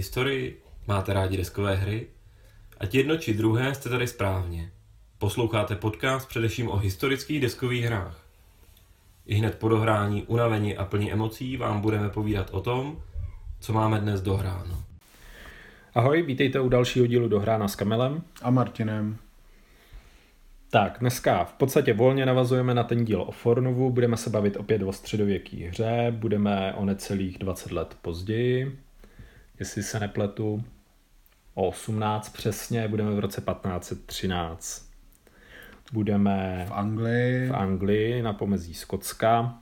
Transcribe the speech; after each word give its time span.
Máte 0.00 0.06
rádi 0.06 0.16
historii? 0.16 0.62
Máte 0.86 1.12
rádi 1.12 1.36
deskové 1.36 1.74
hry? 1.74 2.06
Ať 2.78 2.94
jedno 2.94 3.16
či 3.16 3.34
druhé 3.34 3.74
jste 3.74 3.88
tady 3.88 4.06
správně. 4.06 4.70
Posloucháte 5.18 5.76
podcast 5.76 6.28
především 6.28 6.68
o 6.68 6.76
historických 6.76 7.40
deskových 7.40 7.84
hrách. 7.84 8.26
I 9.26 9.34
hned 9.34 9.58
po 9.58 9.68
dohrání, 9.68 10.22
unavení 10.22 10.76
a 10.76 10.84
plní 10.84 11.12
emocí 11.12 11.56
vám 11.56 11.80
budeme 11.80 12.08
povídat 12.08 12.50
o 12.50 12.60
tom, 12.60 13.02
co 13.60 13.72
máme 13.72 14.00
dnes 14.00 14.20
dohráno. 14.20 14.84
Ahoj, 15.94 16.22
vítejte 16.22 16.60
u 16.60 16.68
dalšího 16.68 17.06
dílu 17.06 17.28
Dohrána 17.28 17.68
s 17.68 17.76
Kamilem. 17.76 18.22
A 18.42 18.50
Martinem. 18.50 19.16
Tak, 20.70 20.96
dneska 21.00 21.44
v 21.44 21.52
podstatě 21.52 21.92
volně 21.92 22.26
navazujeme 22.26 22.74
na 22.74 22.84
ten 22.84 23.04
díl 23.04 23.22
o 23.22 23.32
Fornovu, 23.32 23.90
budeme 23.90 24.16
se 24.16 24.30
bavit 24.30 24.56
opět 24.56 24.82
o 24.82 24.92
středověké 24.92 25.56
hře, 25.56 26.06
budeme 26.16 26.74
o 26.74 26.84
necelých 26.84 27.38
20 27.38 27.72
let 27.72 27.96
později, 28.02 28.78
jestli 29.60 29.82
se 29.82 30.00
nepletu, 30.00 30.64
o 31.54 31.68
18 31.68 32.28
přesně, 32.28 32.88
budeme 32.88 33.10
v 33.10 33.18
roce 33.18 33.40
1513. 33.40 34.90
Budeme 35.92 36.66
v 36.68 36.72
Anglii, 36.72 37.48
v 37.48 37.54
Anglii 37.54 38.22
na 38.22 38.32
pomezí 38.32 38.74
Skotska, 38.74 39.58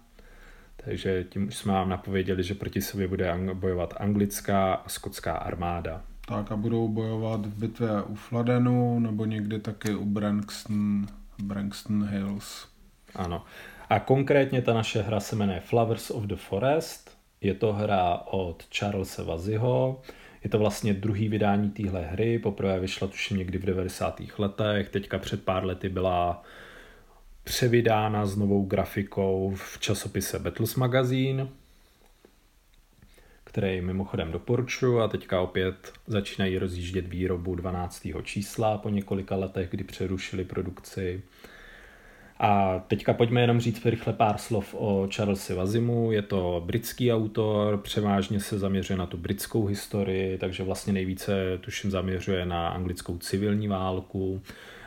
takže 0.77 1.25
tím 1.25 1.49
už 1.49 1.57
jsme 1.57 1.73
vám 1.73 1.89
napověděli, 1.89 2.43
že 2.43 2.55
proti 2.55 2.83
sobě 2.83 3.09
bude 3.09 3.35
bojovat 3.55 3.95
anglická 3.97 4.75
a 4.75 4.89
skotská 4.89 5.33
armáda. 5.33 6.03
Tak 6.29 6.53
a 6.53 6.57
budou 6.57 6.89
bojovat 6.89 7.47
v 7.47 7.59
bitvě 7.59 8.03
u 8.03 8.15
Fladenu 8.15 9.01
nebo 9.01 9.25
někdy 9.25 9.59
taky 9.59 9.95
u 9.95 10.05
Brankston, 10.05 11.07
Brankston 11.43 12.09
Hills. 12.09 12.69
Ano. 13.15 13.45
A 13.89 13.99
konkrétně 14.01 14.63
ta 14.63 14.75
naše 14.75 15.03
hra 15.03 15.21
se 15.21 15.37
jmenuje 15.37 15.61
Flowers 15.61 16.11
of 16.11 16.25
the 16.25 16.37
Forest. 16.37 17.08
Je 17.41 17.55
to 17.55 17.73
hra 17.73 18.23
od 18.27 18.65
Charlesa 18.79 19.23
Vaziho. 19.23 20.03
Je 20.45 20.51
to 20.51 20.59
vlastně 20.59 20.95
druhý 20.95 21.29
vydání 21.29 21.71
téhle 21.71 22.03
hry. 22.03 22.39
Poprvé 22.39 22.81
vyšla 22.81 23.09
tuším 23.09 23.37
někdy 23.37 23.59
v 23.59 23.65
90. 23.65 24.21
letech. 24.39 24.89
Teďka 24.89 25.19
před 25.19 25.45
pár 25.45 25.65
lety 25.65 25.89
byla 25.89 26.43
převydána 27.45 28.27
s 28.27 28.37
novou 28.37 28.65
grafikou 28.65 29.55
v 29.57 29.79
časopise 29.79 30.39
Battles 30.39 30.75
Magazine 30.75 31.49
který 33.49 33.81
mimochodem 33.81 34.33
doporučuji 34.33 35.01
a 35.01 35.09
teďka 35.09 35.41
opět 35.41 35.93
začínají 36.07 36.59
rozjíždět 36.59 37.09
výrobu 37.09 37.55
12. 37.55 38.07
čísla 38.23 38.79
po 38.79 38.89
několika 38.89 39.37
letech, 39.37 39.71
kdy 39.71 39.85
přerušili 39.85 40.45
produkci. 40.45 41.23
A 42.41 42.79
teďka 42.79 43.13
pojďme 43.13 43.41
jenom 43.41 43.61
říct 43.61 43.87
rychle 43.87 44.13
pár 44.13 44.39
slov 44.39 44.75
o 44.79 45.09
Charlesi 45.15 45.55
Vazimu. 45.55 46.13
Je 46.13 46.23
to 46.23 46.63
britský 46.67 47.13
autor, 47.13 47.79
převážně 47.79 48.41
se 48.41 48.59
zaměřuje 48.59 48.97
na 48.97 49.07
tu 49.07 49.17
britskou 49.17 49.67
historii, 49.67 50.39
takže 50.39 50.63
vlastně 50.63 50.93
nejvíce 50.93 51.59
tuším 51.61 51.91
zaměřuje 51.91 52.47
na 52.47 52.69
anglickou 52.69 53.19
civilní 53.19 53.69
válku. 53.69 54.43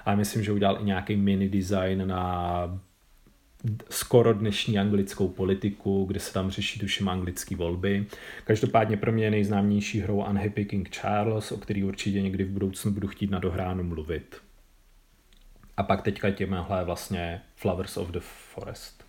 A 0.06 0.16
myslím, 0.16 0.44
že 0.44 0.52
udělal 0.52 0.78
i 0.82 0.86
nějaký 0.86 1.16
mini 1.16 1.50
design 1.50 2.08
na 2.08 2.80
skoro 3.90 4.34
dnešní 4.34 4.80
anglickou 4.80 5.28
politiku, 5.28 6.06
kde 6.06 6.20
se 6.20 6.34
tam 6.34 6.52
řeší 6.52 6.80
tuším 6.80 7.10
anglické 7.10 7.56
volby. 7.56 8.06
Každopádně 8.44 8.98
pro 8.98 9.12
mě 9.12 9.24
je 9.24 9.32
nejznámější 9.32 10.00
hrou 10.00 10.24
Unhappy 10.30 10.66
King 10.66 10.90
Charles, 10.90 11.52
o 11.52 11.58
který 11.58 11.84
určitě 11.84 12.22
někdy 12.22 12.44
v 12.44 12.50
budoucnu 12.50 12.92
budu 12.92 13.08
chtít 13.08 13.32
na 13.32 13.40
dohránu 13.40 13.84
mluvit. 13.84 14.42
A 15.82 15.84
pak 15.84 16.02
teďka 16.02 16.32
těmhle 16.32 16.84
vlastně 16.86 17.42
Flowers 17.56 17.98
of 17.98 18.08
the 18.08 18.20
Forest. 18.54 19.04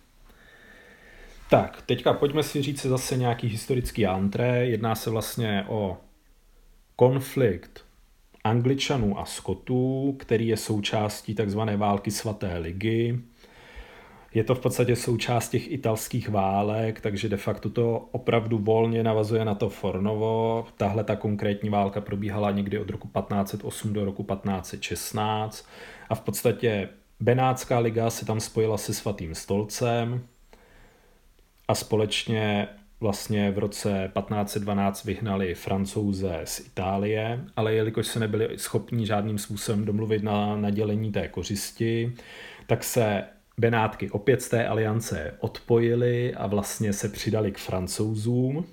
Tak, 1.49 1.81
teďka 1.81 2.13
pojďme 2.13 2.43
si 2.43 2.61
říct 2.61 2.85
zase 2.85 3.17
nějaký 3.17 3.47
historický 3.47 4.05
antré. 4.05 4.65
Jedná 4.65 4.95
se 4.95 5.09
vlastně 5.09 5.65
o 5.67 5.97
konflikt 6.95 7.85
Angličanů 8.43 9.19
a 9.19 9.25
Skotů, 9.25 10.15
který 10.19 10.47
je 10.47 10.57
součástí 10.57 11.35
takzvané 11.35 11.77
války 11.77 12.11
svaté 12.11 12.57
ligy, 12.57 13.19
je 14.33 14.43
to 14.43 14.55
v 14.55 14.59
podstatě 14.59 14.95
součást 14.95 15.49
těch 15.49 15.71
italských 15.71 16.29
válek, 16.29 17.01
takže 17.01 17.29
de 17.29 17.37
facto 17.37 17.69
to 17.69 18.07
opravdu 18.11 18.57
volně 18.57 19.03
navazuje 19.03 19.45
na 19.45 19.55
to 19.55 19.69
Fornovo. 19.69 20.65
Tahle 20.77 21.03
ta 21.03 21.15
konkrétní 21.15 21.69
válka 21.69 22.01
probíhala 22.01 22.51
někdy 22.51 22.79
od 22.79 22.89
roku 22.89 23.07
1508 23.07 23.93
do 23.93 24.05
roku 24.05 24.23
1516 24.23 25.67
a 26.09 26.15
v 26.15 26.21
podstatě 26.21 26.89
Benátská 27.19 27.79
liga 27.79 28.09
se 28.09 28.25
tam 28.25 28.39
spojila 28.39 28.77
se 28.77 28.93
svatým 28.93 29.35
stolcem 29.35 30.21
a 31.67 31.75
společně 31.75 32.67
vlastně 32.99 33.51
v 33.51 33.57
roce 33.57 34.11
1512 34.19 35.05
vyhnali 35.05 35.55
francouze 35.55 36.41
z 36.43 36.59
Itálie, 36.59 37.45
ale 37.55 37.73
jelikož 37.73 38.07
se 38.07 38.19
nebyli 38.19 38.49
schopni 38.57 39.05
žádným 39.05 39.37
způsobem 39.37 39.85
domluvit 39.85 40.23
na 40.23 40.55
nadělení 40.55 41.11
té 41.11 41.27
kořisti, 41.27 42.13
tak 42.67 42.83
se 42.83 43.23
Benátky 43.57 44.09
opět 44.09 44.41
z 44.41 44.49
té 44.49 44.67
aliance 44.67 45.33
odpojili 45.39 46.35
a 46.35 46.47
vlastně 46.47 46.93
se 46.93 47.09
přidali 47.09 47.51
k 47.51 47.57
francouzům. 47.57 48.65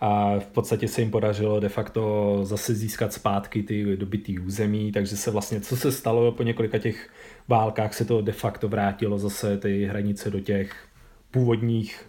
A 0.00 0.38
v 0.38 0.46
podstatě 0.46 0.88
se 0.88 1.00
jim 1.00 1.10
podařilo 1.10 1.60
de 1.60 1.68
facto 1.68 2.40
zase 2.42 2.74
získat 2.74 3.12
zpátky 3.12 3.62
ty 3.62 3.96
dobytý 3.96 4.38
území, 4.38 4.92
takže 4.92 5.16
se 5.16 5.30
vlastně, 5.30 5.60
co 5.60 5.76
se 5.76 5.92
stalo 5.92 6.32
po 6.32 6.42
několika 6.42 6.78
těch 6.78 7.10
válkách, 7.48 7.94
se 7.94 8.04
to 8.04 8.22
de 8.22 8.32
facto 8.32 8.68
vrátilo 8.68 9.18
zase 9.18 9.58
ty 9.58 9.84
hranice 9.84 10.30
do 10.30 10.40
těch 10.40 10.88
původních 11.30 12.06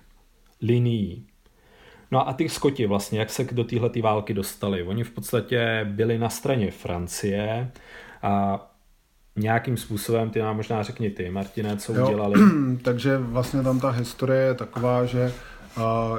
linií. 0.61 1.25
No 2.11 2.29
a 2.29 2.33
ty 2.33 2.49
Skoti 2.49 2.85
vlastně, 2.85 3.19
jak 3.19 3.29
se 3.29 3.43
do 3.43 3.63
téhle 3.63 3.89
války 4.01 4.33
dostali? 4.33 4.83
Oni 4.83 5.03
v 5.03 5.11
podstatě 5.11 5.87
byli 5.89 6.17
na 6.17 6.29
straně 6.29 6.71
Francie 6.71 7.71
a 8.21 8.65
nějakým 9.35 9.77
způsobem, 9.77 10.29
ty 10.29 10.39
nám 10.39 10.55
možná 10.55 10.83
řekni 10.83 11.09
ty, 11.09 11.29
Martine, 11.29 11.77
co 11.77 11.93
jo, 11.93 12.05
udělali. 12.05 12.39
takže 12.83 13.17
vlastně 13.17 13.63
tam 13.63 13.79
ta 13.79 13.89
historie 13.89 14.41
je 14.41 14.53
taková, 14.53 15.05
že 15.05 15.33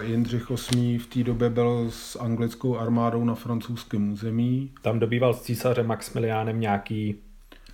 Jindřich 0.01 0.51
VIII. 0.51 0.99
v 0.99 1.07
té 1.07 1.25
době 1.25 1.51
byl 1.51 1.87
s 1.91 2.17
anglickou 2.17 2.79
armádou 2.79 3.25
na 3.25 3.35
francouzském 3.35 4.13
území. 4.13 4.71
Tam 4.83 4.99
dobýval 4.99 5.35
s 5.35 5.43
císařem 5.43 5.87
Maximiliánem 5.87 6.61
nějaký 6.61 7.17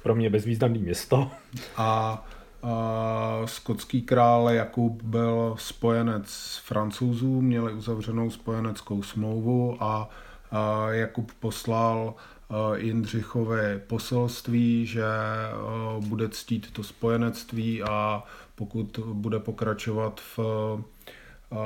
pro 0.03 0.15
mě 0.15 0.31
bezvýznamný 0.31 0.79
město. 0.79 1.31
A, 1.77 2.25
a 2.63 3.43
skotský 3.45 4.03
král 4.03 4.51
Jakub 4.51 5.03
byl 5.03 5.55
spojenec 5.59 6.61
francouzů, 6.65 7.41
měli 7.41 7.73
uzavřenou 7.73 8.31
spojeneckou 8.31 9.03
smlouvu 9.03 9.77
a, 9.81 10.09
a 10.51 10.91
Jakub 10.91 11.33
poslal 11.41 12.15
Eh, 12.51 12.81
Jindřichové 12.81 13.79
poselství, 13.87 14.87
že 14.87 15.05
eh, 15.05 16.07
bude 16.07 16.29
ctít 16.29 16.71
to 16.73 16.83
spojenectví 16.83 17.83
a 17.83 18.25
pokud 18.55 19.01
bude 19.12 19.39
pokračovat 19.39 20.21
v, 20.37 20.39
eh, 21.53 21.57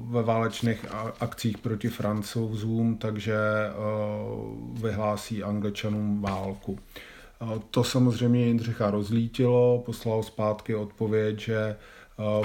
ve 0.00 0.22
válečných 0.22 0.86
akcích 1.20 1.58
proti 1.58 1.88
francouzům, 1.88 2.96
takže 2.96 3.36
vyhlásí 4.72 5.42
angličanům 5.42 6.22
válku. 6.22 6.78
To 7.70 7.84
samozřejmě 7.84 8.46
Jindřicha 8.46 8.90
rozlítilo, 8.90 9.82
poslal 9.86 10.22
zpátky 10.22 10.74
odpověď, 10.74 11.38
že 11.38 11.76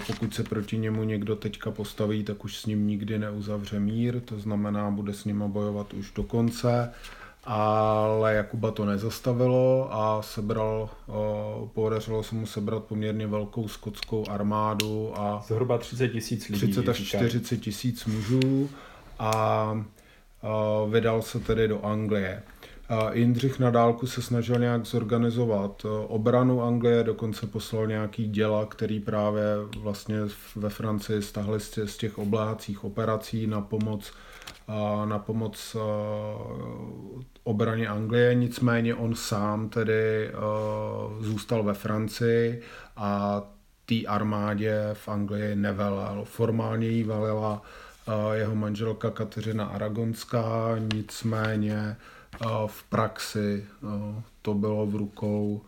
pokud 0.08 0.34
se 0.36 0.44
proti 0.44 0.78
němu 0.78 1.04
někdo 1.04 1.36
teďka 1.36 1.72
postaví, 1.72 2.24
tak 2.24 2.46
už 2.46 2.58
s 2.58 2.66
ním 2.66 2.88
nikdy 2.88 3.20
neuzavře 3.20 3.80
mír, 3.80 4.20
to 4.20 4.40
znamená, 4.40 4.92
bude 4.92 5.14
s 5.14 5.26
ním 5.26 5.44
bojovat 5.52 5.94
už 5.94 6.12
do 6.12 6.24
konce 6.24 6.94
ale 7.44 8.36
Jakuba 8.36 8.72
to 8.72 8.86
nezastavilo 8.86 9.88
a 9.92 10.22
sebral, 10.22 10.90
podařilo 11.74 12.24
se 12.24 12.36
mu 12.36 12.46
sebrat 12.46 12.84
poměrně 12.84 13.28
velkou 13.28 13.68
skotskou 13.68 14.30
armádu 14.30 15.14
a 15.16 15.44
zhruba 15.48 15.78
30 15.78 16.08
tisíc 16.08 16.50
lidí. 16.50 16.68
30 16.68 16.90
až 16.90 16.98
40 16.98 17.58
tisíc 17.58 18.06
mužů 18.06 18.70
a 19.20 19.86
vydal 20.90 21.22
se 21.22 21.40
tedy 21.40 21.68
do 21.68 21.86
Anglie. 21.86 22.44
Jindřich 23.14 23.60
na 23.60 23.72
dálku 23.72 24.08
se 24.08 24.22
snažil 24.22 24.60
nějak 24.60 24.86
zorganizovat 24.86 25.86
obranu 26.08 26.64
Anglie, 26.64 27.04
dokonce 27.04 27.48
poslal 27.48 27.88
nějaký 27.88 28.28
děla, 28.28 28.66
který 28.66 29.00
právě 29.00 29.44
vlastně 29.80 30.18
ve 30.56 30.70
Francii 30.70 31.22
stahli 31.22 31.60
z 31.60 31.98
těch 31.98 32.18
obléhacích 32.18 32.84
operací 32.84 33.48
na 33.48 33.62
pomoc 33.62 34.12
na 35.06 35.20
pomoc 35.20 35.78
obraně 37.44 37.88
Anglie, 37.88 38.36
nicméně 38.36 38.96
on 38.96 39.16
sám 39.16 39.70
tedy 39.70 40.32
zůstal 41.20 41.64
ve 41.64 41.74
Francii 41.74 42.62
a 42.98 43.42
té 43.86 44.06
armádě 44.08 44.90
v 44.94 45.08
Anglii 45.08 45.56
nevelel. 45.56 46.22
Formálně 46.24 46.88
jí 46.88 47.04
velila 47.04 47.62
jeho 48.34 48.56
manželka 48.56 49.10
Kateřina 49.10 49.66
Aragonská, 49.66 50.76
nicméně 50.94 51.96
v 52.68 52.84
praxi 52.84 53.66
to 54.42 54.54
bylo 54.54 54.86
v 54.86 54.96
rukou 54.96 55.62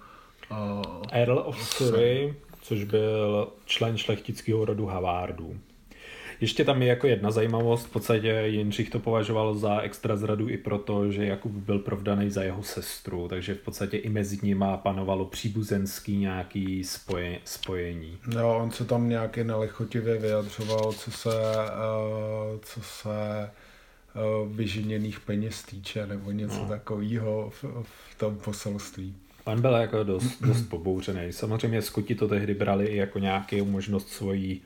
Earl 1.11 1.43
of 1.45 1.63
Surrey, 1.63 2.35
což 2.61 2.83
byl 2.83 3.47
člen 3.65 3.97
šlechtického 3.97 4.65
rodu 4.65 4.85
Havardů. 4.85 5.55
Ještě 6.41 6.65
tam 6.65 6.81
je 6.81 6.87
jako 6.87 7.07
jedna 7.07 7.31
zajímavost, 7.31 7.85
v 7.85 7.89
podstatě 7.89 8.43
Jindřich 8.45 8.89
to 8.89 8.99
považoval 8.99 9.55
za 9.55 9.81
extra 9.81 10.15
zradu 10.15 10.49
i 10.49 10.57
proto, 10.57 11.11
že 11.11 11.25
Jakub 11.25 11.51
byl 11.51 11.79
provdaný 11.79 12.29
za 12.29 12.43
jeho 12.43 12.63
sestru, 12.63 13.27
takže 13.27 13.53
v 13.53 13.57
podstatě 13.57 13.97
i 13.97 14.09
mezi 14.09 14.39
nimi 14.41 14.65
panovalo 14.75 15.25
příbuzenský 15.25 16.17
nějaký 16.17 16.83
spoje, 16.83 17.39
spojení. 17.45 18.17
Jo, 18.35 18.59
on 18.63 18.71
se 18.71 18.85
tam 18.85 19.09
nějaký 19.09 19.43
nelichotivě 19.43 20.17
vyjadřoval, 20.17 20.93
co 20.93 21.11
se, 21.11 21.29
uh, 21.29 22.59
co 22.61 22.81
se 22.81 23.49
uh, 24.15 24.55
vyženěných 24.55 25.19
peněz 25.19 25.63
týče, 25.63 26.07
nebo 26.07 26.31
něco 26.31 26.57
no. 26.57 26.67
takového 26.69 27.49
v, 27.49 27.63
v 27.83 28.17
tom 28.17 28.37
poselství. 28.37 29.15
Pan 29.43 29.61
byl 29.61 29.73
jako 29.73 30.03
dost, 30.03 30.41
dost 30.41 30.61
pobouřený. 30.61 31.33
Samozřejmě 31.33 31.81
Skoti 31.81 32.15
to 32.15 32.27
tehdy 32.27 32.53
brali 32.53 32.85
i 32.85 32.95
jako 32.95 33.19
nějakou 33.19 33.65
možnost 33.65 34.09
svojí 34.09 34.61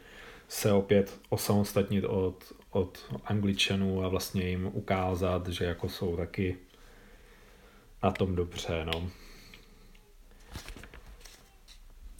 se 0.47 0.71
opět 0.71 1.19
osamostatnit 1.29 2.03
od, 2.03 2.53
od 2.71 3.15
Angličanů 3.25 4.03
a 4.03 4.07
vlastně 4.07 4.49
jim 4.49 4.69
ukázat, 4.73 5.47
že 5.47 5.65
jako 5.65 5.89
jsou 5.89 6.17
taky 6.17 6.57
na 8.03 8.11
tom 8.11 8.35
dobře, 8.35 8.85
no. 8.85 9.09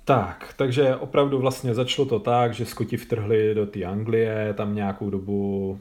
Tak, 0.06 0.54
takže 0.58 0.96
opravdu 0.96 1.40
vlastně 1.40 1.74
začalo 1.74 2.08
to 2.08 2.20
tak, 2.20 2.54
že 2.54 2.66
Skoti 2.66 2.98
vtrhli 2.98 3.54
do 3.54 3.66
té 3.66 3.84
Anglie, 3.84 4.54
tam 4.54 4.76
nějakou 4.76 5.10
dobu 5.10 5.80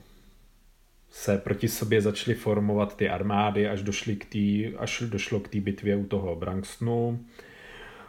se 1.11 1.39
proti 1.39 1.69
sobě 1.69 2.01
začaly 2.01 2.35
formovat 2.35 2.97
ty 2.97 3.09
armády, 3.09 3.69
až, 3.69 3.83
došli 3.83 4.17
k 4.17 4.25
tý, 4.25 4.77
až 4.77 5.03
došlo 5.07 5.41
k 5.41 5.49
té 5.49 5.61
bitvě 5.61 5.97
u 5.97 6.05
toho 6.05 6.37
Brankstonu. 6.37 7.25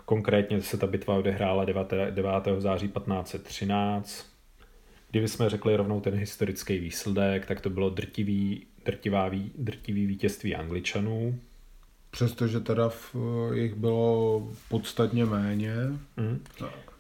Konkrétně 0.05 0.61
se 0.61 0.77
ta 0.77 0.87
bitva 0.87 1.15
odehrála 1.15 1.65
9. 1.65 1.93
9. 2.09 2.31
září 2.57 2.87
1513. 2.87 4.25
Kdyby 5.11 5.27
jsme 5.27 5.49
řekli 5.49 5.75
rovnou 5.75 6.01
ten 6.01 6.13
historický 6.13 6.79
výsledek, 6.79 7.45
tak 7.45 7.61
to 7.61 7.69
bylo 7.69 7.89
drtivý, 7.89 8.65
drtivá, 8.85 9.31
drtivý 9.57 10.05
vítězství 10.05 10.55
Angličanů. 10.55 11.39
Přestože 12.11 12.59
teda 12.59 12.89
v, 12.89 13.15
jich 13.53 13.75
bylo 13.75 14.41
podstatně 14.69 15.25
méně. 15.25 15.75
Mm. 16.17 16.43
Tak. 16.59 16.93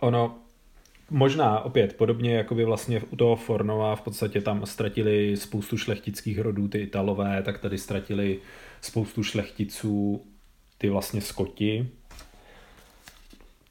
Ono, 0.00 0.38
Možná 1.10 1.60
opět 1.60 1.96
podobně 1.96 2.34
jako 2.34 2.54
by 2.54 2.64
vlastně 2.64 3.02
u 3.10 3.16
toho 3.16 3.36
Fornova 3.36 3.96
v 3.96 4.00
podstatě 4.00 4.40
tam 4.40 4.66
ztratili 4.66 5.36
spoustu 5.36 5.76
šlechtických 5.76 6.38
rodů 6.38 6.68
ty 6.68 6.78
Italové, 6.78 7.42
tak 7.42 7.58
tady 7.58 7.78
ztratili 7.78 8.38
spoustu 8.80 9.22
šlechticů 9.22 10.24
ty 10.80 10.90
vlastně 10.90 11.20
Skoti. 11.20 11.88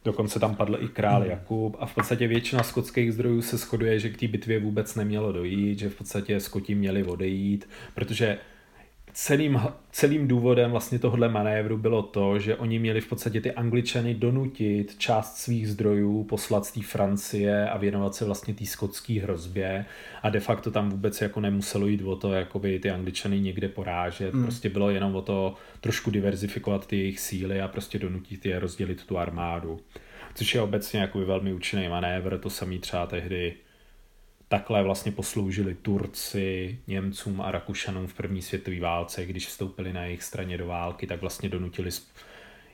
Dokonce 0.06 0.40
tam 0.40 0.56
padl 0.56 0.78
i 0.82 0.88
král 0.88 1.22
hmm. 1.22 1.30
Jakub 1.30 1.76
a 1.80 1.86
v 1.86 1.96
podstatě 1.96 2.28
většina 2.28 2.64
skotských 2.64 3.14
zdrojů 3.14 3.42
se 3.42 3.58
shoduje, 3.58 4.00
že 4.00 4.10
k 4.10 4.20
té 4.20 4.28
bitvě 4.28 4.60
vůbec 4.60 4.96
nemělo 4.96 5.32
dojít, 5.32 5.80
že 5.80 5.90
v 5.90 5.96
podstatě 5.96 6.40
Skoti 6.40 6.76
měli 6.76 7.04
odejít, 7.04 7.70
protože 7.96 8.38
celým, 9.22 9.62
celým 9.92 10.28
důvodem 10.28 10.72
vlastně 10.72 11.00
tohle 11.00 11.30
manévru 11.30 11.78
bylo 11.78 12.04
to, 12.04 12.40
že 12.40 12.56
oni 12.56 12.80
měli 12.80 13.02
v 13.02 13.08
podstatě 13.08 13.42
ty 13.42 13.52
angličany 13.52 14.14
donutit 14.14 14.96
část 14.98 15.38
svých 15.38 15.70
zdrojů 15.70 16.24
poslat 16.24 16.66
z 16.66 16.72
té 16.72 16.82
Francie 16.82 17.70
a 17.70 17.78
věnovat 17.78 18.16
se 18.16 18.26
vlastně 18.26 18.54
té 18.54 18.66
skotské 18.66 19.22
hrozbě 19.22 19.86
a 20.24 20.30
de 20.30 20.40
facto 20.40 20.72
tam 20.72 20.90
vůbec 20.90 21.22
jako 21.22 21.40
nemuselo 21.40 21.88
jít 21.88 22.02
o 22.02 22.16
to, 22.16 22.34
jakoby 22.34 22.80
ty 22.80 22.92
angličany 22.92 23.40
někde 23.40 23.70
porážet, 23.70 24.34
mm. 24.34 24.44
prostě 24.44 24.70
bylo 24.70 24.90
jenom 24.90 25.16
o 25.16 25.22
to 25.22 25.56
trošku 25.82 26.12
diverzifikovat 26.12 26.88
ty 26.88 26.98
jejich 26.98 27.20
síly 27.20 27.62
a 27.62 27.68
prostě 27.68 28.00
donutit 28.00 28.46
je 28.46 28.60
rozdělit 28.60 29.06
tu 29.06 29.18
armádu. 29.18 29.80
Což 30.36 30.56
je 30.56 30.62
obecně 30.62 31.00
jako 31.00 31.20
velmi 31.20 31.54
účinný 31.54 31.90
manévr, 31.90 32.38
to 32.38 32.50
samý 32.50 32.80
třeba 32.80 33.06
tehdy 33.06 33.54
takhle 34.50 34.84
vlastně 34.84 35.12
posloužili 35.12 35.76
Turci, 35.76 36.80
Němcům 36.88 37.42
a 37.42 37.52
Rakušanům 37.52 38.08
v 38.08 38.14
první 38.14 38.42
světové 38.42 38.80
válce, 38.80 39.26
když 39.26 39.48
vstoupili 39.48 39.94
na 39.94 40.04
jejich 40.04 40.24
straně 40.24 40.58
do 40.58 40.68
války, 40.68 41.08
tak 41.08 41.22
vlastně 41.22 41.50
donutili 41.50 41.90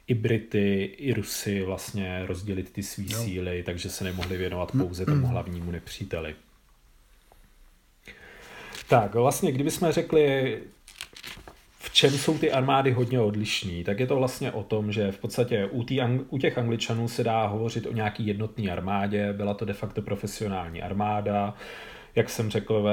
i 0.07 0.13
Brity, 0.13 0.83
i 0.83 1.13
Rusy 1.13 1.61
vlastně 1.61 2.25
rozdělit 2.25 2.71
ty 2.71 2.83
své 2.83 3.03
no. 3.11 3.23
síly, 3.23 3.63
takže 3.63 3.89
se 3.89 4.03
nemohli 4.03 4.37
věnovat 4.37 4.71
pouze 4.71 5.05
tomu 5.05 5.27
hlavnímu 5.27 5.71
nepříteli. 5.71 6.35
Tak, 8.89 9.13
vlastně, 9.13 9.51
kdybychom 9.51 9.91
řekli, 9.91 10.59
čem 11.95 12.11
jsou 12.11 12.37
ty 12.37 12.51
armády 12.51 12.91
hodně 12.91 13.19
odlišní, 13.19 13.83
tak 13.83 13.99
je 13.99 14.07
to 14.07 14.15
vlastně 14.15 14.51
o 14.51 14.63
tom, 14.63 14.91
že 14.91 15.11
v 15.11 15.17
podstatě 15.17 15.65
u, 15.65 15.83
tý, 15.83 15.99
u 16.29 16.37
těch 16.37 16.57
angličanů 16.57 17.07
se 17.07 17.23
dá 17.23 17.47
hovořit 17.47 17.85
o 17.85 17.91
nějaký 17.93 18.27
jednotné 18.27 18.71
armádě, 18.71 19.33
byla 19.33 19.53
to 19.53 19.65
de 19.65 19.73
facto 19.73 20.01
profesionální 20.01 20.81
armáda, 20.81 21.53
jak 22.15 22.29
jsem 22.29 22.49
řekl, 22.49 22.85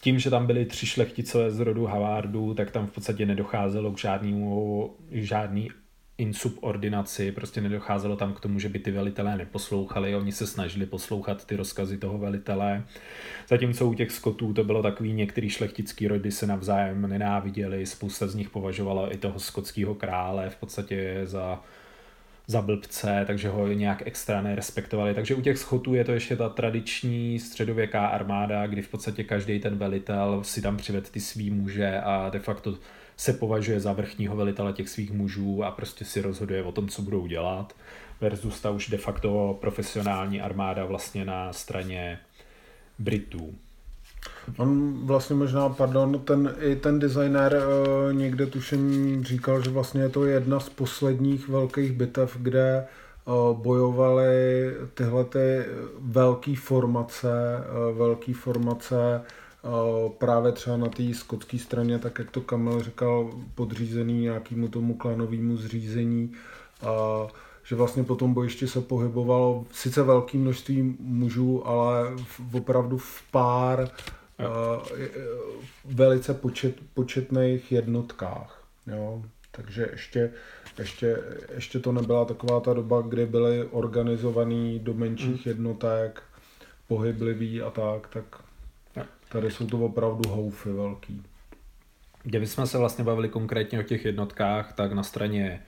tím, 0.00 0.18
že 0.18 0.30
tam 0.30 0.46
byly 0.46 0.64
tři 0.64 0.86
šlechticové 0.86 1.50
z 1.50 1.60
rodu 1.60 1.86
Havardů, 1.86 2.54
tak 2.54 2.70
tam 2.70 2.86
v 2.86 2.90
podstatě 2.90 3.26
nedocházelo 3.26 3.92
k 3.92 3.98
žádnému, 3.98 4.94
žádný 5.10 5.70
insubordinaci, 6.18 7.32
prostě 7.32 7.60
nedocházelo 7.60 8.16
tam 8.16 8.34
k 8.34 8.40
tomu, 8.40 8.58
že 8.58 8.68
by 8.68 8.78
ty 8.78 8.90
velitelé 8.90 9.36
neposlouchali, 9.36 10.16
oni 10.16 10.32
se 10.32 10.46
snažili 10.46 10.86
poslouchat 10.86 11.44
ty 11.44 11.56
rozkazy 11.56 11.98
toho 11.98 12.18
velitele. 12.18 12.84
Zatímco 13.48 13.86
u 13.86 13.94
těch 13.94 14.12
skotů 14.12 14.52
to 14.52 14.64
bylo 14.64 14.82
takový, 14.82 15.12
některý 15.12 15.50
šlechtický 15.50 16.08
rody 16.08 16.30
se 16.32 16.46
navzájem 16.46 17.08
nenáviděli, 17.08 17.86
spousta 17.86 18.26
z 18.26 18.34
nich 18.34 18.50
považovala 18.50 19.12
i 19.12 19.18
toho 19.18 19.38
skotského 19.38 19.94
krále 19.94 20.50
v 20.50 20.56
podstatě 20.56 21.20
za 21.24 21.62
za 22.46 22.62
blbce, 22.62 23.24
takže 23.26 23.48
ho 23.48 23.68
nějak 23.68 24.02
extra 24.06 24.42
nerespektovali. 24.42 25.14
Takže 25.14 25.34
u 25.34 25.40
těch 25.40 25.58
schotů 25.58 25.94
je 25.94 26.04
to 26.04 26.12
ještě 26.12 26.36
ta 26.36 26.48
tradiční 26.48 27.38
středověká 27.38 28.06
armáda, 28.06 28.66
kdy 28.66 28.82
v 28.82 28.88
podstatě 28.88 29.24
každý 29.24 29.60
ten 29.60 29.78
velitel 29.78 30.40
si 30.44 30.62
tam 30.62 30.76
přived 30.76 31.10
ty 31.10 31.20
svý 31.20 31.50
muže 31.50 32.00
a 32.04 32.28
de 32.28 32.38
facto 32.38 32.74
se 33.16 33.32
považuje 33.32 33.80
za 33.80 33.92
vrchního 33.92 34.36
velitele 34.36 34.72
těch 34.72 34.88
svých 34.88 35.12
mužů 35.12 35.64
a 35.64 35.70
prostě 35.70 36.04
si 36.04 36.20
rozhoduje 36.20 36.62
o 36.62 36.72
tom, 36.72 36.88
co 36.88 37.02
budou 37.02 37.26
dělat, 37.26 37.72
versus 38.20 38.60
ta 38.60 38.70
už 38.70 38.88
de 38.88 38.98
facto 38.98 39.58
profesionální 39.60 40.40
armáda 40.40 40.84
vlastně 40.84 41.24
na 41.24 41.52
straně 41.52 42.18
Britů. 42.98 43.54
On 44.56 45.00
vlastně 45.06 45.36
možná, 45.36 45.68
pardon, 45.68 46.20
ten, 46.24 46.54
i 46.60 46.76
ten 46.76 46.98
designer 46.98 47.56
uh, 47.56 48.12
někde 48.14 48.46
tuším 48.46 49.24
říkal, 49.24 49.62
že 49.62 49.70
vlastně 49.70 50.00
je 50.00 50.08
to 50.08 50.24
jedna 50.24 50.60
z 50.60 50.68
posledních 50.68 51.48
velkých 51.48 51.92
bitev, 51.92 52.36
kde 52.40 52.86
uh, 53.24 53.58
bojovaly 53.58 54.72
tyhle 54.94 55.24
ty 55.24 55.64
velké 55.98 56.54
formace, 56.56 57.28
uh, 57.90 57.98
velké 57.98 58.34
formace 58.34 59.20
právě 60.18 60.52
třeba 60.52 60.76
na 60.76 60.88
té 60.88 61.14
skotské 61.14 61.58
straně, 61.58 61.98
tak 61.98 62.18
jak 62.18 62.30
to 62.30 62.40
Kamil 62.40 62.82
říkal, 62.82 63.30
podřízený 63.54 64.20
nějakému 64.20 64.68
tomu 64.68 64.94
klanovému 64.94 65.56
zřízení, 65.56 66.32
a 66.82 67.26
že 67.64 67.76
vlastně 67.76 68.04
po 68.04 68.16
tom 68.16 68.34
bojišti 68.34 68.68
se 68.68 68.80
pohybovalo 68.80 69.66
sice 69.72 70.02
velké 70.02 70.38
množství 70.38 70.96
mužů, 71.00 71.66
ale 71.66 72.16
v, 72.16 72.54
opravdu 72.54 72.98
v 72.98 73.22
pár 73.30 73.80
uh, 73.80 74.86
velice 75.84 76.34
počet, 76.34 76.76
početných 76.94 77.72
jednotkách. 77.72 78.64
Jo? 78.86 79.22
Takže 79.50 79.88
ještě, 79.92 80.32
ještě, 80.78 81.18
ještě 81.54 81.78
to 81.78 81.92
nebyla 81.92 82.24
taková 82.24 82.60
ta 82.60 82.74
doba, 82.74 83.00
kdy 83.00 83.26
byly 83.26 83.64
organizovaný 83.70 84.78
do 84.78 84.94
menších 84.94 85.46
mm. 85.46 85.50
jednotek, 85.50 86.22
pohyblivý 86.88 87.62
a 87.62 87.70
tak, 87.70 88.08
tak 88.12 88.45
Tady 89.28 89.50
jsou 89.50 89.66
to 89.66 89.78
opravdu 89.78 90.30
houfy 90.30 90.72
velký. 90.72 91.22
Kdybychom 92.22 92.66
se 92.66 92.78
vlastně 92.78 93.04
bavili 93.04 93.28
konkrétně 93.28 93.80
o 93.80 93.82
těch 93.82 94.04
jednotkách, 94.04 94.72
tak 94.72 94.92
na 94.92 95.02
straně 95.02 95.62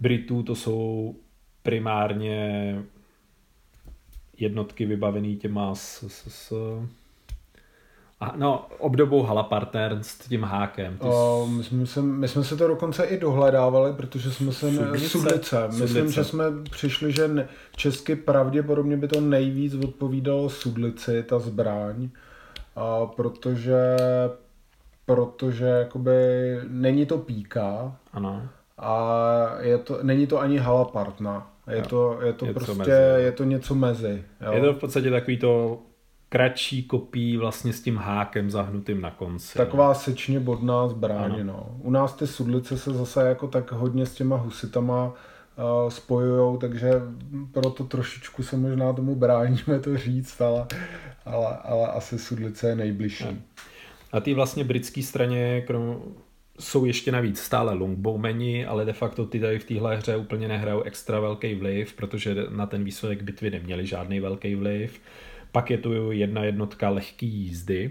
Britů 0.00 0.42
to 0.42 0.54
jsou 0.54 1.14
primárně 1.62 2.82
jednotky 4.36 4.86
vybavené 4.86 5.34
těma 5.34 5.74
s, 5.74 6.02
s, 6.02 6.24
s 6.28 6.52
a, 8.20 8.32
no, 8.36 8.66
obdobou 8.78 9.22
Halapartern 9.22 10.02
s 10.02 10.18
tím 10.18 10.42
hákem. 10.42 10.98
Ty 10.98 11.04
o, 11.04 11.46
my, 11.50 11.64
jsme 11.64 11.86
se, 11.86 12.02
my 12.02 12.28
jsme 12.28 12.44
se 12.44 12.56
to 12.56 12.68
dokonce 12.68 13.04
i 13.04 13.20
dohledávali, 13.20 13.92
protože 13.92 14.32
jsme 14.32 14.52
se... 14.52 14.72
Sudlice. 14.72 15.08
Sudlice. 15.08 15.68
Myslím, 15.80 16.10
že 16.10 16.24
jsme 16.24 16.44
přišli, 16.70 17.12
že 17.12 17.48
česky 17.76 18.16
pravděpodobně 18.16 18.96
by 18.96 19.08
to 19.08 19.20
nejvíc 19.20 19.74
odpovídalo 19.74 20.50
Sudlici, 20.50 21.22
ta 21.22 21.38
zbraň 21.38 22.08
a 22.78 23.06
protože, 23.06 23.96
protože 25.06 25.64
jakoby 25.64 26.12
není 26.68 27.06
to 27.06 27.18
píka 27.18 27.96
ano. 28.12 28.42
a 28.78 29.56
je 29.60 29.78
to, 29.78 29.98
není 30.02 30.26
to 30.26 30.40
ani 30.40 30.58
halapartna. 30.58 31.50
Je 31.70 31.82
to, 31.82 32.18
je 32.22 32.32
to 32.32 32.46
je 32.46 32.54
prostě, 32.54 32.72
mezi. 32.74 32.90
je 33.16 33.32
to 33.32 33.44
něco 33.44 33.74
mezi. 33.74 34.24
Jo? 34.40 34.52
Je 34.52 34.60
to 34.60 34.74
v 34.74 34.78
podstatě 34.78 35.10
takový 35.10 35.38
to 35.38 35.78
kratší 36.28 36.82
kopí 36.82 37.36
vlastně 37.36 37.72
s 37.72 37.82
tím 37.82 37.96
hákem 37.96 38.50
zahnutým 38.50 39.00
na 39.00 39.10
konci. 39.10 39.58
Taková 39.58 39.88
no. 39.88 39.94
sečně 39.94 40.40
bodná 40.40 40.88
zbraň, 40.88 41.46
no. 41.46 41.66
U 41.78 41.90
nás 41.90 42.14
ty 42.14 42.26
sudlice 42.26 42.78
se 42.78 42.92
zase 42.92 43.28
jako 43.28 43.48
tak 43.48 43.72
hodně 43.72 44.06
s 44.06 44.14
těma 44.14 44.36
husitama 44.36 45.12
spojují, 45.88 46.58
takže 46.58 46.90
proto 47.52 47.84
trošičku 47.84 48.42
se 48.42 48.56
možná 48.56 48.92
tomu 48.92 49.14
bráníme 49.14 49.80
to 49.80 49.96
říct, 49.96 50.40
ale, 50.40 50.66
ale, 51.24 51.58
ale 51.64 51.88
asi 51.88 52.18
Sudlice 52.18 52.68
je 52.68 52.76
nejbližší. 52.76 53.42
Na 54.14 54.20
té 54.20 54.34
vlastně 54.34 54.64
britské 54.64 55.02
straně 55.02 55.60
krom, 55.60 56.02
jsou 56.60 56.84
ještě 56.84 57.12
navíc 57.12 57.40
stále 57.40 57.74
longbowmeni, 57.74 58.66
ale 58.66 58.84
de 58.84 58.92
facto 58.92 59.26
ty 59.26 59.40
tady 59.40 59.58
v 59.58 59.64
téhle 59.64 59.96
hře 59.96 60.16
úplně 60.16 60.48
nehrajou 60.48 60.82
extra 60.82 61.20
velký 61.20 61.54
vliv, 61.54 61.92
protože 61.92 62.36
na 62.50 62.66
ten 62.66 62.84
výsledek 62.84 63.22
bitvy 63.22 63.50
neměli 63.50 63.86
žádný 63.86 64.20
velký 64.20 64.54
vliv. 64.54 65.00
Pak 65.52 65.70
je 65.70 65.78
tu 65.78 66.12
jedna 66.12 66.44
jednotka 66.44 66.88
lehký 66.88 67.26
jízdy, 67.26 67.90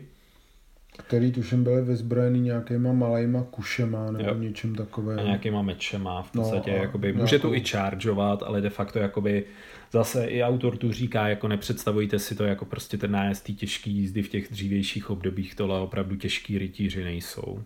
který 0.97 1.31
tuším 1.31 1.63
byly 1.63 1.81
vyzbrojený 1.81 2.41
nějakýma 2.41 2.93
malejma 2.93 3.43
kušema 3.43 4.11
nebo 4.11 4.29
jo. 4.29 4.35
něčím 4.37 4.75
takovým. 4.75 5.19
A 5.19 5.23
nějakýma 5.23 5.61
mečema 5.61 6.21
v 6.21 6.33
no 6.33 6.41
podstatě. 6.41 6.71
No, 6.71 6.77
jakoby, 6.77 7.07
nějakou... 7.07 7.21
může 7.21 7.39
tu 7.39 7.53
i 7.53 7.63
chargeovat, 7.63 8.43
ale 8.43 8.61
de 8.61 8.69
facto 8.69 8.99
jakoby 8.99 9.43
zase 9.91 10.25
i 10.25 10.43
autor 10.43 10.77
tu 10.77 10.91
říká, 10.91 11.27
jako 11.27 11.47
nepředstavujte 11.47 12.19
si 12.19 12.35
to 12.35 12.43
jako 12.43 12.65
prostě 12.65 12.97
ten 12.97 13.11
nájezd 13.11 13.51
těžký 13.55 13.91
jízdy 13.91 14.21
v 14.21 14.29
těch 14.29 14.47
dřívějších 14.51 15.09
obdobích, 15.09 15.55
tohle 15.55 15.79
opravdu 15.79 16.15
těžký 16.15 16.57
rytíři 16.57 17.03
nejsou. 17.03 17.63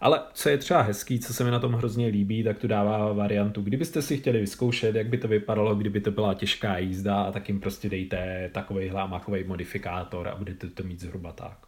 Ale 0.00 0.20
co 0.34 0.48
je 0.48 0.58
třeba 0.58 0.82
hezký, 0.82 1.20
co 1.20 1.34
se 1.34 1.44
mi 1.44 1.50
na 1.50 1.58
tom 1.58 1.72
hrozně 1.72 2.06
líbí, 2.06 2.42
tak 2.42 2.58
tu 2.58 2.68
dává 2.68 3.12
variantu, 3.12 3.62
kdybyste 3.62 4.02
si 4.02 4.16
chtěli 4.16 4.40
vyzkoušet, 4.40 4.94
jak 4.94 5.06
by 5.06 5.18
to 5.18 5.28
vypadalo, 5.28 5.74
kdyby 5.74 6.00
to 6.00 6.10
byla 6.10 6.34
těžká 6.34 6.78
jízda, 6.78 7.32
tak 7.32 7.48
jim 7.48 7.60
prostě 7.60 7.88
dejte 7.88 8.50
takovýhle 8.52 9.08
makový 9.08 9.44
modifikátor 9.44 10.28
a 10.28 10.36
budete 10.36 10.66
to 10.66 10.82
mít 10.82 11.00
zhruba 11.00 11.32
tak. 11.32 11.58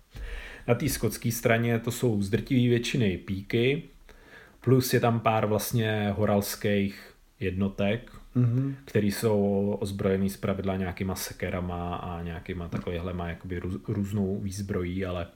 Na 0.68 0.74
té 0.74 0.88
skotské 0.88 1.32
straně 1.32 1.78
to 1.78 1.90
jsou 1.90 2.22
zdrtivý 2.22 2.68
většiny 2.68 3.18
píky, 3.18 3.82
plus 4.60 4.94
je 4.94 5.00
tam 5.00 5.20
pár 5.20 5.46
vlastně 5.46 6.12
horalských 6.16 7.14
jednotek, 7.40 8.12
mm-hmm. 8.36 8.74
který 8.84 9.10
jsou 9.12 9.76
ozbrojený 9.80 10.30
z 10.30 10.36
pravidla 10.36 10.76
nějakýma 10.76 11.14
sekerama 11.14 11.96
a 11.96 12.22
nějakýma 12.22 12.68
takovýhlema 12.68 13.28
jakoby 13.28 13.58
růz, 13.58 13.74
různou 13.88 14.40
výzbrojí, 14.40 15.06
ale 15.06 15.26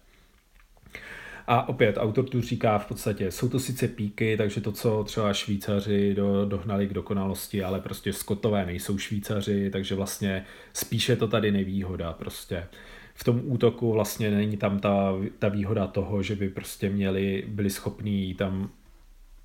a 1.49 1.68
opět, 1.68 1.97
autor 1.99 2.25
tu 2.25 2.40
říká 2.40 2.78
v 2.78 2.87
podstatě, 2.87 3.30
jsou 3.30 3.49
to 3.49 3.61
sice 3.61 3.88
píky, 3.88 4.37
takže 4.37 4.61
to, 4.61 4.73
co 4.73 5.04
třeba 5.04 5.33
Švýcaři 5.33 6.14
do, 6.14 6.45
dohnali 6.45 6.87
k 6.87 6.92
dokonalosti, 6.92 7.64
ale 7.64 7.80
prostě 7.80 8.12
Skotové 8.12 8.66
nejsou 8.66 8.99
Švýcaři, 8.99 9.71
takže 9.71 9.95
vlastně 9.95 10.45
spíše 10.73 11.16
to 11.16 11.28
tady 11.28 11.52
nevýhoda 11.52 12.12
prostě 12.12 12.66
v 13.17 13.25
tom 13.25 13.41
útoku 13.45 13.93
vlastně 13.93 14.31
není 14.31 14.57
tam 14.57 14.79
ta, 14.79 15.13
ta 15.39 15.49
výhoda 15.49 15.87
toho, 15.87 16.23
že 16.23 16.37
by 16.37 16.49
prostě 16.49 16.91
měli, 16.91 17.45
byli 17.49 17.71
schopní 17.71 18.35
tam 18.35 18.71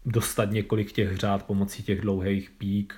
dostat 0.05 0.51
několik 0.51 0.91
těch 0.91 1.17
řád 1.17 1.45
pomocí 1.45 1.83
těch 1.83 2.01
dlouhých 2.01 2.49
pík 2.49 2.95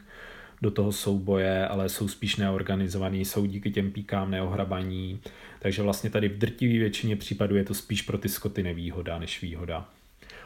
do 0.61 0.71
toho 0.71 0.91
souboje, 0.91 1.67
ale 1.67 1.89
jsou 1.89 2.07
spíš 2.07 2.35
neorganizovaný, 2.35 3.25
jsou 3.25 3.45
díky 3.45 3.71
těm 3.71 3.91
píkám 3.91 4.31
neohrabaní, 4.31 5.19
takže 5.59 5.81
vlastně 5.81 6.09
tady 6.09 6.29
v 6.29 6.37
drtivé 6.37 6.79
většině 6.79 7.15
případů 7.15 7.55
je 7.55 7.63
to 7.63 7.73
spíš 7.73 8.01
pro 8.01 8.17
ty 8.17 8.29
skoty 8.29 8.63
nevýhoda 8.63 9.19
než 9.19 9.41
výhoda. 9.41 9.89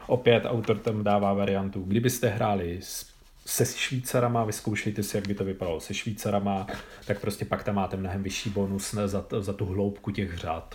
Opět 0.06 0.44
autor 0.46 0.78
tam 0.78 1.04
dává 1.04 1.32
variantu, 1.32 1.82
kdybyste 1.82 2.28
hráli 2.28 2.78
s 2.82 3.17
se 3.48 3.64
Švýcarama, 3.64 4.44
vyzkoušejte 4.44 5.02
si, 5.02 5.16
jak 5.16 5.28
by 5.28 5.34
to 5.34 5.44
vypadalo 5.44 5.80
se 5.80 5.94
Švýcarama, 5.94 6.66
tak 7.06 7.20
prostě 7.20 7.44
pak 7.44 7.64
tam 7.64 7.74
máte 7.74 7.96
mnohem 7.96 8.22
vyšší 8.22 8.50
bonus 8.50 8.94
za, 8.94 9.26
za 9.40 9.52
tu 9.52 9.64
hloubku 9.64 10.10
těch 10.10 10.38
řád. 10.38 10.74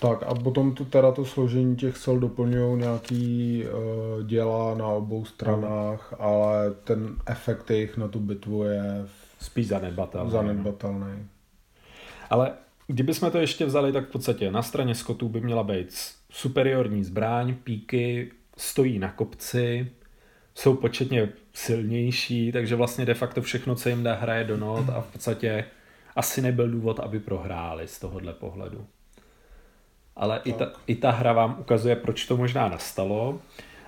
Tak 0.00 0.22
a 0.22 0.34
potom 0.34 0.74
to, 0.74 0.84
teda 0.84 1.12
to 1.12 1.24
složení 1.24 1.76
těch 1.76 1.96
sel 1.96 2.18
doplňují 2.18 2.78
nějaký 2.78 3.64
uh, 3.64 4.26
děla 4.26 4.74
na 4.74 4.86
obou 4.86 5.24
stranách, 5.24 6.12
mm. 6.12 6.18
ale 6.26 6.70
ten 6.70 7.16
efekt 7.26 7.70
jejich 7.70 7.96
na 7.96 8.08
tu 8.08 8.20
bitvu 8.20 8.64
je 8.64 9.06
spíš 9.40 9.68
zanedbatelný. 9.68 10.30
zanedbatelný. 10.30 11.26
Ale 12.30 12.52
kdybychom 12.86 13.30
to 13.30 13.38
ještě 13.38 13.66
vzali, 13.66 13.92
tak 13.92 14.08
v 14.08 14.12
podstatě 14.12 14.50
na 14.50 14.62
straně 14.62 14.94
Skotů 14.94 15.28
by 15.28 15.40
měla 15.40 15.62
být 15.62 15.88
superiorní 16.30 17.04
zbraň, 17.04 17.54
píky, 17.54 18.32
stojí 18.56 18.98
na 18.98 19.12
kopci, 19.12 19.90
jsou 20.54 20.74
početně 20.74 21.28
silnější, 21.54 22.52
takže 22.52 22.76
vlastně 22.76 23.06
de 23.06 23.14
facto 23.14 23.42
všechno, 23.42 23.74
co 23.74 23.88
jim 23.88 24.02
dá, 24.02 24.14
hraje 24.14 24.44
do 24.44 24.56
not 24.56 24.90
a 24.90 25.00
v 25.00 25.12
podstatě 25.12 25.64
asi 26.16 26.42
nebyl 26.42 26.68
důvod, 26.68 27.00
aby 27.00 27.20
prohráli 27.20 27.88
z 27.88 27.98
tohohle 27.98 28.32
pohledu. 28.32 28.86
Ale 30.16 30.40
i 30.44 30.52
ta, 30.52 30.72
i 30.86 30.94
ta 30.94 31.10
hra 31.10 31.32
vám 31.32 31.56
ukazuje, 31.60 31.96
proč 31.96 32.26
to 32.26 32.36
možná 32.36 32.68
nastalo. 32.68 33.40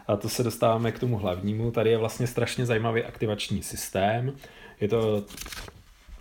A 0.06 0.16
to 0.16 0.28
se 0.28 0.42
dostáváme 0.42 0.92
k 0.92 0.98
tomu 0.98 1.16
hlavnímu. 1.16 1.70
Tady 1.70 1.90
je 1.90 1.98
vlastně 1.98 2.26
strašně 2.26 2.66
zajímavý 2.66 3.04
aktivační 3.04 3.62
systém. 3.62 4.32
Je 4.80 4.88
to 4.88 5.24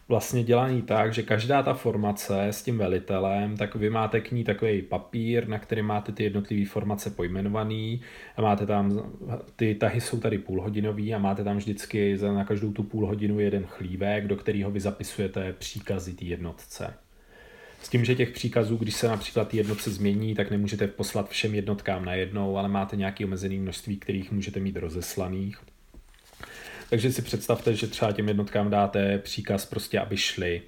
vlastně 0.07 0.43
dělaný 0.43 0.81
tak, 0.81 1.13
že 1.13 1.23
každá 1.23 1.63
ta 1.63 1.73
formace 1.73 2.47
s 2.47 2.63
tím 2.63 2.77
velitelem, 2.77 3.57
tak 3.57 3.75
vy 3.75 3.89
máte 3.89 4.21
k 4.21 4.31
ní 4.31 4.43
takový 4.43 4.81
papír, 4.81 5.47
na 5.47 5.59
který 5.59 5.81
máte 5.81 6.11
ty 6.11 6.23
jednotlivé 6.23 6.65
formace 6.65 7.09
pojmenovaný 7.09 8.01
a 8.37 8.41
máte 8.41 8.65
tam, 8.65 9.11
ty 9.55 9.75
tahy 9.75 10.01
jsou 10.01 10.19
tady 10.19 10.37
půlhodinový 10.37 11.13
a 11.13 11.17
máte 11.17 11.43
tam 11.43 11.57
vždycky 11.57 12.17
na 12.17 12.45
každou 12.45 12.71
tu 12.71 12.83
půl 12.83 13.07
hodinu 13.07 13.39
jeden 13.39 13.65
chlívek, 13.65 14.27
do 14.27 14.35
kterého 14.35 14.71
vy 14.71 14.79
zapisujete 14.79 15.53
příkazy 15.53 16.13
té 16.13 16.25
jednotce. 16.25 16.93
S 17.81 17.89
tím, 17.89 18.05
že 18.05 18.15
těch 18.15 18.31
příkazů, 18.31 18.77
když 18.77 18.95
se 18.95 19.07
například 19.07 19.47
ty 19.47 19.57
jednotce 19.57 19.91
změní, 19.91 20.35
tak 20.35 20.51
nemůžete 20.51 20.87
poslat 20.87 21.29
všem 21.29 21.55
jednotkám 21.55 22.05
najednou, 22.05 22.57
ale 22.57 22.69
máte 22.69 22.95
nějaké 22.95 23.25
omezené 23.25 23.55
množství, 23.55 23.97
kterých 23.97 24.31
můžete 24.31 24.59
mít 24.59 24.77
rozeslaných. 24.77 25.57
Takže 26.89 27.11
si 27.11 27.21
představte, 27.21 27.75
že 27.75 27.87
třeba 27.87 28.11
těm 28.11 28.27
jednotkám 28.27 28.69
dáte 28.69 29.17
příkaz 29.17 29.65
prostě, 29.65 29.99
aby 29.99 30.17
šli 30.17 30.61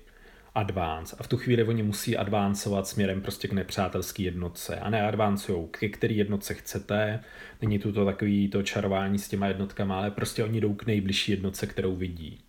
advance. 0.55 1.15
A 1.19 1.23
v 1.23 1.27
tu 1.27 1.37
chvíli 1.37 1.63
oni 1.63 1.83
musí 1.83 2.17
advancovat 2.17 2.87
směrem 2.87 3.21
prostě 3.21 3.47
k 3.47 3.53
nepřátelské 3.53 4.23
jednotce. 4.23 4.79
A 4.79 4.89
neadvancují, 4.89 5.67
ke 5.67 5.89
který 5.89 6.17
jednotce 6.17 6.53
chcete. 6.53 7.19
Není 7.61 7.79
tu 7.79 7.91
to 7.91 8.05
takový 8.05 8.49
to 8.49 8.63
čarování 8.63 9.19
s 9.19 9.27
těma 9.27 9.47
jednotkama, 9.47 9.97
ale 9.97 10.11
prostě 10.11 10.43
oni 10.43 10.61
jdou 10.61 10.73
k 10.73 10.85
nejbližší 10.85 11.31
jednotce, 11.31 11.67
kterou 11.67 11.95
vidí. 11.95 12.39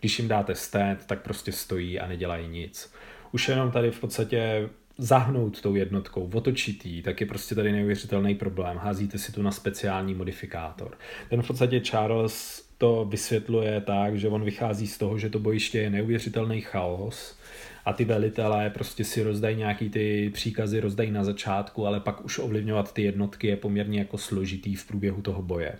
Když 0.00 0.18
jim 0.18 0.28
dáte 0.28 0.54
stand, 0.54 1.06
tak 1.06 1.22
prostě 1.22 1.52
stojí 1.52 2.00
a 2.00 2.06
nedělají 2.06 2.48
nic. 2.48 2.92
Už 3.32 3.48
jenom 3.48 3.70
tady 3.70 3.90
v 3.90 4.00
podstatě 4.00 4.68
zahnout 4.98 5.60
tou 5.60 5.74
jednotkou, 5.74 6.30
otočit 6.34 6.86
jí, 6.86 7.02
tak 7.02 7.20
je 7.20 7.26
prostě 7.26 7.54
tady 7.54 7.72
neuvěřitelný 7.72 8.34
problém. 8.34 8.76
Házíte 8.76 9.18
si 9.18 9.32
tu 9.32 9.42
na 9.42 9.50
speciální 9.50 10.14
modifikátor. 10.14 10.98
Ten 11.30 11.42
v 11.42 11.46
podstatě 11.46 11.80
Charles 11.80 12.63
to 12.78 13.04
vysvětluje 13.04 13.80
tak, 13.80 14.18
že 14.18 14.28
on 14.28 14.44
vychází 14.44 14.86
z 14.86 14.98
toho, 14.98 15.18
že 15.18 15.30
to 15.30 15.38
bojiště 15.38 15.78
je 15.78 15.90
neuvěřitelný 15.90 16.60
chaos 16.60 17.38
a 17.84 17.92
ty 17.92 18.04
velitelé 18.04 18.70
prostě 18.70 19.04
si 19.04 19.22
rozdají 19.22 19.56
nějaký 19.56 19.90
ty 19.90 20.30
příkazy, 20.34 20.80
rozdají 20.80 21.10
na 21.10 21.24
začátku, 21.24 21.86
ale 21.86 22.00
pak 22.00 22.24
už 22.24 22.38
ovlivňovat 22.38 22.94
ty 22.94 23.02
jednotky 23.02 23.46
je 23.46 23.56
poměrně 23.56 23.98
jako 23.98 24.18
složitý 24.18 24.74
v 24.74 24.86
průběhu 24.86 25.22
toho 25.22 25.42
boje. 25.42 25.78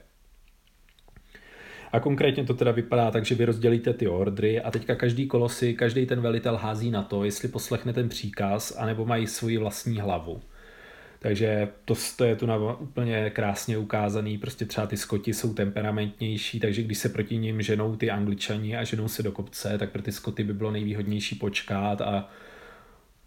A 1.92 2.00
konkrétně 2.00 2.44
to 2.44 2.54
teda 2.54 2.70
vypadá 2.70 3.10
tak, 3.10 3.24
že 3.24 3.34
vy 3.34 3.44
rozdělíte 3.44 3.92
ty 3.92 4.08
ordry 4.08 4.60
a 4.60 4.70
teďka 4.70 4.94
každý 4.94 5.26
kolosy, 5.26 5.74
každý 5.74 6.06
ten 6.06 6.20
velitel 6.20 6.56
hází 6.56 6.90
na 6.90 7.02
to, 7.02 7.24
jestli 7.24 7.48
poslechne 7.48 7.92
ten 7.92 8.08
příkaz, 8.08 8.76
anebo 8.78 9.06
mají 9.06 9.26
svoji 9.26 9.58
vlastní 9.58 10.00
hlavu. 10.00 10.40
Takže 11.24 11.68
to, 11.84 11.94
to 12.16 12.24
je 12.24 12.36
tu 12.36 12.46
na, 12.46 12.56
úplně 12.80 13.30
krásně 13.30 13.78
ukázaný, 13.78 14.38
prostě 14.38 14.64
třeba 14.64 14.86
ty 14.86 14.96
Skoti 14.96 15.34
jsou 15.34 15.54
temperamentnější, 15.54 16.60
takže 16.60 16.82
když 16.82 16.98
se 16.98 17.08
proti 17.08 17.38
ním 17.38 17.62
ženou 17.62 17.96
ty 17.96 18.10
Angličani 18.10 18.76
a 18.76 18.84
ženou 18.84 19.08
se 19.08 19.22
do 19.22 19.32
kopce, 19.32 19.78
tak 19.78 19.90
pro 19.90 20.02
ty 20.02 20.12
Skoty 20.12 20.44
by 20.44 20.52
bylo 20.52 20.70
nejvýhodnější 20.70 21.34
počkat 21.34 22.00
a 22.00 22.28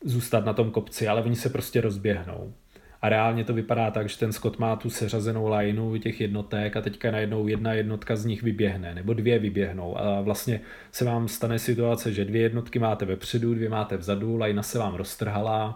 zůstat 0.03 0.45
na 0.45 0.53
tom 0.53 0.71
kopci, 0.71 1.07
ale 1.07 1.23
oni 1.23 1.35
se 1.35 1.49
prostě 1.49 1.81
rozběhnou. 1.81 2.53
A 3.01 3.09
reálně 3.09 3.43
to 3.43 3.53
vypadá 3.53 3.91
tak, 3.91 4.09
že 4.09 4.17
ten 4.19 4.33
Scott 4.33 4.59
má 4.59 4.75
tu 4.75 4.89
seřazenou 4.89 5.49
lineu 5.49 5.97
těch 5.97 6.21
jednotek 6.21 6.77
a 6.77 6.81
teďka 6.81 7.11
najednou 7.11 7.47
jedna 7.47 7.73
jednotka 7.73 8.15
z 8.15 8.25
nich 8.25 8.43
vyběhne, 8.43 8.95
nebo 8.95 9.13
dvě 9.13 9.39
vyběhnou. 9.39 9.99
A 9.99 10.21
vlastně 10.21 10.61
se 10.91 11.05
vám 11.05 11.27
stane 11.27 11.59
situace, 11.59 12.13
že 12.13 12.25
dvě 12.25 12.41
jednotky 12.41 12.79
máte 12.79 13.05
vepředu, 13.05 13.53
dvě 13.53 13.69
máte 13.69 13.97
vzadu, 13.97 14.37
lajna 14.37 14.63
se 14.63 14.79
vám 14.79 14.95
roztrhala 14.95 15.75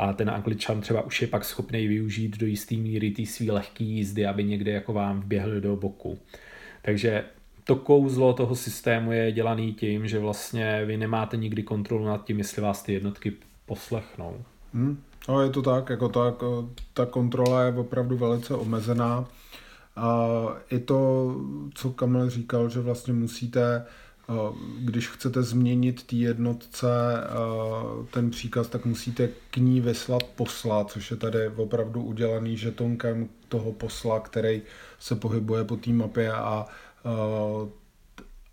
a 0.00 0.12
ten 0.12 0.30
angličan 0.30 0.80
třeba 0.80 1.02
už 1.02 1.22
je 1.22 1.28
pak 1.28 1.44
schopný 1.44 1.86
využít 1.86 2.38
do 2.38 2.46
jisté 2.46 2.74
míry 2.74 3.10
ty 3.10 3.26
svý 3.26 3.50
lehký 3.50 3.84
jízdy, 3.84 4.26
aby 4.26 4.44
někde 4.44 4.72
jako 4.72 4.92
vám 4.92 5.20
vběhl 5.20 5.60
do 5.60 5.76
boku. 5.76 6.18
Takže 6.82 7.24
to 7.64 7.76
kouzlo 7.76 8.32
toho 8.32 8.56
systému 8.56 9.12
je 9.12 9.32
dělaný 9.32 9.74
tím, 9.74 10.08
že 10.08 10.18
vlastně 10.18 10.84
vy 10.84 10.96
nemáte 10.96 11.36
nikdy 11.36 11.62
kontrolu 11.62 12.04
nad 12.04 12.24
tím, 12.24 12.38
jestli 12.38 12.62
vás 12.62 12.82
ty 12.82 12.92
jednotky 12.92 13.32
poslechnou. 13.66 14.44
Hmm. 14.74 15.02
No, 15.28 15.42
je 15.42 15.50
to 15.50 15.62
tak, 15.62 15.90
jako 15.90 16.08
tak, 16.08 16.34
ta 16.94 17.06
kontrola 17.06 17.62
je 17.62 17.72
opravdu 17.72 18.16
velice 18.16 18.54
omezená. 18.54 19.28
A 19.96 20.28
i 20.70 20.78
to, 20.78 21.34
co 21.74 21.90
Kamil 21.90 22.30
říkal, 22.30 22.68
že 22.68 22.80
vlastně 22.80 23.12
musíte 23.12 23.86
když 24.78 25.08
chcete 25.08 25.42
změnit 25.42 26.02
té 26.02 26.16
jednotce 26.16 26.88
ten 28.10 28.30
příkaz, 28.30 28.68
tak 28.68 28.84
musíte 28.84 29.28
k 29.50 29.56
ní 29.56 29.80
vyslat 29.80 30.22
posla, 30.22 30.84
což 30.84 31.10
je 31.10 31.16
tady 31.16 31.48
opravdu 31.48 32.02
udělaný 32.02 32.56
žetonkem 32.56 33.28
toho 33.48 33.72
posla, 33.72 34.20
který 34.20 34.62
se 34.98 35.16
pohybuje 35.16 35.64
po 35.64 35.76
té 35.76 35.90
mapě 35.90 36.32
a 36.32 36.66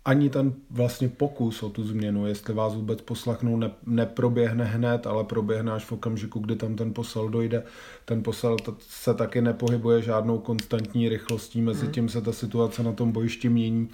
ani 0.04 0.30
ten 0.30 0.52
vlastně 0.70 1.08
pokus 1.08 1.62
o 1.62 1.68
tu 1.68 1.84
změnu, 1.84 2.26
jestli 2.26 2.54
vás 2.54 2.74
vůbec 2.74 3.00
poslechnou, 3.00 3.56
ne, 3.56 3.70
neproběhne 3.86 4.64
hned, 4.64 5.06
ale 5.06 5.24
proběhne 5.24 5.72
až 5.72 5.84
v 5.84 5.92
okamžiku, 5.92 6.40
kdy 6.40 6.56
tam 6.56 6.76
ten 6.76 6.92
posel 6.94 7.28
dojde. 7.28 7.62
Ten 8.04 8.22
posel 8.22 8.56
se 8.78 9.14
taky 9.14 9.40
nepohybuje 9.40 10.02
žádnou 10.02 10.38
konstantní 10.38 11.08
rychlostí, 11.08 11.60
mezi 11.60 11.84
hmm. 11.84 11.92
tím 11.92 12.08
se 12.08 12.20
ta 12.20 12.32
situace 12.32 12.82
na 12.82 12.92
tom 12.92 13.12
bojišti 13.12 13.48
mění, 13.48 13.88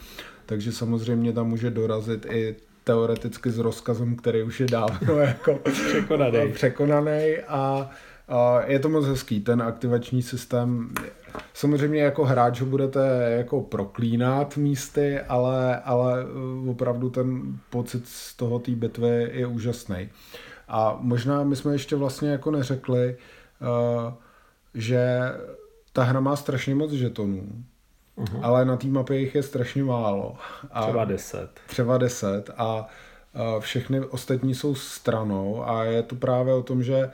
takže 0.47 0.73
samozřejmě 0.73 1.33
tam 1.33 1.49
může 1.49 1.71
dorazit 1.71 2.27
i 2.27 2.57
teoreticky 2.85 3.51
s 3.51 3.59
rozkazem, 3.59 4.17
který 4.17 4.43
už 4.43 4.61
je 4.61 4.67
dávno 4.67 5.15
jako 5.19 5.61
překonaný. 5.73 6.53
překonaný 6.53 7.37
a, 7.49 7.91
a 8.29 8.61
je 8.67 8.79
to 8.79 8.89
moc 8.89 9.07
hezký, 9.07 9.41
ten 9.41 9.63
aktivační 9.63 10.23
systém 10.23 10.95
Samozřejmě 11.55 12.03
jako 12.03 12.25
hráč 12.25 12.61
ho 12.61 12.67
budete 12.67 13.35
jako 13.39 13.61
proklínat 13.61 14.57
místy, 14.57 15.21
ale, 15.21 15.81
ale 15.81 16.25
uh, 16.25 16.69
opravdu 16.69 17.11
ten 17.11 17.59
pocit 17.71 18.09
z 18.09 18.37
toho 18.37 18.59
té 18.59 18.73
bitvy 18.73 19.31
je 19.33 19.47
úžasný. 19.47 20.09
A 20.69 20.99
možná 21.01 21.45
my 21.45 21.57
jsme 21.57 21.73
ještě 21.73 21.97
vlastně 21.97 22.29
jako 22.29 22.51
neřekli, 22.51 23.17
uh, 23.17 24.13
že 24.75 25.21
ta 25.93 26.03
hra 26.03 26.21
má 26.21 26.37
strašně 26.37 26.75
moc 26.75 26.93
žetonů, 26.93 27.65
uh-huh. 28.19 28.41
ale 28.43 28.65
na 28.65 28.77
té 28.77 28.87
mapě 28.87 29.19
jich 29.19 29.35
je 29.35 29.43
strašně 29.43 29.85
málo. 29.85 30.37
A 30.71 30.83
třeba 30.83 31.05
deset. 31.05 31.49
Třeba 31.67 31.99
deset 31.99 32.51
a 32.57 32.87
všechny 33.59 34.01
ostatní 34.01 34.55
jsou 34.55 34.75
stranou 34.75 35.69
a 35.69 35.85
je 35.85 36.03
to 36.03 36.15
právě 36.15 36.55
o 36.55 36.63
tom, 36.63 36.83
že 36.83 37.11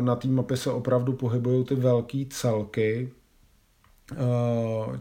na 0.00 0.16
té 0.16 0.28
mapě 0.28 0.56
se 0.56 0.70
opravdu 0.70 1.12
pohybují 1.12 1.64
ty 1.64 1.74
velké 1.74 2.24
celky, 2.30 3.10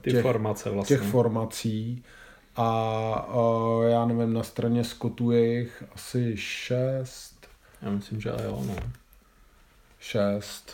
Ty 0.01 0.11
těch, 0.11 0.21
formace 0.21 0.69
vlastně. 0.69 0.97
těch 0.97 1.07
formací 1.07 2.03
a 2.55 3.27
já 3.87 4.05
nevím, 4.05 4.33
na 4.33 4.43
straně 4.43 4.83
Skotu 4.83 5.31
je 5.31 5.59
jich 5.59 5.83
asi 5.95 6.37
šest. 6.37 7.47
Já 7.81 7.89
myslím, 7.89 8.21
že 8.21 8.29
jo, 8.29 8.63
no. 8.67 8.75
Šest. 9.99 10.73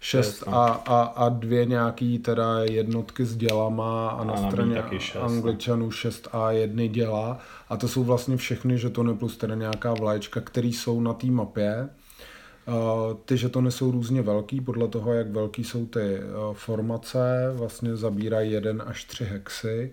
Šest 0.00 0.46
no. 0.46 0.54
a, 0.54 0.66
a, 0.68 1.02
a 1.02 1.28
dvě 1.28 1.66
nějaký 1.66 2.18
teda 2.18 2.64
jednotky 2.64 3.24
s 3.24 3.36
dělama 3.36 4.10
a 4.10 4.24
na 4.24 4.34
a 4.34 4.50
straně 4.50 4.82
šest, 4.98 5.14
no. 5.14 5.22
Angličanů 5.22 5.90
šest 5.90 6.28
a 6.32 6.50
jedny 6.50 6.88
děla 6.88 7.38
a 7.68 7.76
to 7.76 7.88
jsou 7.88 8.04
vlastně 8.04 8.36
všechny 8.36 8.78
žetony 8.78 9.14
plus 9.14 9.36
teda 9.36 9.54
nějaká 9.54 9.94
vlaječka, 9.94 10.40
které 10.40 10.68
jsou 10.68 11.00
na 11.00 11.12
té 11.12 11.26
mapě 11.26 11.88
ty 13.24 13.36
žetony 13.36 13.72
jsou 13.72 13.90
různě 13.90 14.22
velký, 14.22 14.60
podle 14.60 14.88
toho, 14.88 15.12
jak 15.12 15.30
velký 15.30 15.64
jsou 15.64 15.86
ty 15.86 16.00
eh, 16.00 16.22
formace, 16.52 17.52
vlastně 17.54 17.96
zabírají 17.96 18.52
jeden 18.52 18.82
až 18.86 19.04
tři 19.04 19.24
hexy 19.24 19.92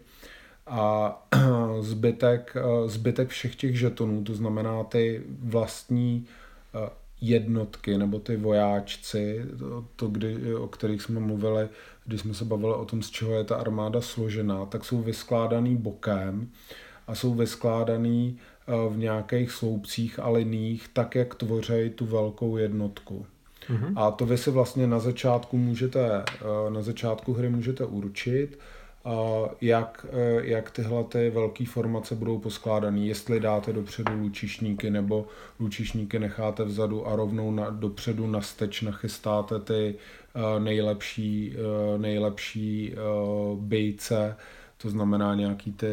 a 0.68 1.14
zbytek, 1.82 2.58
eh, 2.58 2.90
zbytek 2.90 3.30
všech 3.30 3.56
těch 3.56 3.80
žetonů, 3.80 4.24
to 4.24 4.34
znamená 4.34 4.84
ty 4.84 5.24
vlastní 5.40 6.26
eh, 6.76 6.90
jednotky 7.22 7.98
nebo 7.98 8.20
ty 8.20 8.38
vojáčci, 8.38 9.46
to, 9.60 9.86
to 9.96 10.08
kdy, 10.08 10.56
o 10.56 10.68
kterých 10.68 11.02
jsme 11.02 11.20
mluvili, 11.20 11.70
když 12.06 12.22
jsme 12.22 12.34
se 12.34 12.46
bavili 12.46 12.74
o 12.74 12.86
tom, 12.86 13.02
z 13.02 13.10
čeho 13.10 13.34
je 13.34 13.44
ta 13.44 13.56
armáda 13.56 14.02
složená, 14.02 14.66
tak 14.66 14.86
jsou 14.86 15.02
vyskládaný 15.02 15.78
bokem 15.78 16.50
a 17.08 17.16
jsou 17.16 17.34
vyskládaný 17.34 18.40
Eh, 18.68 18.90
v 18.90 18.98
nějakých 18.98 19.52
sloupcích 19.52 20.20
a 20.20 20.30
liních, 20.30 20.88
tak 20.94 21.16
jak 21.16 21.36
tvořejí 21.36 21.90
tu 21.90 22.06
velkou 22.06 22.58
jednotku. 22.58 23.26
Mm-hmm. 23.70 23.94
A 23.96 24.12
to 24.12 24.26
vy 24.26 24.38
si 24.38 24.52
vlastně 24.52 24.88
na 24.88 25.00
začátku 25.00 25.58
můžete, 25.58 26.24
eh, 26.28 26.70
na 26.70 26.82
začátku 26.82 27.34
hry 27.34 27.50
můžete 27.50 27.86
určit, 27.86 28.60
jak, 29.62 30.06
jak 30.42 30.72
tyhle 30.72 31.04
ty 31.04 31.30
velké 31.30 31.66
formace 31.66 32.16
budou 32.16 32.40
poskládané. 32.40 33.00
Jestli 33.00 33.40
dáte 33.40 33.74
dopředu 33.74 34.12
lučišníky, 34.22 34.90
nebo 34.90 35.26
lučišníky 35.60 36.20
necháte 36.20 36.64
vzadu 36.64 37.08
a 37.08 37.16
rovnou 37.16 37.52
na, 37.52 37.70
dopředu 37.70 38.28
na 38.28 38.42
steč 38.42 38.82
nachystáte 38.82 39.60
ty 39.60 39.96
nejlepší, 40.60 41.56
nejlepší 41.98 42.96
bejce, 43.56 44.36
to 44.78 44.90
znamená 44.90 45.36
nějaký 45.36 45.72
ty, 45.72 45.88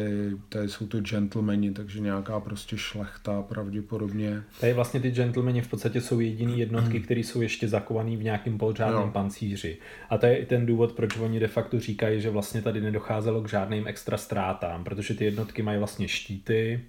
tady 0.49 0.69
jsou 0.69 0.87
to 0.87 0.99
gentlemani, 1.01 1.71
takže 1.71 1.99
nějaká 1.99 2.39
prostě 2.39 2.77
šlechta 2.77 3.41
pravděpodobně. 3.41 4.43
Tady 4.59 4.73
vlastně 4.73 4.99
ty 4.99 5.11
gentlemani 5.11 5.61
v 5.61 5.67
podstatě 5.67 6.01
jsou 6.01 6.19
jediný 6.19 6.59
jednotky, 6.59 6.99
které 6.99 7.19
jsou 7.19 7.41
ještě 7.41 7.67
zakované 7.67 8.17
v 8.17 8.23
nějakém 8.23 8.57
pořádném 8.57 9.11
pancíři. 9.11 9.77
A 10.09 10.17
to 10.17 10.25
je 10.25 10.37
i 10.37 10.45
ten 10.45 10.65
důvod, 10.65 10.91
proč 10.93 11.17
oni 11.17 11.39
de 11.39 11.47
facto 11.47 11.79
říkají, 11.79 12.21
že 12.21 12.29
vlastně 12.29 12.61
tady 12.61 12.81
nedocházelo 12.81 13.41
k 13.41 13.49
žádným 13.49 13.87
extra 13.87 14.17
ztrátám, 14.17 14.83
protože 14.83 15.13
ty 15.13 15.25
jednotky 15.25 15.61
mají 15.61 15.77
vlastně 15.77 16.07
štíty, 16.07 16.81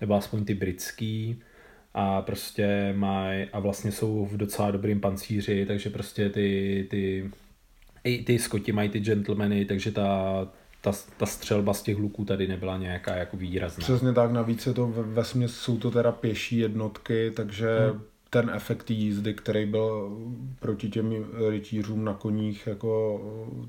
nebo 0.00 0.14
aspoň 0.14 0.44
ty 0.44 0.54
britský, 0.54 1.42
a 1.94 2.22
prostě 2.22 2.94
mají, 2.96 3.46
a 3.52 3.60
vlastně 3.60 3.92
jsou 3.92 4.26
v 4.26 4.36
docela 4.36 4.70
dobrým 4.70 5.00
pancíři, 5.00 5.66
takže 5.66 5.90
prostě 5.90 6.30
ty, 6.30 6.86
ty 6.90 7.30
i 8.04 8.22
ty 8.24 8.38
skoti 8.38 8.72
mají 8.72 8.88
ty 8.88 9.00
gentlemany, 9.00 9.64
takže 9.64 9.92
ta, 9.92 10.48
ta, 10.80 10.92
ta 11.16 11.26
střelba 11.26 11.74
z 11.74 11.82
těch 11.82 11.98
luků 11.98 12.24
tady 12.24 12.48
nebyla 12.48 12.76
nějaká 12.76 13.16
jako 13.16 13.36
výrazná. 13.36 13.82
Přesně 13.82 14.12
tak, 14.12 14.32
navíc 14.32 14.66
je 14.66 14.74
to 14.74 14.86
ve, 14.86 15.02
ve 15.02 15.24
směs, 15.24 15.56
jsou 15.56 15.78
to 15.78 15.90
teda 15.90 16.12
pěší 16.12 16.58
jednotky, 16.58 17.30
takže 17.36 17.78
hmm. 17.90 18.02
ten 18.30 18.50
efekt 18.54 18.90
jízdy, 18.90 19.34
který 19.34 19.66
byl 19.66 20.18
proti 20.58 20.88
těm 20.88 21.26
rytířům 21.48 22.04
na 22.04 22.14
koních, 22.14 22.66
jako 22.66 23.20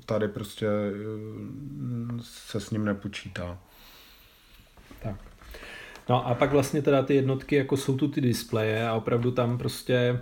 tady 0.06 0.28
prostě 0.28 0.66
eh, 0.66 2.18
se 2.20 2.60
s 2.60 2.70
ním 2.70 2.84
nepočítá. 2.84 3.58
Tak. 5.02 5.16
No 6.08 6.26
a 6.26 6.34
pak 6.34 6.52
vlastně 6.52 6.82
teda 6.82 7.02
ty 7.02 7.14
jednotky, 7.14 7.56
jako 7.56 7.76
jsou 7.76 7.96
tu 7.96 8.08
ty 8.08 8.20
displeje 8.20 8.88
a 8.88 8.94
opravdu 8.94 9.30
tam 9.30 9.58
prostě, 9.58 10.20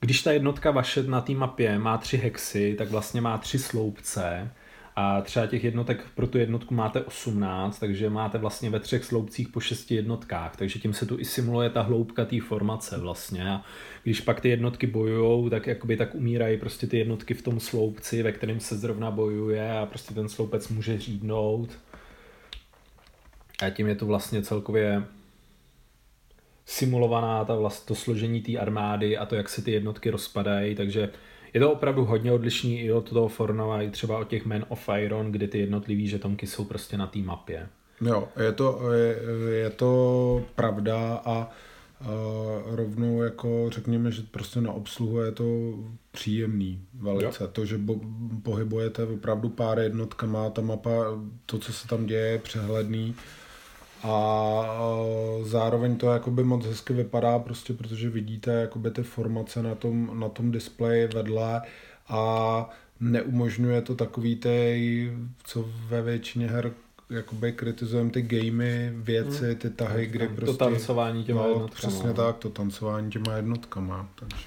když 0.00 0.22
ta 0.22 0.32
jednotka 0.32 0.70
vaše 0.70 1.02
na 1.02 1.20
té 1.20 1.32
mapě 1.32 1.78
má 1.78 1.98
tři 1.98 2.16
hexy, 2.16 2.74
tak 2.78 2.90
vlastně 2.90 3.20
má 3.20 3.38
tři 3.38 3.58
sloupce, 3.58 4.50
a 4.98 5.20
třeba 5.20 5.46
těch 5.46 5.64
jednotek 5.64 6.04
pro 6.14 6.26
tu 6.26 6.38
jednotku 6.38 6.74
máte 6.74 7.00
18, 7.00 7.78
takže 7.78 8.10
máte 8.10 8.38
vlastně 8.38 8.70
ve 8.70 8.80
třech 8.80 9.04
sloupcích 9.04 9.48
po 9.48 9.60
šesti 9.60 9.94
jednotkách, 9.94 10.56
takže 10.56 10.78
tím 10.78 10.92
se 10.92 11.06
tu 11.06 11.18
i 11.20 11.24
simuluje 11.24 11.70
ta 11.70 11.82
hloubka 11.82 12.24
té 12.24 12.40
formace 12.40 12.98
vlastně. 12.98 13.50
A 13.50 13.64
když 14.02 14.20
pak 14.20 14.40
ty 14.40 14.48
jednotky 14.48 14.86
bojujou, 14.86 15.50
tak 15.50 15.66
jakoby 15.66 15.96
tak 15.96 16.14
umírají 16.14 16.58
prostě 16.58 16.86
ty 16.86 16.98
jednotky 16.98 17.34
v 17.34 17.42
tom 17.42 17.60
sloupci, 17.60 18.22
ve 18.22 18.32
kterém 18.32 18.60
se 18.60 18.78
zrovna 18.78 19.10
bojuje 19.10 19.78
a 19.78 19.86
prostě 19.86 20.14
ten 20.14 20.28
sloupec 20.28 20.68
může 20.68 20.98
řídnout. 20.98 21.70
A 23.62 23.70
tím 23.70 23.86
je 23.86 23.94
to 23.94 24.06
vlastně 24.06 24.42
celkově 24.42 25.02
simulovaná 26.66 27.44
ta 27.44 27.54
vlast, 27.54 27.86
to 27.86 27.94
složení 27.94 28.42
té 28.42 28.58
armády 28.58 29.18
a 29.18 29.26
to, 29.26 29.34
jak 29.34 29.48
se 29.48 29.62
ty 29.62 29.70
jednotky 29.70 30.10
rozpadají, 30.10 30.74
takže 30.74 31.10
je 31.56 31.60
to 31.60 31.72
opravdu 31.72 32.04
hodně 32.04 32.32
odlišný 32.32 32.80
i 32.80 32.92
od 32.92 33.10
toho 33.10 33.28
Fornova, 33.28 33.82
i 33.82 33.90
třeba 33.90 34.18
od 34.18 34.28
těch 34.28 34.46
Men 34.46 34.64
of 34.68 34.88
Iron, 34.98 35.32
kde 35.32 35.48
ty 35.48 35.58
jednotlivý 35.58 36.08
žetonky 36.08 36.46
jsou 36.46 36.64
prostě 36.64 36.98
na 36.98 37.06
té 37.06 37.18
mapě. 37.18 37.68
Jo, 38.00 38.28
je 38.44 38.52
to, 38.52 38.92
je, 38.92 39.18
je 39.50 39.70
to 39.70 40.44
pravda 40.54 41.22
a 41.24 41.50
Uh, 42.00 42.76
rovnou 42.76 43.22
jako 43.22 43.70
řekněme, 43.70 44.10
že 44.10 44.22
prostě 44.30 44.60
na 44.60 44.72
obsluhu 44.72 45.20
je 45.20 45.32
to 45.32 45.44
příjemný 46.10 46.80
velice. 46.94 47.44
Jo. 47.44 47.50
To, 47.52 47.64
že 47.64 47.78
bo, 47.78 48.00
pohybujete 48.42 49.04
opravdu 49.04 49.48
pár 49.48 49.78
jednotkama, 49.78 50.50
ta 50.50 50.62
mapa, 50.62 50.90
to, 51.46 51.58
co 51.58 51.72
se 51.72 51.88
tam 51.88 52.06
děje, 52.06 52.26
je 52.26 52.38
přehledný 52.38 53.14
a 54.02 54.62
zároveň 55.42 55.96
to 55.96 56.06
jakoby 56.06 56.44
moc 56.44 56.66
hezky 56.66 56.92
vypadá, 56.92 57.38
prostě 57.38 57.74
protože 57.74 58.10
vidíte 58.10 58.52
jakoby 58.52 58.90
ty 58.90 59.02
formace 59.02 59.62
na 59.62 59.74
tom, 59.74 60.20
na 60.20 60.28
tom 60.28 60.50
displeji 60.50 61.06
vedle 61.06 61.62
a 62.08 62.70
neumožňuje 63.00 63.82
to 63.82 63.94
takový 63.94 64.36
ty, 64.36 65.12
co 65.44 65.64
ve 65.88 66.02
většině 66.02 66.46
her 66.46 66.72
jakoby 67.10 67.52
kritizujeme 67.52 68.10
ty 68.10 68.22
gamey, 68.22 68.90
věci, 68.94 69.54
ty 69.54 69.70
tahy, 69.70 70.06
kdy 70.06 70.28
prostě... 70.28 70.56
To 70.56 70.64
tancování 70.64 71.24
těma 71.24 71.42
no, 71.42 71.48
jednotkama. 71.48 71.74
Přesně 71.74 72.12
tak, 72.12 72.36
to 72.36 72.50
tancování 72.50 73.10
těma 73.10 73.32
jednotkama, 73.32 74.08
takže... 74.14 74.46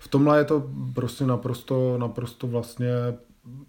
V 0.00 0.08
tomhle 0.08 0.38
je 0.38 0.44
to 0.44 0.70
prostě 0.94 1.24
naprosto, 1.24 1.98
naprosto 1.98 2.46
vlastně 2.46 2.88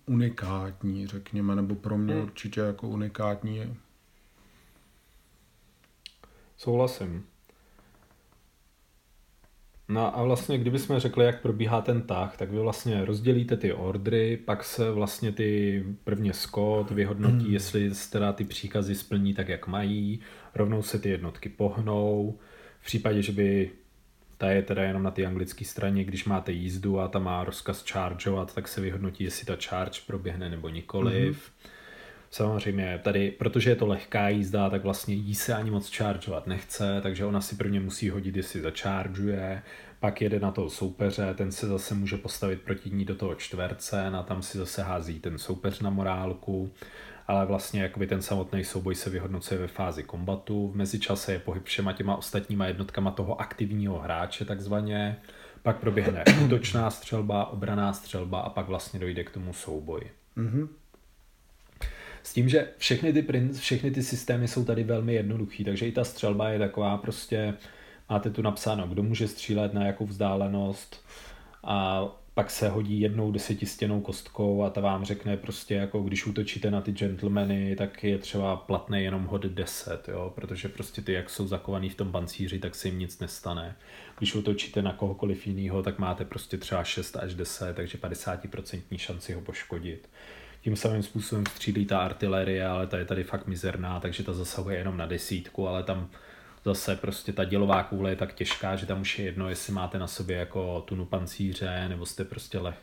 unikátní, 0.05 1.07
řekněme, 1.07 1.55
nebo 1.55 1.75
pro 1.75 1.97
mě 1.97 2.13
hmm. 2.13 2.23
určitě 2.23 2.61
jako 2.61 2.87
unikátní 2.87 3.77
Souhlasím. 6.57 7.25
No 9.89 10.17
a 10.17 10.23
vlastně, 10.23 10.57
kdybychom 10.57 10.99
řekli, 10.99 11.25
jak 11.25 11.41
probíhá 11.41 11.81
ten 11.81 12.01
tah, 12.01 12.37
tak 12.37 12.51
vy 12.51 12.59
vlastně 12.59 13.05
rozdělíte 13.05 13.57
ty 13.57 13.73
ordry, 13.73 14.37
pak 14.37 14.63
se 14.63 14.91
vlastně 14.91 15.31
ty 15.31 15.83
prvně 16.03 16.33
Scott 16.33 16.91
vyhodnotí, 16.91 17.45
hmm. 17.45 17.53
jestli 17.53 17.91
teda 18.11 18.33
ty 18.33 18.43
příkazy 18.43 18.95
splní 18.95 19.33
tak, 19.33 19.49
jak 19.49 19.67
mají, 19.67 20.19
rovnou 20.55 20.81
se 20.81 20.99
ty 20.99 21.09
jednotky 21.09 21.49
pohnou, 21.49 22.39
v 22.79 22.85
případě, 22.85 23.21
že 23.21 23.31
by 23.31 23.71
ta 24.37 24.51
je 24.51 24.61
teda 24.61 24.83
jenom 24.83 25.03
na 25.03 25.11
té 25.11 25.25
anglické 25.25 25.65
straně, 25.65 26.03
když 26.03 26.25
máte 26.25 26.51
jízdu 26.51 26.99
a 26.99 27.07
ta 27.07 27.19
má 27.19 27.43
rozkaz 27.43 27.85
chargeovat, 27.91 28.55
tak 28.55 28.67
se 28.67 28.81
vyhodnotí, 28.81 29.23
jestli 29.23 29.45
ta 29.45 29.57
charge 29.63 29.99
proběhne 30.07 30.49
nebo 30.49 30.69
nikoliv. 30.69 31.51
Hmm 31.63 31.74
Samozřejmě 32.35 32.99
tady, 33.03 33.31
protože 33.31 33.69
je 33.69 33.75
to 33.75 33.87
lehká 33.87 34.29
jízda, 34.29 34.69
tak 34.69 34.83
vlastně 34.83 35.15
jí 35.15 35.35
se 35.35 35.53
ani 35.53 35.71
moc 35.71 35.95
chargeovat 35.97 36.47
nechce, 36.47 36.99
takže 37.01 37.25
ona 37.25 37.41
si 37.41 37.55
prvně 37.55 37.79
musí 37.79 38.09
hodit, 38.09 38.35
jestli 38.35 38.61
začaržuje, 38.61 39.61
pak 39.99 40.21
jede 40.21 40.39
na 40.39 40.51
toho 40.51 40.69
soupeře, 40.69 41.33
ten 41.33 41.51
se 41.51 41.67
zase 41.67 41.95
může 41.95 42.17
postavit 42.17 42.61
proti 42.61 42.89
ní 42.89 43.05
do 43.05 43.15
toho 43.15 43.35
čtverce, 43.35 44.07
a 44.07 44.23
tam 44.23 44.41
si 44.41 44.57
zase 44.57 44.83
hází 44.83 45.19
ten 45.19 45.37
soupeř 45.37 45.79
na 45.79 45.89
morálku, 45.89 46.71
ale 47.27 47.45
vlastně 47.45 47.81
jakoby 47.81 48.07
ten 48.07 48.21
samotný 48.21 48.63
souboj 48.63 48.95
se 48.95 49.09
vyhodnocuje 49.09 49.59
ve 49.59 49.67
fázi 49.67 50.03
kombatu, 50.03 50.67
v 50.67 50.75
mezičase 50.75 51.33
je 51.33 51.39
pohyb 51.39 51.63
všema 51.63 51.93
těma 51.93 52.15
ostatníma 52.15 52.67
jednotkama 52.67 53.11
toho 53.11 53.41
aktivního 53.41 53.99
hráče 53.99 54.45
takzvaně, 54.45 55.17
pak 55.63 55.79
proběhne 55.79 56.23
útočná 56.45 56.89
střelba, 56.89 57.45
obraná 57.45 57.93
střelba 57.93 58.39
a 58.39 58.49
pak 58.49 58.67
vlastně 58.67 58.99
dojde 58.99 59.23
k 59.23 59.31
tomu 59.31 59.53
souboji. 59.53 60.11
Mm-hmm. 60.37 60.67
S 62.25 62.33
tím, 62.33 62.49
že 62.49 62.67
všechny 62.77 63.13
ty, 63.13 63.49
všechny 63.53 63.91
ty 63.91 64.03
systémy 64.03 64.47
jsou 64.47 64.65
tady 64.65 64.83
velmi 64.83 65.13
jednoduchý, 65.13 65.63
takže 65.63 65.87
i 65.87 65.91
ta 65.91 66.03
střelba 66.03 66.49
je 66.49 66.59
taková 66.59 66.97
prostě, 66.97 67.53
máte 68.09 68.29
tu 68.29 68.41
napsáno, 68.41 68.87
kdo 68.87 69.03
může 69.03 69.27
střílet 69.27 69.73
na 69.73 69.85
jakou 69.85 70.05
vzdálenost 70.05 71.05
a 71.63 72.05
pak 72.33 72.51
se 72.51 72.69
hodí 72.69 73.01
jednou 73.01 73.31
desetistěnou 73.31 74.01
kostkou 74.01 74.63
a 74.63 74.69
ta 74.69 74.81
vám 74.81 75.05
řekne 75.05 75.37
prostě 75.37 75.75
jako 75.75 76.03
když 76.03 76.25
útočíte 76.25 76.71
na 76.71 76.81
ty 76.81 76.91
gentlemany, 76.91 77.75
tak 77.75 78.03
je 78.03 78.17
třeba 78.17 78.55
platné 78.55 79.01
jenom 79.01 79.25
hod 79.25 79.45
10, 79.45 80.07
jo, 80.07 80.31
protože 80.35 80.69
prostě 80.69 81.01
ty 81.01 81.13
jak 81.13 81.29
jsou 81.29 81.47
zakovaný 81.47 81.89
v 81.89 81.95
tom 81.95 82.11
pancíři, 82.11 82.59
tak 82.59 82.75
se 82.75 82.87
jim 82.87 82.99
nic 82.99 83.19
nestane. 83.19 83.75
Když 84.17 84.35
útočíte 84.35 84.81
na 84.81 84.93
kohokoliv 84.93 85.47
jiného, 85.47 85.83
tak 85.83 85.99
máte 85.99 86.25
prostě 86.25 86.57
třeba 86.57 86.83
6 86.83 87.15
až 87.15 87.35
10, 87.35 87.75
takže 87.75 87.97
50% 87.97 88.97
šanci 88.97 89.33
ho 89.33 89.41
poškodit. 89.41 90.09
Tím 90.65 90.75
samým 90.75 91.03
způsobem 91.03 91.45
střílí 91.45 91.85
ta 91.85 91.99
artilerie, 91.99 92.67
ale 92.67 92.87
ta 92.87 92.97
je 92.97 93.05
tady 93.05 93.23
fakt 93.23 93.47
mizerná, 93.47 93.99
takže 93.99 94.23
ta 94.23 94.33
zasahuje 94.33 94.77
jenom 94.77 94.97
na 94.97 95.05
desítku, 95.05 95.67
ale 95.67 95.83
tam 95.83 96.09
zase 96.63 96.95
prostě 96.95 97.33
ta 97.33 97.43
dělová 97.43 97.83
koule 97.83 98.09
je 98.09 98.15
tak 98.15 98.33
těžká, 98.33 98.75
že 98.75 98.85
tam 98.85 99.01
už 99.01 99.19
je 99.19 99.25
jedno, 99.25 99.49
jestli 99.49 99.73
máte 99.73 99.99
na 99.99 100.07
sobě 100.07 100.37
jako 100.37 100.81
tunu 100.81 101.05
pancíře, 101.05 101.85
nebo 101.89 102.05
jste 102.05 102.23
prostě 102.23 102.59
leh, 102.59 102.77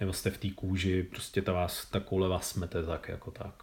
nebo 0.00 0.12
jste 0.12 0.30
v 0.30 0.38
té 0.38 0.50
kůži, 0.50 1.02
prostě 1.02 1.42
ta, 1.42 1.52
vás, 1.52 1.86
ta 1.86 2.00
koule 2.00 2.28
vás 2.28 2.48
smete 2.48 2.82
tak 2.82 3.08
jako 3.08 3.30
tak. 3.30 3.54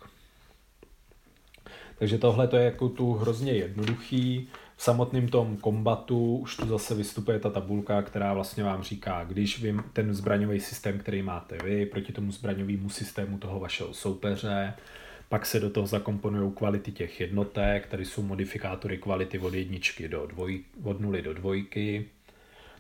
Takže 2.00 2.18
tohle 2.18 2.48
to 2.48 2.58
je 2.58 2.66
jako 2.66 2.90
tu 2.90 3.14
hrozně 3.14 3.52
jednoduchý. 3.52 4.50
V 4.82 4.84
samotném 4.84 5.28
tom 5.28 5.58
kombatu 5.58 6.38
už 6.38 6.56
tu 6.56 6.68
zase 6.68 6.96
vystupuje 6.96 7.40
ta 7.40 7.50
tabulka, 7.50 8.02
která 8.02 8.34
vlastně 8.34 8.64
vám 8.64 8.84
říká, 8.84 9.24
když 9.24 9.62
vy 9.62 9.76
ten 9.94 10.14
zbraňový 10.14 10.60
systém, 10.60 11.00
který 11.00 11.22
máte 11.22 11.58
vy, 11.64 11.86
proti 11.86 12.14
tomu 12.14 12.32
zbraňovému 12.32 12.90
systému 12.90 13.38
toho 13.38 13.60
vašeho 13.60 13.94
soupeře, 13.94 14.74
pak 15.30 15.46
se 15.46 15.60
do 15.60 15.70
toho 15.70 15.88
zakomponují 15.88 16.52
kvality 16.52 16.92
těch 16.92 17.20
jednotek, 17.20 17.88
tady 17.88 18.06
jsou 18.06 18.22
modifikátory 18.22 18.98
kvality 18.98 19.40
od 19.40 19.54
jedničky 19.54 20.08
do 20.08 20.28
dvoj, 20.28 20.64
od 20.84 21.00
nuly 21.00 21.22
do 21.22 21.34
dvojky. 21.34 22.10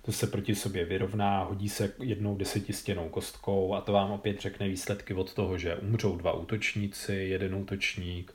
To 0.01 0.11
se 0.11 0.27
proti 0.27 0.55
sobě 0.55 0.85
vyrovná, 0.85 1.43
hodí 1.43 1.69
se 1.69 1.93
jednou 1.99 2.37
desetistěnou 2.37 3.09
kostkou 3.09 3.73
a 3.73 3.81
to 3.81 3.91
vám 3.91 4.11
opět 4.11 4.41
řekne 4.41 4.67
výsledky 4.67 5.13
od 5.13 5.33
toho, 5.33 5.57
že 5.57 5.75
umřou 5.75 6.17
dva 6.17 6.33
útočníci, 6.33 7.13
jeden 7.13 7.55
útočník, 7.55 8.33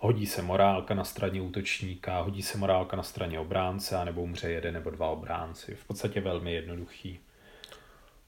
hodí 0.00 0.26
se 0.26 0.42
morálka 0.42 0.94
na 0.94 1.04
straně 1.04 1.40
útočníka, 1.40 2.20
hodí 2.20 2.42
se 2.42 2.58
morálka 2.58 2.96
na 2.96 3.02
straně 3.02 3.40
obránce, 3.40 3.96
anebo 3.96 4.22
umře 4.22 4.50
jeden 4.50 4.74
nebo 4.74 4.90
dva 4.90 5.08
obránci. 5.08 5.74
V 5.74 5.84
podstatě 5.84 6.20
velmi 6.20 6.52
jednoduchý. 6.52 7.18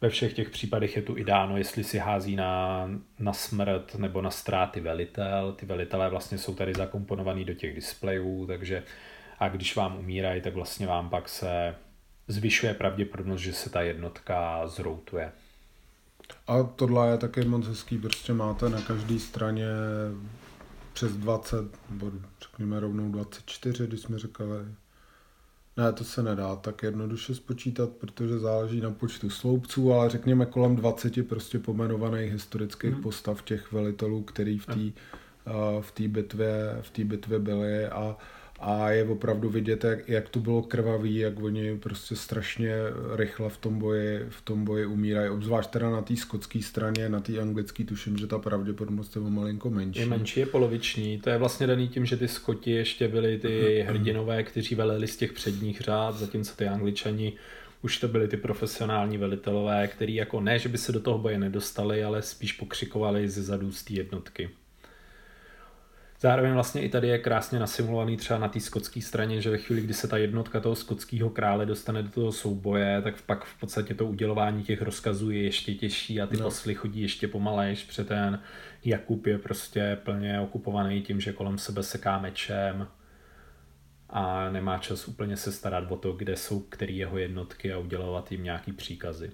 Ve 0.00 0.08
všech 0.08 0.32
těch 0.32 0.50
případech 0.50 0.96
je 0.96 1.02
tu 1.02 1.16
i 1.16 1.24
dáno, 1.24 1.56
jestli 1.56 1.84
si 1.84 1.98
hází 1.98 2.36
na, 2.36 2.88
na 3.18 3.32
smrt 3.32 3.94
nebo 3.94 4.22
na 4.22 4.30
ztráty 4.30 4.80
velitel. 4.80 5.52
Ty 5.52 5.66
velitelé 5.66 6.10
vlastně 6.10 6.38
jsou 6.38 6.54
tady 6.54 6.72
zakomponovaný 6.74 7.44
do 7.44 7.54
těch 7.54 7.74
displejů, 7.74 8.46
takže 8.46 8.82
a 9.38 9.48
když 9.48 9.76
vám 9.76 9.98
umírají, 9.98 10.40
tak 10.40 10.54
vlastně 10.54 10.86
vám 10.86 11.10
pak 11.10 11.28
se 11.28 11.74
zvyšuje 12.28 12.74
pravděpodobnost, 12.74 13.40
že 13.40 13.52
se 13.52 13.70
ta 13.70 13.82
jednotka 13.82 14.66
zroutuje. 14.66 15.32
A 16.46 16.62
tohle 16.62 17.10
je 17.10 17.18
taky 17.18 17.44
moc 17.44 17.66
hezký, 17.66 17.98
prostě 17.98 18.32
máte 18.32 18.68
na 18.68 18.80
každé 18.80 19.18
straně 19.18 19.66
přes 20.92 21.12
20, 21.12 21.56
nebo 21.90 22.12
řekněme 22.42 22.80
rovnou 22.80 23.12
24, 23.12 23.86
když 23.86 24.00
jsme 24.00 24.18
říkali. 24.18 24.64
Ne, 25.76 25.92
to 25.92 26.04
se 26.04 26.22
nedá 26.22 26.56
tak 26.56 26.82
jednoduše 26.82 27.34
spočítat, 27.34 27.90
protože 27.90 28.38
záleží 28.38 28.80
na 28.80 28.90
počtu 28.90 29.30
sloupců, 29.30 29.92
ale 29.92 30.10
řekněme 30.10 30.46
kolem 30.46 30.76
20 30.76 31.28
prostě 31.28 31.58
pomenovaných 31.58 32.32
historických 32.32 32.92
hmm. 32.92 33.02
postav 33.02 33.42
těch 33.42 33.72
velitelů, 33.72 34.22
který 34.22 34.58
v 34.58 34.66
té 34.66 35.02
v 35.80 35.92
té 35.92 36.08
bitvě, 36.08 36.78
v 36.80 36.90
té 36.90 37.04
bitvě 37.04 37.38
byli 37.38 37.86
a 37.86 38.16
a 38.62 38.90
je 38.90 39.04
opravdu 39.04 39.48
vidět, 39.48 39.84
jak, 39.84 40.08
jak 40.08 40.28
to 40.28 40.40
bylo 40.40 40.62
krvavý, 40.62 41.16
jak 41.16 41.42
oni 41.42 41.78
prostě 41.78 42.16
strašně 42.16 42.74
rychle 43.16 43.48
v 43.48 43.56
tom 43.56 43.78
boji, 43.78 44.26
v 44.28 44.42
tom 44.42 44.64
boji 44.64 44.86
umírají, 44.86 45.30
obzvlášť 45.30 45.70
teda 45.70 45.90
na 45.90 46.02
té 46.02 46.16
skotské 46.16 46.62
straně, 46.62 47.08
na 47.08 47.20
té 47.20 47.40
anglické 47.40 47.84
tuším, 47.84 48.18
že 48.18 48.26
ta 48.26 48.38
pravděpodobnost 48.38 49.16
je 49.16 49.22
o 49.22 49.30
malinko 49.30 49.70
menší. 49.70 50.00
Je 50.00 50.06
menší, 50.06 50.40
je 50.40 50.46
poloviční, 50.46 51.18
to 51.18 51.30
je 51.30 51.38
vlastně 51.38 51.66
daný 51.66 51.88
tím, 51.88 52.06
že 52.06 52.16
ty 52.16 52.28
Skoti 52.28 52.70
ještě 52.70 53.08
byli 53.08 53.38
ty 53.38 53.84
hrdinové, 53.88 54.42
kteří 54.42 54.74
veleli 54.74 55.06
z 55.06 55.16
těch 55.16 55.32
předních 55.32 55.80
řád, 55.80 56.18
zatímco 56.18 56.56
ty 56.56 56.68
Angličani 56.68 57.32
už 57.82 57.98
to 57.98 58.08
byli 58.08 58.28
ty 58.28 58.36
profesionální 58.36 59.18
velitelové, 59.18 59.88
který 59.88 60.14
jako 60.14 60.40
ne, 60.40 60.58
že 60.58 60.68
by 60.68 60.78
se 60.78 60.92
do 60.92 61.00
toho 61.00 61.18
boje 61.18 61.38
nedostali, 61.38 62.04
ale 62.04 62.22
spíš 62.22 62.52
pokřikovali 62.52 63.28
ze 63.28 63.42
zadů 63.42 63.72
z 63.72 63.82
té 63.82 63.92
jednotky. 63.92 64.50
Zároveň 66.22 66.52
vlastně 66.52 66.82
i 66.82 66.88
tady 66.88 67.08
je 67.08 67.18
krásně 67.18 67.58
nasimulovaný 67.58 68.16
třeba 68.16 68.38
na 68.38 68.48
té 68.48 68.60
skotské 68.60 69.00
straně, 69.00 69.40
že 69.40 69.50
ve 69.50 69.58
chvíli, 69.58 69.82
kdy 69.82 69.94
se 69.94 70.08
ta 70.08 70.16
jednotka 70.16 70.60
toho 70.60 70.74
skotského 70.74 71.30
krále 71.30 71.66
dostane 71.66 72.02
do 72.02 72.08
toho 72.08 72.32
souboje, 72.32 73.02
tak 73.02 73.22
pak 73.22 73.44
v 73.44 73.60
podstatě 73.60 73.94
to 73.94 74.06
udělování 74.06 74.62
těch 74.62 74.82
rozkazů 74.82 75.30
je 75.30 75.42
ještě 75.42 75.74
těžší 75.74 76.20
a 76.20 76.26
ty 76.26 76.36
no. 76.36 76.44
posly 76.44 76.74
chodí 76.74 77.02
ještě 77.02 77.28
pomalejš, 77.28 77.84
protože 77.84 78.04
ten 78.04 78.40
Jakub 78.84 79.26
je 79.26 79.38
prostě 79.38 79.98
plně 80.04 80.40
okupovaný 80.40 81.02
tím, 81.02 81.20
že 81.20 81.32
kolem 81.32 81.58
sebe 81.58 81.82
seká 81.82 82.18
mečem 82.18 82.88
a 84.10 84.50
nemá 84.50 84.78
čas 84.78 85.08
úplně 85.08 85.36
se 85.36 85.52
starat 85.52 85.92
o 85.92 85.96
to, 85.96 86.12
kde 86.12 86.36
jsou 86.36 86.60
který 86.60 86.96
jeho 86.96 87.18
jednotky 87.18 87.72
a 87.72 87.78
udělovat 87.78 88.32
jim 88.32 88.44
nějaký 88.44 88.72
příkazy. 88.72 89.30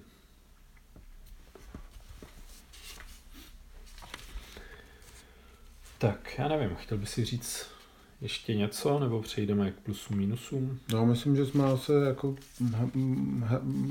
Tak, 5.99 6.35
já 6.37 6.47
nevím, 6.47 6.75
chtěl 6.75 6.97
by 6.97 7.05
si 7.05 7.25
říct 7.25 7.65
ještě 8.21 8.55
něco, 8.55 8.99
nebo 8.99 9.21
přejdeme 9.21 9.71
k 9.71 9.75
plusům, 9.75 10.17
minusům? 10.17 10.79
No, 10.93 11.05
myslím, 11.05 11.35
že 11.35 11.45
jsme 11.45 11.63
asi 11.65 11.91
jako 12.07 12.35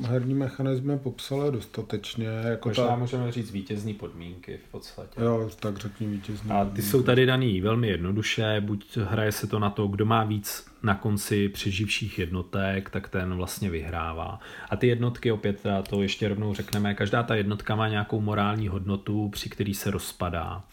herní 0.06 0.34
mechanismy 0.34 0.98
popsali 0.98 1.52
dostatečně. 1.52 2.26
Jako 2.26 2.68
Možná 2.68 2.86
ta... 2.86 2.96
můžeme 2.96 3.32
říct 3.32 3.50
vítězní 3.50 3.94
podmínky 3.94 4.60
v 4.68 4.70
podstatě. 4.70 5.20
Jo, 5.20 5.50
tak 5.60 5.78
řekni 5.78 6.06
vítězní 6.06 6.50
A 6.50 6.54
ty 6.54 6.64
podmínky. 6.64 6.82
jsou 6.82 7.02
tady 7.02 7.26
daný 7.26 7.60
velmi 7.60 7.88
jednoduše, 7.88 8.60
buď 8.60 8.96
hraje 8.96 9.32
se 9.32 9.46
to 9.46 9.58
na 9.58 9.70
to, 9.70 9.86
kdo 9.86 10.06
má 10.06 10.24
víc 10.24 10.66
na 10.82 10.94
konci 10.94 11.48
přeživších 11.48 12.18
jednotek, 12.18 12.90
tak 12.90 13.08
ten 13.08 13.34
vlastně 13.34 13.70
vyhrává. 13.70 14.40
A 14.70 14.76
ty 14.76 14.86
jednotky, 14.86 15.32
opět 15.32 15.62
to 15.88 16.02
ještě 16.02 16.28
rovnou 16.28 16.54
řekneme, 16.54 16.94
každá 16.94 17.22
ta 17.22 17.34
jednotka 17.34 17.76
má 17.76 17.88
nějakou 17.88 18.20
morální 18.20 18.68
hodnotu, 18.68 19.28
při 19.28 19.50
který 19.50 19.74
se 19.74 19.90
rozpadá 19.90 20.64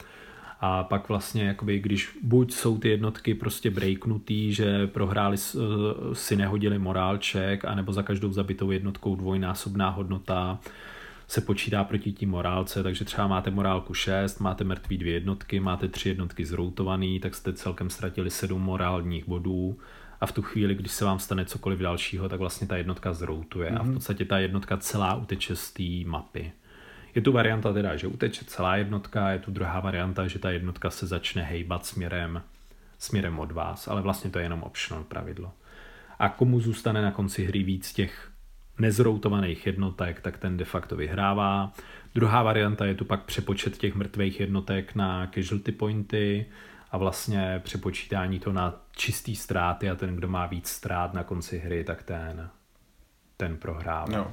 a 0.59 0.83
pak 0.83 1.09
vlastně 1.09 1.43
jakoby, 1.43 1.79
když 1.79 2.17
buď 2.23 2.53
jsou 2.53 2.77
ty 2.77 2.89
jednotky 2.89 3.33
prostě 3.33 3.71
breaknutý, 3.71 4.53
že 4.53 4.87
prohráli, 4.87 5.37
eh, 5.37 5.59
si 6.15 6.35
nehodili 6.35 6.79
morálček, 6.79 7.65
anebo 7.65 7.93
za 7.93 8.03
každou 8.03 8.31
zabitou 8.31 8.71
jednotkou 8.71 9.15
dvojnásobná 9.15 9.89
hodnota 9.89 10.59
se 11.27 11.41
počítá 11.41 11.83
proti 11.83 12.11
tím 12.11 12.29
morálce, 12.29 12.83
takže 12.83 13.05
třeba 13.05 13.27
máte 13.27 13.51
morálku 13.51 13.93
6, 13.93 14.39
máte 14.39 14.63
mrtvý 14.63 14.97
dvě 14.97 15.13
jednotky, 15.13 15.59
máte 15.59 15.87
tři 15.87 16.09
jednotky 16.09 16.45
zroutovaný, 16.45 17.19
tak 17.19 17.35
jste 17.35 17.53
celkem 17.53 17.89
ztratili 17.89 18.29
sedm 18.29 18.61
morálních 18.61 19.27
bodů 19.27 19.77
a 20.21 20.25
v 20.25 20.31
tu 20.31 20.41
chvíli, 20.41 20.75
když 20.75 20.91
se 20.91 21.05
vám 21.05 21.19
stane 21.19 21.45
cokoliv 21.45 21.79
dalšího, 21.79 22.29
tak 22.29 22.39
vlastně 22.39 22.67
ta 22.67 22.77
jednotka 22.77 23.13
zroutuje 23.13 23.71
mm-hmm. 23.71 23.79
a 23.79 23.83
v 23.83 23.85
mhm. 23.85 23.93
podstatě 23.93 24.25
ta 24.25 24.39
jednotka 24.39 24.77
celá 24.77 25.15
uteče 25.15 25.55
z 25.55 25.71
té 25.71 26.09
mapy. 26.09 26.51
Je 27.15 27.21
tu 27.21 27.31
varianta 27.31 27.73
teda, 27.73 27.95
že 27.95 28.07
uteče 28.07 28.45
celá 28.45 28.75
jednotka, 28.75 29.29
je 29.29 29.39
tu 29.39 29.51
druhá 29.51 29.79
varianta, 29.79 30.27
že 30.27 30.39
ta 30.39 30.51
jednotka 30.51 30.89
se 30.89 31.07
začne 31.07 31.43
hejbat 31.43 31.85
směrem, 31.85 32.41
směrem 32.97 33.39
od 33.39 33.51
vás, 33.51 33.87
ale 33.87 34.01
vlastně 34.01 34.29
to 34.29 34.39
je 34.39 34.45
jenom 34.45 34.63
optional 34.63 35.03
pravidlo. 35.03 35.51
A 36.19 36.29
komu 36.29 36.59
zůstane 36.59 37.01
na 37.01 37.11
konci 37.11 37.45
hry 37.45 37.63
víc 37.63 37.93
těch 37.93 38.31
nezroutovaných 38.79 39.65
jednotek, 39.65 40.21
tak 40.21 40.37
ten 40.37 40.57
de 40.57 40.65
facto 40.65 40.95
vyhrává. 40.95 41.73
Druhá 42.15 42.43
varianta 42.43 42.85
je 42.85 42.95
tu 42.95 43.05
pak 43.05 43.23
přepočet 43.23 43.77
těch 43.77 43.95
mrtvých 43.95 44.39
jednotek 44.39 44.95
na 44.95 45.27
casualty 45.27 45.71
pointy 45.71 46.45
a 46.91 46.97
vlastně 46.97 47.61
přepočítání 47.63 48.39
to 48.39 48.53
na 48.53 48.81
čistý 48.95 49.35
ztráty 49.35 49.89
a 49.89 49.95
ten, 49.95 50.15
kdo 50.15 50.27
má 50.27 50.45
víc 50.45 50.67
ztrát 50.67 51.13
na 51.13 51.23
konci 51.23 51.57
hry, 51.57 51.83
tak 51.83 52.03
ten, 52.03 52.49
ten 53.37 53.57
prohrává. 53.57 54.17
No. 54.17 54.31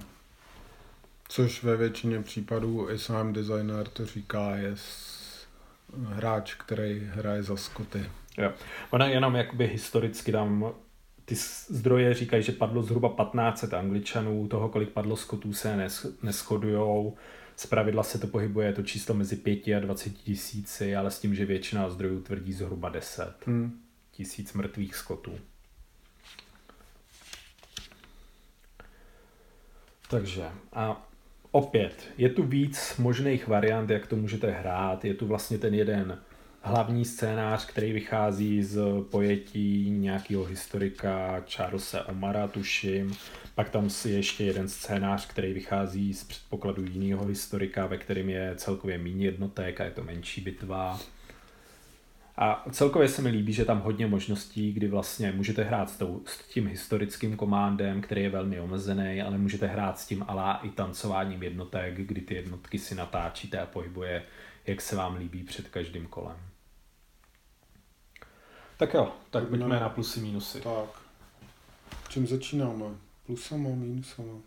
Což 1.29 1.63
ve 1.63 1.77
většině 1.77 2.23
případů 2.23 2.91
i 2.91 2.99
sám 2.99 3.33
designer 3.33 3.89
to 3.89 4.07
říká, 4.07 4.57
je 4.57 4.75
hráč, 6.07 6.55
který 6.55 7.03
hraje 7.11 7.43
za 7.43 7.57
Skoty. 7.57 8.11
Jo. 8.39 8.53
Ona 8.91 9.07
jenom 9.07 9.35
jakoby 9.35 9.67
historicky 9.67 10.33
tam 10.33 10.73
ty 11.25 11.35
zdroje 11.69 12.15
říkají, 12.15 12.43
že 12.43 12.53
padlo 12.53 12.83
zhruba 12.83 13.09
1500 13.09 13.75
angličanů, 13.75 14.49
toho, 14.49 14.69
kolik 14.69 14.89
padlo 14.89 15.17
Skotů 15.17 15.53
se 15.53 15.89
neschodujou. 16.23 17.17
Z 17.57 17.67
pravidla 17.67 18.03
se 18.03 18.19
to 18.19 18.27
pohybuje 18.27 18.73
to 18.73 18.83
číslo 18.83 19.15
mezi 19.15 19.37
5 19.37 19.69
a 19.69 19.81
20 19.81 20.11
tisíci, 20.11 20.97
ale 20.97 21.11
s 21.11 21.21
tím, 21.21 21.35
že 21.35 21.47
většina 21.47 21.91
zdrojů 21.91 22.21
tvrdí 22.21 22.53
zhruba 22.53 22.89
10 22.89 23.35
hmm. 23.47 23.81
tisíc 24.11 24.53
mrtvých 24.53 24.97
Skotů. 24.97 25.39
Takže 30.11 30.49
a 30.73 31.09
opět, 31.53 32.09
je 32.19 32.29
tu 32.29 32.43
víc 32.43 32.97
možných 32.99 33.49
variant, 33.49 33.91
jak 33.91 34.07
to 34.07 34.17
můžete 34.17 34.51
hrát. 34.51 35.05
Je 35.05 35.15
tu 35.15 35.27
vlastně 35.27 35.59
ten 35.59 35.75
jeden 35.75 36.19
hlavní 36.61 37.05
scénář, 37.05 37.67
který 37.67 37.93
vychází 37.93 38.63
z 38.63 38.81
pojetí 39.11 39.91
nějakého 39.91 40.45
historika 40.45 41.43
Charlesa 41.49 42.09
Omara, 42.09 42.49
tuším. 42.49 43.17
Pak 43.55 43.71
tam 43.71 43.89
je 44.05 44.13
ještě 44.13 44.45
jeden 44.45 44.69
scénář, 44.69 45.27
který 45.27 45.53
vychází 45.53 46.15
z 46.15 46.25
předpokladu 46.25 46.85
jiného 46.85 47.25
historika, 47.25 47.87
ve 47.87 47.99
kterém 47.99 48.29
je 48.29 48.55
celkově 48.57 48.99
méně 48.99 49.27
jednotek 49.27 49.81
a 49.81 49.85
je 49.85 49.91
to 49.91 50.05
menší 50.05 50.41
bitva. 50.41 51.01
A 52.43 52.65
celkově 52.71 53.09
se 53.09 53.23
mi 53.23 53.31
líbí, 53.31 53.53
že 53.53 53.65
tam 53.65 53.81
hodně 53.81 54.07
možností, 54.07 54.73
kdy 54.73 54.89
vlastně 54.89 55.33
můžete 55.33 55.65
hrát 55.65 55.91
s, 55.91 55.97
tou, 55.97 56.23
s 56.27 56.49
tím 56.49 56.69
historickým 56.69 57.37
komandem, 57.37 58.01
který 58.01 58.23
je 58.23 58.31
velmi 58.31 58.61
omezený, 58.61 59.23
ale 59.23 59.39
můžete 59.39 59.67
hrát 59.67 59.99
s 59.99 60.07
tím 60.07 60.25
alá 60.29 60.61
i 60.63 60.71
tancováním 60.71 61.43
jednotek, 61.43 61.95
kdy 61.95 62.21
ty 62.21 62.35
jednotky 62.35 62.79
si 62.79 62.95
natáčíte 62.95 63.61
a 63.61 63.67
pohybuje, 63.67 64.23
jak 64.67 64.81
se 64.81 64.97
vám 64.97 65.17
líbí 65.17 65.45
před 65.45 65.69
každým 65.69 66.07
kolem. 66.07 66.37
Tak 68.77 68.95
jo, 68.95 69.13
tak 69.31 69.49
pojďme 69.49 69.81
na 69.81 69.89
plusy, 69.89 70.21
minusy. 70.21 70.61
Tak. 70.61 71.03
Čím 72.09 72.27
začínáme? 72.27 72.85
Plusama, 73.27 73.69
minusama? 73.69 74.39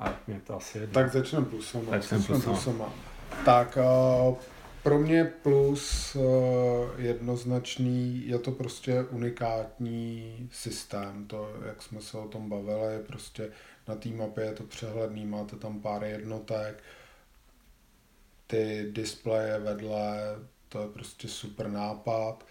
A 0.00 0.14
mě 0.26 0.40
to 0.40 0.56
asi 0.56 0.78
jedno. 0.78 0.94
Tak 0.94 1.12
začneme 1.12 1.46
plusama. 1.46 1.84
Začneme 1.90 2.24
plusama. 2.24 2.54
plusama. 2.54 2.92
Tak 3.44 3.78
uh, 4.28 4.36
pro 4.82 4.98
mě 4.98 5.24
plus 5.24 6.14
uh, 6.14 6.24
jednoznačný, 6.96 8.26
je 8.26 8.38
to 8.38 8.52
prostě 8.52 9.02
unikátní 9.02 10.48
systém. 10.52 11.26
To, 11.26 11.50
jak 11.66 11.82
jsme 11.82 12.00
se 12.00 12.18
o 12.18 12.28
tom 12.28 12.48
bavili, 12.48 12.92
je 12.92 12.98
prostě 12.98 13.50
na 13.88 13.94
té 13.94 14.08
mapě 14.08 14.44
je 14.44 14.52
to 14.52 14.64
přehledný, 14.64 15.26
máte 15.26 15.56
tam 15.56 15.80
pár 15.80 16.04
jednotek, 16.04 16.82
ty 18.46 18.88
displeje 18.92 19.58
vedle, 19.58 20.18
to 20.68 20.80
je 20.80 20.88
prostě 20.88 21.28
super 21.28 21.68
nápad. 21.68 22.46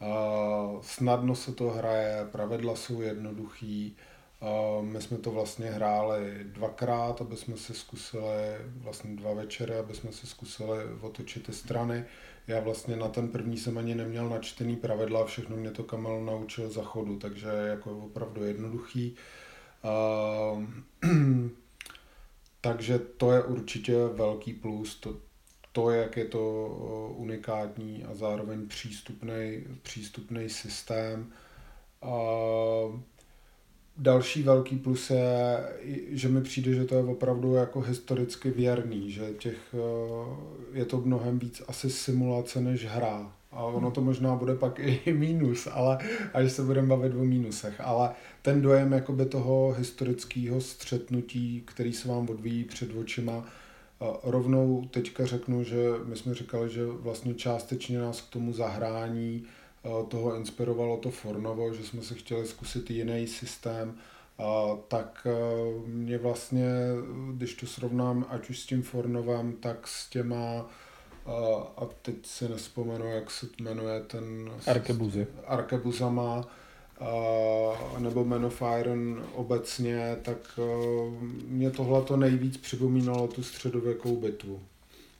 Uh, 0.00 0.80
snadno 0.82 1.34
se 1.34 1.52
to 1.52 1.70
hraje, 1.70 2.28
pravidla 2.32 2.76
jsou 2.76 3.00
jednoduchý. 3.00 3.96
Uh, 4.44 4.84
my 4.84 5.02
jsme 5.02 5.18
to 5.18 5.30
vlastně 5.30 5.70
hráli 5.70 6.44
dvakrát, 6.44 7.20
aby 7.20 7.36
jsme 7.36 7.56
se 7.56 7.74
zkusili, 7.74 8.56
vlastně 8.76 9.16
dva 9.16 9.34
večery, 9.34 9.74
aby 9.74 9.94
jsme 9.94 10.12
se 10.12 10.26
zkusili 10.26 10.84
otočit 11.00 11.46
ty 11.46 11.52
strany. 11.52 12.04
Já 12.46 12.60
vlastně 12.60 12.96
na 12.96 13.08
ten 13.08 13.28
první 13.28 13.58
jsem 13.58 13.78
ani 13.78 13.94
neměl 13.94 14.28
načtený 14.28 14.76
pravidla, 14.76 15.24
všechno 15.24 15.56
mě 15.56 15.70
to 15.70 15.84
Kamel 15.84 16.24
naučil 16.24 16.70
za 16.70 16.82
chodu, 16.82 17.18
takže 17.18 17.48
jako 17.48 17.90
je 17.90 17.96
opravdu 17.96 18.44
jednoduchý. 18.44 19.16
Uh, 19.84 20.64
takže 22.60 22.98
to 22.98 23.32
je 23.32 23.42
určitě 23.42 23.92
velký 24.12 24.52
plus, 24.52 25.00
to, 25.00 25.16
to, 25.72 25.90
jak 25.90 26.16
je 26.16 26.24
to 26.24 26.66
unikátní 27.16 28.04
a 28.04 28.14
zároveň 28.14 28.68
přístupný, 28.68 29.64
přístupný 29.82 30.48
systém. 30.48 31.32
A 32.02 32.14
další 33.96 34.42
velký 34.42 34.76
plus 34.76 35.10
je, 35.10 35.58
že 36.10 36.28
mi 36.28 36.42
přijde, 36.42 36.74
že 36.74 36.84
to 36.84 36.94
je 36.94 37.02
opravdu 37.02 37.54
jako 37.54 37.80
historicky 37.80 38.50
věrný, 38.50 39.10
že 39.10 39.32
těch, 39.38 39.74
je 40.72 40.84
to 40.84 41.00
mnohem 41.00 41.38
víc 41.38 41.62
asi 41.68 41.90
simulace 41.90 42.60
než 42.60 42.86
hra. 42.86 43.32
A 43.52 43.62
ono 43.62 43.90
to 43.90 44.00
možná 44.00 44.36
bude 44.36 44.54
pak 44.54 44.78
i 44.78 45.12
mínus, 45.12 45.68
ale 45.72 45.98
až 46.32 46.52
se 46.52 46.62
budeme 46.62 46.88
bavit 46.88 47.14
o 47.14 47.24
mínusech. 47.24 47.80
Ale 47.80 48.10
ten 48.42 48.62
dojem 48.62 48.92
jakoby 48.92 49.26
toho 49.26 49.74
historického 49.78 50.60
střetnutí, 50.60 51.62
který 51.64 51.92
se 51.92 52.08
vám 52.08 52.28
odvíjí 52.28 52.64
před 52.64 52.96
očima, 52.96 53.44
a 54.00 54.18
rovnou 54.22 54.88
teďka 54.90 55.26
řeknu, 55.26 55.64
že 55.64 55.76
my 56.04 56.16
jsme 56.16 56.34
říkali, 56.34 56.70
že 56.70 56.86
vlastně 56.86 57.34
částečně 57.34 57.98
nás 57.98 58.20
k 58.20 58.30
tomu 58.30 58.52
zahrání 58.52 59.44
toho 60.08 60.36
inspirovalo 60.36 60.96
to 60.96 61.10
Fornovo, 61.10 61.74
že 61.74 61.84
jsme 61.84 62.02
se 62.02 62.14
chtěli 62.14 62.46
zkusit 62.46 62.90
jiný 62.90 63.26
systém, 63.26 63.94
a 64.38 64.76
tak 64.88 65.26
mě 65.86 66.18
vlastně, 66.18 66.66
když 67.32 67.54
to 67.54 67.66
srovnám 67.66 68.26
ať 68.28 68.50
už 68.50 68.58
s 68.58 68.66
tím 68.66 68.82
Fornovem, 68.82 69.52
tak 69.52 69.88
s 69.88 70.10
těma 70.10 70.66
a 71.76 71.86
teď 72.02 72.14
si 72.26 72.48
nespomenu, 72.48 73.06
jak 73.06 73.30
se 73.30 73.46
jmenuje 73.60 74.00
ten... 74.00 74.50
Arkebuzy. 74.66 75.26
Arkebuzama, 75.46 76.48
nebo 77.98 78.24
Man 78.24 78.44
of 78.44 78.62
Iron 78.80 79.26
obecně, 79.34 80.16
tak 80.22 80.58
mě 81.46 81.70
tohle 81.70 82.02
to 82.02 82.16
nejvíc 82.16 82.56
připomínalo 82.56 83.28
tu 83.28 83.42
středověkou 83.42 84.16
bitvu. 84.16 84.60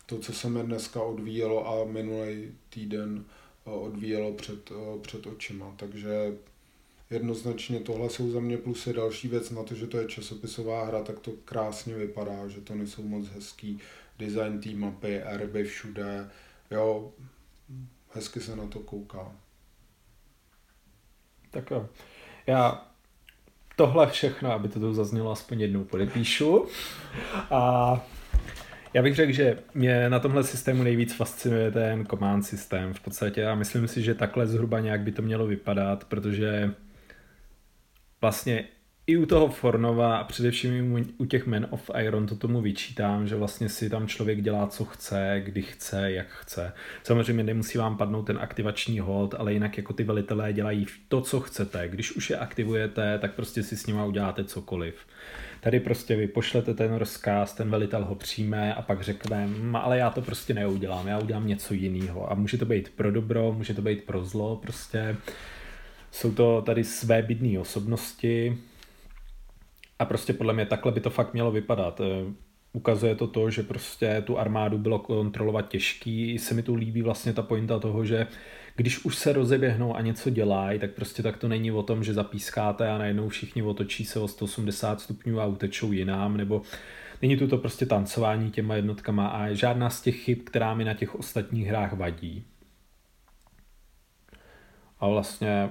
To, 0.06 0.18
co 0.18 0.32
se 0.32 0.48
mi 0.48 0.62
dneska 0.62 1.02
odvíjelo 1.02 1.68
a 1.68 1.84
minulý 1.84 2.52
týden 2.70 3.24
odvíjelo 3.64 4.32
před, 4.32 4.72
před 5.02 5.26
očima. 5.26 5.74
Takže 5.76 6.32
jednoznačně 7.10 7.80
tohle 7.80 8.10
jsou 8.10 8.30
za 8.30 8.40
mě 8.40 8.58
plusy. 8.58 8.92
Další 8.92 9.28
věc 9.28 9.50
na 9.50 9.62
to, 9.62 9.74
že 9.74 9.86
to 9.86 9.98
je 9.98 10.08
časopisová 10.08 10.84
hra, 10.84 11.02
tak 11.02 11.18
to 11.18 11.30
krásně 11.44 11.94
vypadá, 11.94 12.48
že 12.48 12.60
to 12.60 12.74
nejsou 12.74 13.02
moc 13.02 13.28
hezký 13.28 13.80
design 14.18 14.60
té 14.60 14.70
mapy, 14.70 15.16
erby 15.16 15.64
všude. 15.64 16.30
Jo, 16.70 17.12
hezky 18.10 18.40
se 18.40 18.56
na 18.56 18.66
to 18.66 18.80
kouká. 18.80 19.32
Tak 21.50 21.70
jo. 21.70 21.88
Já 22.46 22.86
tohle 23.76 24.10
všechno, 24.10 24.52
aby 24.52 24.68
to 24.68 24.80
tu 24.80 24.94
zaznělo 24.94 25.30
aspoň 25.32 25.60
jednou, 25.60 25.84
podepíšu. 25.84 26.66
A 27.50 28.06
já 28.94 29.02
bych 29.02 29.14
řekl, 29.14 29.32
že 29.32 29.58
mě 29.74 30.10
na 30.10 30.20
tomhle 30.20 30.44
systému 30.44 30.82
nejvíc 30.82 31.14
fascinuje 31.14 31.70
ten 31.70 32.06
command 32.06 32.46
systém 32.46 32.94
v 32.94 33.00
podstatě 33.00 33.46
a 33.46 33.54
myslím 33.54 33.88
si, 33.88 34.02
že 34.02 34.14
takhle 34.14 34.46
zhruba 34.46 34.80
nějak 34.80 35.00
by 35.00 35.12
to 35.12 35.22
mělo 35.22 35.46
vypadat, 35.46 36.04
protože 36.04 36.70
vlastně 38.20 38.64
i 39.06 39.16
u 39.16 39.26
toho 39.26 39.48
Fornova 39.48 40.16
a 40.16 40.24
především 40.24 41.06
u 41.18 41.24
těch 41.24 41.46
Men 41.46 41.66
of 41.70 41.90
Iron 42.00 42.26
to 42.26 42.36
tomu 42.36 42.60
vyčítám, 42.60 43.28
že 43.28 43.36
vlastně 43.36 43.68
si 43.68 43.90
tam 43.90 44.08
člověk 44.08 44.42
dělá, 44.42 44.66
co 44.66 44.84
chce, 44.84 45.42
kdy 45.44 45.62
chce, 45.62 46.12
jak 46.12 46.26
chce. 46.28 46.72
Samozřejmě 47.02 47.44
nemusí 47.44 47.78
vám 47.78 47.96
padnout 47.96 48.26
ten 48.26 48.38
aktivační 48.38 49.00
hold, 49.00 49.34
ale 49.38 49.52
jinak 49.52 49.76
jako 49.76 49.92
ty 49.92 50.04
velitelé 50.04 50.52
dělají 50.52 50.86
to, 51.08 51.20
co 51.20 51.40
chcete. 51.40 51.88
Když 51.88 52.16
už 52.16 52.30
je 52.30 52.38
aktivujete, 52.38 53.18
tak 53.18 53.34
prostě 53.34 53.62
si 53.62 53.76
s 53.76 53.86
nima 53.86 54.04
uděláte 54.04 54.44
cokoliv. 54.44 54.94
Tady 55.60 55.80
prostě 55.80 56.16
vy 56.16 56.28
pošlete 56.28 56.74
ten 56.74 56.94
rozkaz, 56.94 57.54
ten 57.54 57.70
velitel 57.70 58.04
ho 58.04 58.14
přijme 58.14 58.74
a 58.74 58.82
pak 58.82 59.02
řekne, 59.02 59.48
ale 59.74 59.98
já 59.98 60.10
to 60.10 60.22
prostě 60.22 60.54
neudělám, 60.54 61.08
já 61.08 61.18
udělám 61.18 61.46
něco 61.46 61.74
jiného. 61.74 62.32
A 62.32 62.34
může 62.34 62.58
to 62.58 62.64
být 62.64 62.88
pro 62.96 63.10
dobro, 63.10 63.52
může 63.52 63.74
to 63.74 63.82
být 63.82 64.04
pro 64.04 64.24
zlo, 64.24 64.56
prostě 64.56 65.16
jsou 66.10 66.32
to 66.32 66.62
tady 66.66 66.84
své 66.84 67.22
bydné 67.22 67.58
osobnosti, 67.58 68.58
a 69.98 70.04
prostě 70.04 70.32
podle 70.32 70.52
mě 70.52 70.66
takhle 70.66 70.92
by 70.92 71.00
to 71.00 71.10
fakt 71.10 71.32
mělo 71.32 71.52
vypadat. 71.52 72.00
Eh, 72.00 72.32
ukazuje 72.72 73.14
to 73.14 73.26
to, 73.26 73.50
že 73.50 73.62
prostě 73.62 74.22
tu 74.26 74.38
armádu 74.38 74.78
bylo 74.78 74.98
kontrolovat 74.98 75.68
těžký. 75.68 76.38
Se 76.38 76.54
mi 76.54 76.62
tu 76.62 76.74
líbí 76.74 77.02
vlastně 77.02 77.32
ta 77.32 77.42
pointa 77.42 77.78
toho, 77.78 78.04
že 78.04 78.26
když 78.76 79.04
už 79.04 79.16
se 79.16 79.32
rozeběhnou 79.32 79.96
a 79.96 80.00
něco 80.00 80.30
dělají, 80.30 80.78
tak 80.78 80.90
prostě 80.90 81.22
tak 81.22 81.36
to 81.36 81.48
není 81.48 81.72
o 81.72 81.82
tom, 81.82 82.04
že 82.04 82.14
zapískáte 82.14 82.88
a 82.88 82.98
najednou 82.98 83.28
všichni 83.28 83.62
otočí 83.62 84.04
se 84.04 84.18
o 84.18 84.28
180 84.28 85.00
stupňů 85.00 85.40
a 85.40 85.46
utečou 85.46 85.92
jinám, 85.92 86.36
nebo 86.36 86.62
není 87.22 87.36
tu 87.36 87.48
to 87.48 87.58
prostě 87.58 87.86
tancování 87.86 88.50
těma 88.50 88.74
jednotkama 88.74 89.28
a 89.28 89.52
žádná 89.52 89.90
z 89.90 90.00
těch 90.00 90.16
chyb, 90.16 90.38
která 90.44 90.74
mi 90.74 90.84
na 90.84 90.94
těch 90.94 91.14
ostatních 91.14 91.66
hrách 91.66 91.92
vadí. 91.92 92.44
A 95.00 95.08
vlastně 95.08 95.70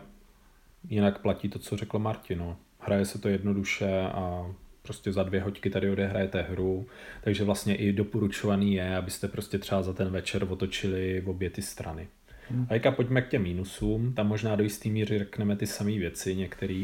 jinak 0.89 1.19
platí 1.19 1.49
to, 1.49 1.59
co 1.59 1.77
řekl 1.77 1.99
Martino 1.99 2.57
hraje 2.85 3.05
se 3.05 3.19
to 3.19 3.29
jednoduše 3.29 4.01
a 4.01 4.53
prostě 4.81 5.11
za 5.11 5.23
dvě 5.23 5.41
hoďky 5.41 5.69
tady 5.69 5.89
odehrajete 5.89 6.41
hru, 6.41 6.87
takže 7.23 7.43
vlastně 7.43 7.75
i 7.75 7.93
doporučovaný 7.93 8.73
je, 8.73 8.97
abyste 8.97 9.27
prostě 9.27 9.57
třeba 9.57 9.81
za 9.81 9.93
ten 9.93 10.09
večer 10.09 10.45
otočili 10.49 11.21
v 11.21 11.29
obě 11.29 11.49
ty 11.49 11.61
strany. 11.61 12.07
Hmm. 12.49 12.67
A 12.69 12.73
jaka 12.73 12.91
pojďme 12.91 13.21
k 13.21 13.29
těm 13.29 13.43
mínusům, 13.43 14.13
tam 14.13 14.27
možná 14.27 14.55
do 14.55 14.63
jistý 14.63 14.89
míry 14.89 15.19
řekneme 15.19 15.55
ty 15.55 15.67
samé 15.67 15.91
věci 15.91 16.35
některý. 16.35 16.83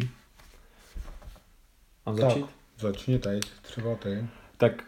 Mám 2.05 2.15
začít? 2.15 2.41
Tak, 2.41 2.49
začni 2.79 3.19
tady, 3.19 3.39
třeba 3.61 3.95
ty. 3.95 4.25
Tak 4.57 4.83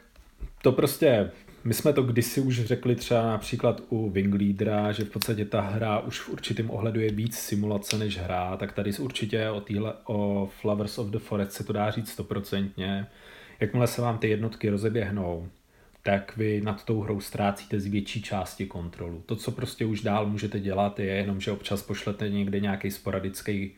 to 0.61 0.71
prostě 0.71 1.31
my 1.63 1.73
jsme 1.73 1.93
to 1.93 2.03
kdysi 2.03 2.41
už 2.41 2.63
řekli 2.65 2.95
třeba 2.95 3.21
například 3.21 3.81
u 3.89 4.09
Wingleadera, 4.09 4.91
že 4.91 5.03
v 5.03 5.09
podstatě 5.09 5.45
ta 5.45 5.61
hra 5.61 5.99
už 5.99 6.19
v 6.19 6.29
určitém 6.29 6.71
ohledu 6.71 6.99
je 6.99 7.11
víc 7.11 7.37
simulace 7.37 7.97
než 7.97 8.17
hra, 8.17 8.57
tak 8.57 8.73
tady 8.73 8.91
určitě 8.99 9.49
o, 9.49 9.61
týhle, 9.61 9.93
o 10.05 10.49
Flowers 10.61 10.97
of 10.97 11.07
the 11.07 11.19
Forest 11.19 11.51
se 11.51 11.63
to 11.63 11.73
dá 11.73 11.91
říct 11.91 12.09
stoprocentně. 12.09 13.07
Jakmile 13.59 13.87
se 13.87 14.01
vám 14.01 14.17
ty 14.17 14.29
jednotky 14.29 14.69
rozeběhnou, 14.69 15.49
tak 16.03 16.37
vy 16.37 16.61
nad 16.61 16.85
tou 16.85 17.01
hrou 17.01 17.19
ztrácíte 17.19 17.79
z 17.79 17.85
větší 17.85 18.21
části 18.21 18.65
kontrolu. 18.65 19.23
To, 19.25 19.35
co 19.35 19.51
prostě 19.51 19.85
už 19.85 20.01
dál 20.01 20.25
můžete 20.25 20.59
dělat, 20.59 20.99
je 20.99 21.05
jenom, 21.05 21.41
že 21.41 21.51
občas 21.51 21.83
pošlete 21.83 22.29
někde 22.29 22.59
nějaký 22.59 22.91
sporadický 22.91 23.71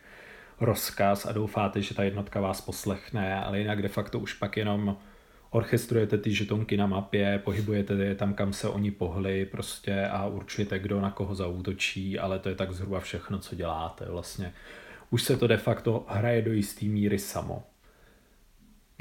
rozkaz 0.59 1.25
a 1.25 1.31
doufáte, 1.31 1.81
že 1.81 1.95
ta 1.95 2.03
jednotka 2.03 2.41
vás 2.41 2.61
poslechne, 2.61 3.35
ale 3.35 3.59
jinak 3.59 3.81
de 3.81 3.87
facto 3.87 4.19
už 4.19 4.33
pak 4.33 4.57
jenom 4.57 4.97
orchestrujete 5.53 6.17
ty 6.17 6.33
žetonky 6.33 6.77
na 6.77 6.87
mapě, 6.87 7.41
pohybujete 7.43 7.93
je 7.93 8.15
tam, 8.15 8.33
kam 8.33 8.53
se 8.53 8.69
oni 8.69 8.91
pohli 8.91 9.45
prostě 9.45 10.07
a 10.07 10.27
určujete, 10.27 10.79
kdo 10.79 11.01
na 11.01 11.11
koho 11.11 11.35
zaútočí, 11.35 12.19
ale 12.19 12.39
to 12.39 12.49
je 12.49 12.55
tak 12.55 12.71
zhruba 12.71 12.99
všechno, 12.99 13.39
co 13.39 13.55
děláte 13.55 14.05
vlastně. 14.05 14.53
Už 15.09 15.23
se 15.23 15.37
to 15.37 15.47
de 15.47 15.57
facto 15.57 16.05
hraje 16.07 16.41
do 16.41 16.53
jistý 16.53 16.89
míry 16.89 17.19
samo 17.19 17.63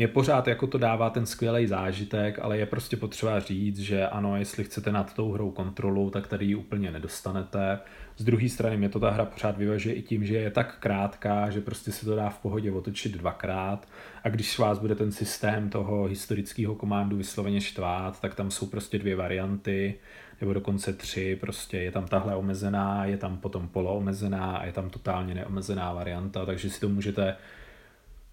je 0.02 0.08
pořád 0.08 0.48
jako 0.48 0.66
to 0.66 0.78
dává 0.78 1.10
ten 1.10 1.26
skvělý 1.26 1.66
zážitek, 1.66 2.38
ale 2.42 2.58
je 2.58 2.66
prostě 2.66 2.96
potřeba 2.96 3.40
říct, 3.40 3.78
že 3.78 4.06
ano, 4.06 4.36
jestli 4.36 4.64
chcete 4.64 4.92
nad 4.92 5.14
tou 5.14 5.32
hrou 5.32 5.50
kontrolu, 5.50 6.10
tak 6.10 6.26
tady 6.26 6.44
ji 6.44 6.54
úplně 6.54 6.90
nedostanete. 6.90 7.78
Z 8.16 8.25
druhé 8.25 8.48
strany 8.48 8.77
mě 8.77 8.88
to 8.88 9.01
ta 9.01 9.11
hra 9.11 9.25
pořád 9.25 9.59
vyvažuje 9.59 9.94
i 9.94 10.03
tím, 10.03 10.25
že 10.25 10.37
je 10.37 10.51
tak 10.51 10.79
krátká, 10.79 11.51
že 11.51 11.61
prostě 11.61 11.92
se 11.92 12.07
to 12.07 12.16
dá 12.16 12.31
v 12.31 12.38
pohodě 12.38 12.72
otočit 12.72 13.12
dvakrát. 13.12 13.88
A 14.25 14.29
když 14.29 14.59
vás 14.59 14.79
bude 14.79 14.94
ten 14.94 15.12
systém 15.12 15.70
toho 15.70 16.05
historického 16.05 16.75
komandu 16.75 17.16
vysloveně 17.16 17.61
štvát, 17.61 18.20
tak 18.20 18.35
tam 18.35 18.51
jsou 18.51 18.66
prostě 18.66 18.98
dvě 18.98 19.16
varianty, 19.16 19.94
nebo 20.40 20.53
dokonce 20.53 20.92
tři, 20.92 21.37
prostě 21.40 21.79
je 21.79 21.90
tam 21.90 22.07
tahle 22.07 22.37
omezená, 22.37 23.05
je 23.05 23.16
tam 23.16 23.37
potom 23.37 23.68
poloomezená 23.68 24.57
a 24.57 24.64
je 24.64 24.72
tam 24.72 24.90
totálně 24.90 25.35
neomezená 25.35 25.92
varianta, 25.92 26.46
takže 26.46 26.70
si 26.70 26.81
to 26.81 26.88
můžete 26.88 27.37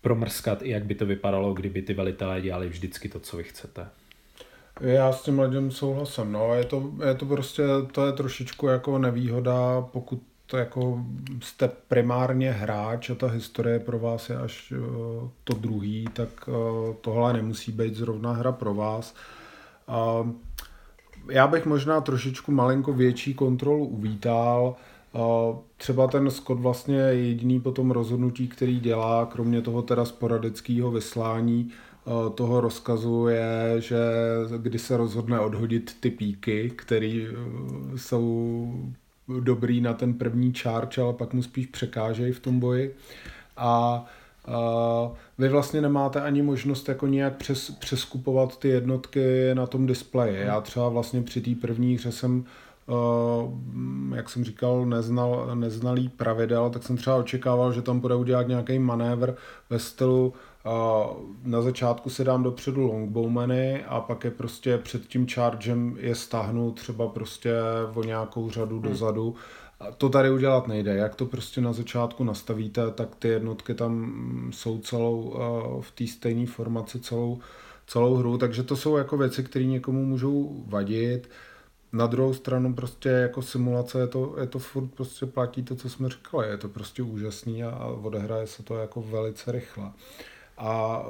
promrskat, 0.02 0.62
i 0.62 0.70
jak 0.70 0.86
by 0.86 0.96
to 0.96 1.06
vypadalo, 1.06 1.54
kdyby 1.54 1.82
ty 1.82 1.94
velitelé 1.94 2.42
dělali 2.42 2.70
vždycky 2.70 3.10
to, 3.10 3.20
co 3.20 3.38
vy 3.38 3.44
chcete. 3.44 3.88
Já 4.80 5.12
s 5.12 5.24
tím 5.24 5.39
lidem 5.39 5.72
souhlasím, 5.72 6.32
no, 6.32 6.54
je 6.54 6.63
to, 6.63 6.92
je 7.08 7.15
to 7.15 7.26
prostě, 7.26 7.63
to 7.92 8.06
je 8.06 8.13
trošičku 8.13 8.68
jako 8.68 8.98
nevýhoda, 8.98 9.82
pokud 9.82 10.22
to 10.46 10.58
jako 10.58 11.06
jste 11.42 11.70
primárně 11.88 12.52
hráč 12.52 13.10
a 13.10 13.15
ta 13.15 13.28
historie 13.28 13.80
pro 13.80 14.00
vás 14.00 14.30
je 14.30 14.38
až 14.38 14.72
uh, 14.72 15.30
to 15.44 15.54
druhý, 15.54 16.06
tak 16.13 16.30
uh, 16.48 16.96
tohle 17.02 17.34
nemusí 17.34 17.72
být 17.72 17.96
zrovna 17.96 18.34
hra 18.34 18.52
pro 18.52 18.74
vás. 18.74 19.15
Já 21.30 21.48
bych 21.48 21.65
možná 21.65 22.02
trošičku 22.02 22.52
malinko 22.52 22.94
větší 22.94 23.34
kontrolu 23.34 23.86
uvítal, 23.86 24.76
Třeba 25.78 26.08
ten 26.08 26.32
Scott 26.32 26.60
vlastně 26.60 26.96
je 26.96 27.28
jediný 27.28 27.60
potom 27.60 27.92
rozhodnutí, 27.92 28.48
který 28.48 28.80
dělá, 28.80 29.26
kromě 29.26 29.62
toho 29.62 29.82
teda 29.82 30.06
sporadického 30.06 30.92
vyslání 30.92 31.72
toho 32.36 32.62
rozkazu 32.62 33.28
je, 33.28 33.76
že 33.78 33.98
kdy 34.58 34.80
se 34.80 34.98
rozhodne 34.98 35.39
odhodit 35.39 35.98
ty 36.00 36.10
píky, 36.10 36.69
které 36.76 37.08
e, 37.08 37.36
jsou 37.95 38.74
dobrý 39.39 39.82
na 39.82 39.93
ten 39.93 40.13
první 40.13 40.54
charge, 40.54 41.02
ale 41.02 41.13
pak 41.13 41.34
mu 41.34 41.43
spíš 41.43 41.65
překážejí 41.65 42.32
v 42.32 42.39
tom 42.39 42.60
boji. 42.60 42.95
A 43.58 44.06
Uh, 44.48 45.15
vy 45.38 45.50
vlastně 45.50 45.82
nemáte 45.82 46.22
ani 46.22 46.41
možnost 46.41 46.89
jako 46.89 47.08
nějak 47.08 47.36
přes, 47.36 47.72
přeskupovat 47.72 48.60
ty 48.60 48.67
jednotky 48.67 49.52
na 49.54 49.67
tom 49.67 49.86
displeji. 49.86 50.41
Já 50.41 50.62
třeba 50.62 50.89
vlastně 50.89 51.22
při 51.22 51.41
té 51.41 51.56
první 51.56 51.95
hře 51.95 52.12
jsem 52.12 52.45
Eh, 52.89 54.15
jak 54.15 54.30
jsem 54.30 54.43
říkal, 54.43 54.86
neznal, 54.86 55.56
neznalý 55.56 56.10
pravidel, 56.10 56.69
tak 56.69 56.84
jsem 56.84 56.98
třeba 56.98 57.15
očekával, 57.15 57.74
že 57.74 57.82
tam 57.82 58.00
bude 58.00 58.15
udělat 58.15 58.48
nějaký 58.48 58.80
manévr 58.80 59.36
ve 59.69 59.80
stylu 59.80 60.34
eh, 60.36 60.49
na 61.43 61.62
začátku 61.62 62.10
si 62.10 62.24
dám 62.24 62.43
dopředu 62.43 62.88
longbowmany 62.88 63.84
a 63.86 64.00
pak 64.02 64.24
je 64.24 64.32
prostě 64.32 64.78
před 64.78 65.08
tím 65.08 65.28
chargem 65.28 65.98
je 66.00 66.15
stáhnu 66.15 66.72
třeba 66.72 67.08
prostě 67.08 67.54
o 67.93 68.04
nějakou 68.04 68.50
řadu 68.50 68.80
hmm. 68.80 68.89
dozadu. 68.89 69.36
To 69.98 70.10
tady 70.10 70.32
udělat 70.32 70.67
nejde. 70.67 70.95
Jak 70.95 71.15
to 71.15 71.26
prostě 71.26 71.62
na 71.62 71.74
začátku 71.74 72.24
nastavíte, 72.24 72.91
tak 72.91 73.15
ty 73.15 73.28
jednotky 73.28 73.74
tam 73.74 74.13
jsou 74.54 74.80
celou 74.80 75.36
eh, 75.36 75.82
v 75.82 75.91
té 75.91 76.08
stejné 76.08 76.45
formaci 76.45 77.00
celou, 77.00 77.39
celou 77.88 78.15
hru, 78.15 78.38
takže 78.38 78.63
to 78.63 78.76
jsou 78.76 78.98
jako 78.98 79.17
věci, 79.17 79.43
které 79.43 79.65
někomu 79.65 80.06
můžou 80.06 80.63
vadit. 80.67 81.30
Na 81.93 82.08
druhou 82.08 82.34
stranu 82.34 82.74
prostě 82.74 83.10
jako 83.10 83.41
simulace 83.41 84.00
je 84.00 84.08
to, 84.08 84.36
je 84.39 84.48
to 84.48 84.60
furt 84.60 84.88
prostě 84.88 85.26
platí 85.26 85.63
to, 85.63 85.76
co 85.76 85.89
jsme 85.89 86.10
říkali. 86.10 86.48
Je 86.48 86.58
to 86.58 86.69
prostě 86.69 87.04
úžasný 87.04 87.63
a, 87.63 87.69
a 87.69 87.86
odehraje 87.86 88.48
se 88.48 88.63
to 88.63 88.78
jako 88.78 89.02
velice 89.02 89.52
rychle. 89.52 89.91
A 90.60 91.04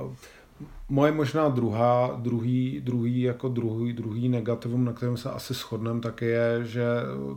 moje 0.89 1.12
možná 1.12 1.49
druhá, 1.49 2.15
druhý, 2.17 2.81
druhý, 2.83 3.21
jako 3.21 3.49
druhý, 3.49 3.93
druhý 3.93 4.29
negativum, 4.29 4.85
na 4.85 4.93
kterém 4.93 5.17
se 5.17 5.29
asi 5.29 5.53
shodneme, 5.53 6.01
tak 6.01 6.21
je, 6.21 6.59
že 6.63 6.85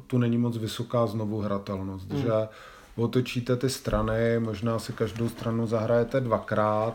tu 0.07 0.18
není 0.18 0.38
moc 0.38 0.57
vysoká 0.57 1.07
znovu 1.07 1.40
hratelnost. 1.40 2.11
Hmm. 2.11 2.22
Že 2.22 2.33
otočíte 2.96 3.57
ty 3.57 3.70
strany, 3.70 4.38
možná 4.38 4.79
si 4.79 4.92
každou 4.92 5.29
stranu 5.29 5.66
zahrajete 5.66 6.20
dvakrát, 6.20 6.94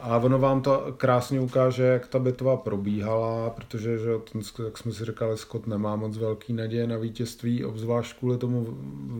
a 0.00 0.16
ono 0.16 0.38
vám 0.38 0.62
to 0.62 0.94
krásně 0.96 1.40
ukáže, 1.40 1.82
jak 1.82 2.06
ta 2.06 2.18
bitva 2.18 2.56
probíhala, 2.56 3.50
protože 3.50 3.98
že 3.98 4.10
ten, 4.32 4.40
jak 4.64 4.78
jsme 4.78 4.92
si 4.92 5.04
říkali, 5.04 5.38
Scott 5.38 5.66
nemá 5.66 5.96
moc 5.96 6.18
velký 6.18 6.52
naděje 6.52 6.86
na 6.86 6.96
vítězství, 6.96 7.64
obzvlášť 7.64 8.18
kvůli 8.18 8.38
tomu 8.38 8.66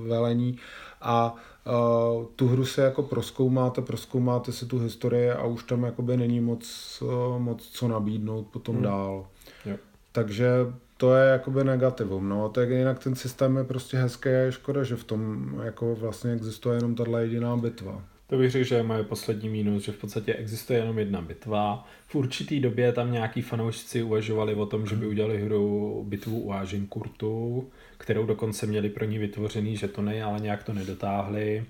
velení. 0.07 0.59
A 1.03 1.35
uh, 1.67 2.25
tu 2.37 2.49
hru 2.49 2.67
se 2.67 2.83
jako 2.83 3.03
proskoumáte, 3.03 3.83
proskoumáte 3.83 4.53
si 4.53 4.67
tu 4.67 4.79
historii 4.79 5.31
a 5.31 5.45
už 5.45 5.65
tam 5.65 5.83
jakoby 5.83 6.17
není 6.17 6.41
moc, 6.41 7.03
uh, 7.03 7.39
moc 7.39 7.69
co 7.69 7.89
nabídnout 7.89 8.47
potom 8.47 8.75
hmm. 8.75 8.85
dál. 8.85 9.27
Jo. 9.67 9.77
Takže 10.13 10.49
to 10.97 11.15
je 11.15 11.29
jakoby 11.29 11.65
negativum, 11.65 12.29
no, 12.29 12.49
tak 12.49 12.71
jinak 12.71 12.99
ten 12.99 13.15
systém 13.15 13.57
je 13.57 13.65
prostě 13.65 13.97
hezký 13.97 14.29
a 14.29 14.33
je 14.33 14.53
škoda, 14.53 14.83
že 14.83 14.97
v 14.97 15.05
tom 15.05 15.51
jako 15.65 15.95
vlastně 15.95 16.33
existuje 16.33 16.77
jenom 16.77 16.95
tahle 16.95 17.23
jediná 17.23 17.57
bitva. 17.57 18.03
To 18.27 18.37
bych 18.37 18.51
řekl, 18.51 18.65
že 18.65 18.75
je 18.75 18.83
moje 18.83 19.03
poslední 19.03 19.49
mínus, 19.49 19.83
že 19.83 19.93
v 19.93 19.97
podstatě 19.97 20.35
existuje 20.35 20.79
jenom 20.79 20.99
jedna 20.99 21.23
bitva. 21.23 21.89
V 22.07 22.15
určitý 22.15 22.61
době 22.61 22.93
tam 22.93 23.13
nějaký 23.13 23.43
fanoušci 23.43 24.03
uvažovali 24.03 24.55
o 24.55 24.67
tom, 24.67 24.87
že 24.87 24.97
by 24.97 25.07
udělali 25.07 25.45
hru 25.45 26.05
bitvu 26.09 26.41
u 26.41 26.53
Agincourtu, 26.53 27.69
kterou 27.99 28.27
dokonce 28.27 28.67
měli 28.67 28.89
pro 28.89 29.05
ní 29.05 29.19
vytvořený 29.19 29.77
žetony, 29.77 30.23
ale 30.23 30.41
nějak 30.41 30.65
to 30.65 30.73
nedotáhli. 30.73 31.65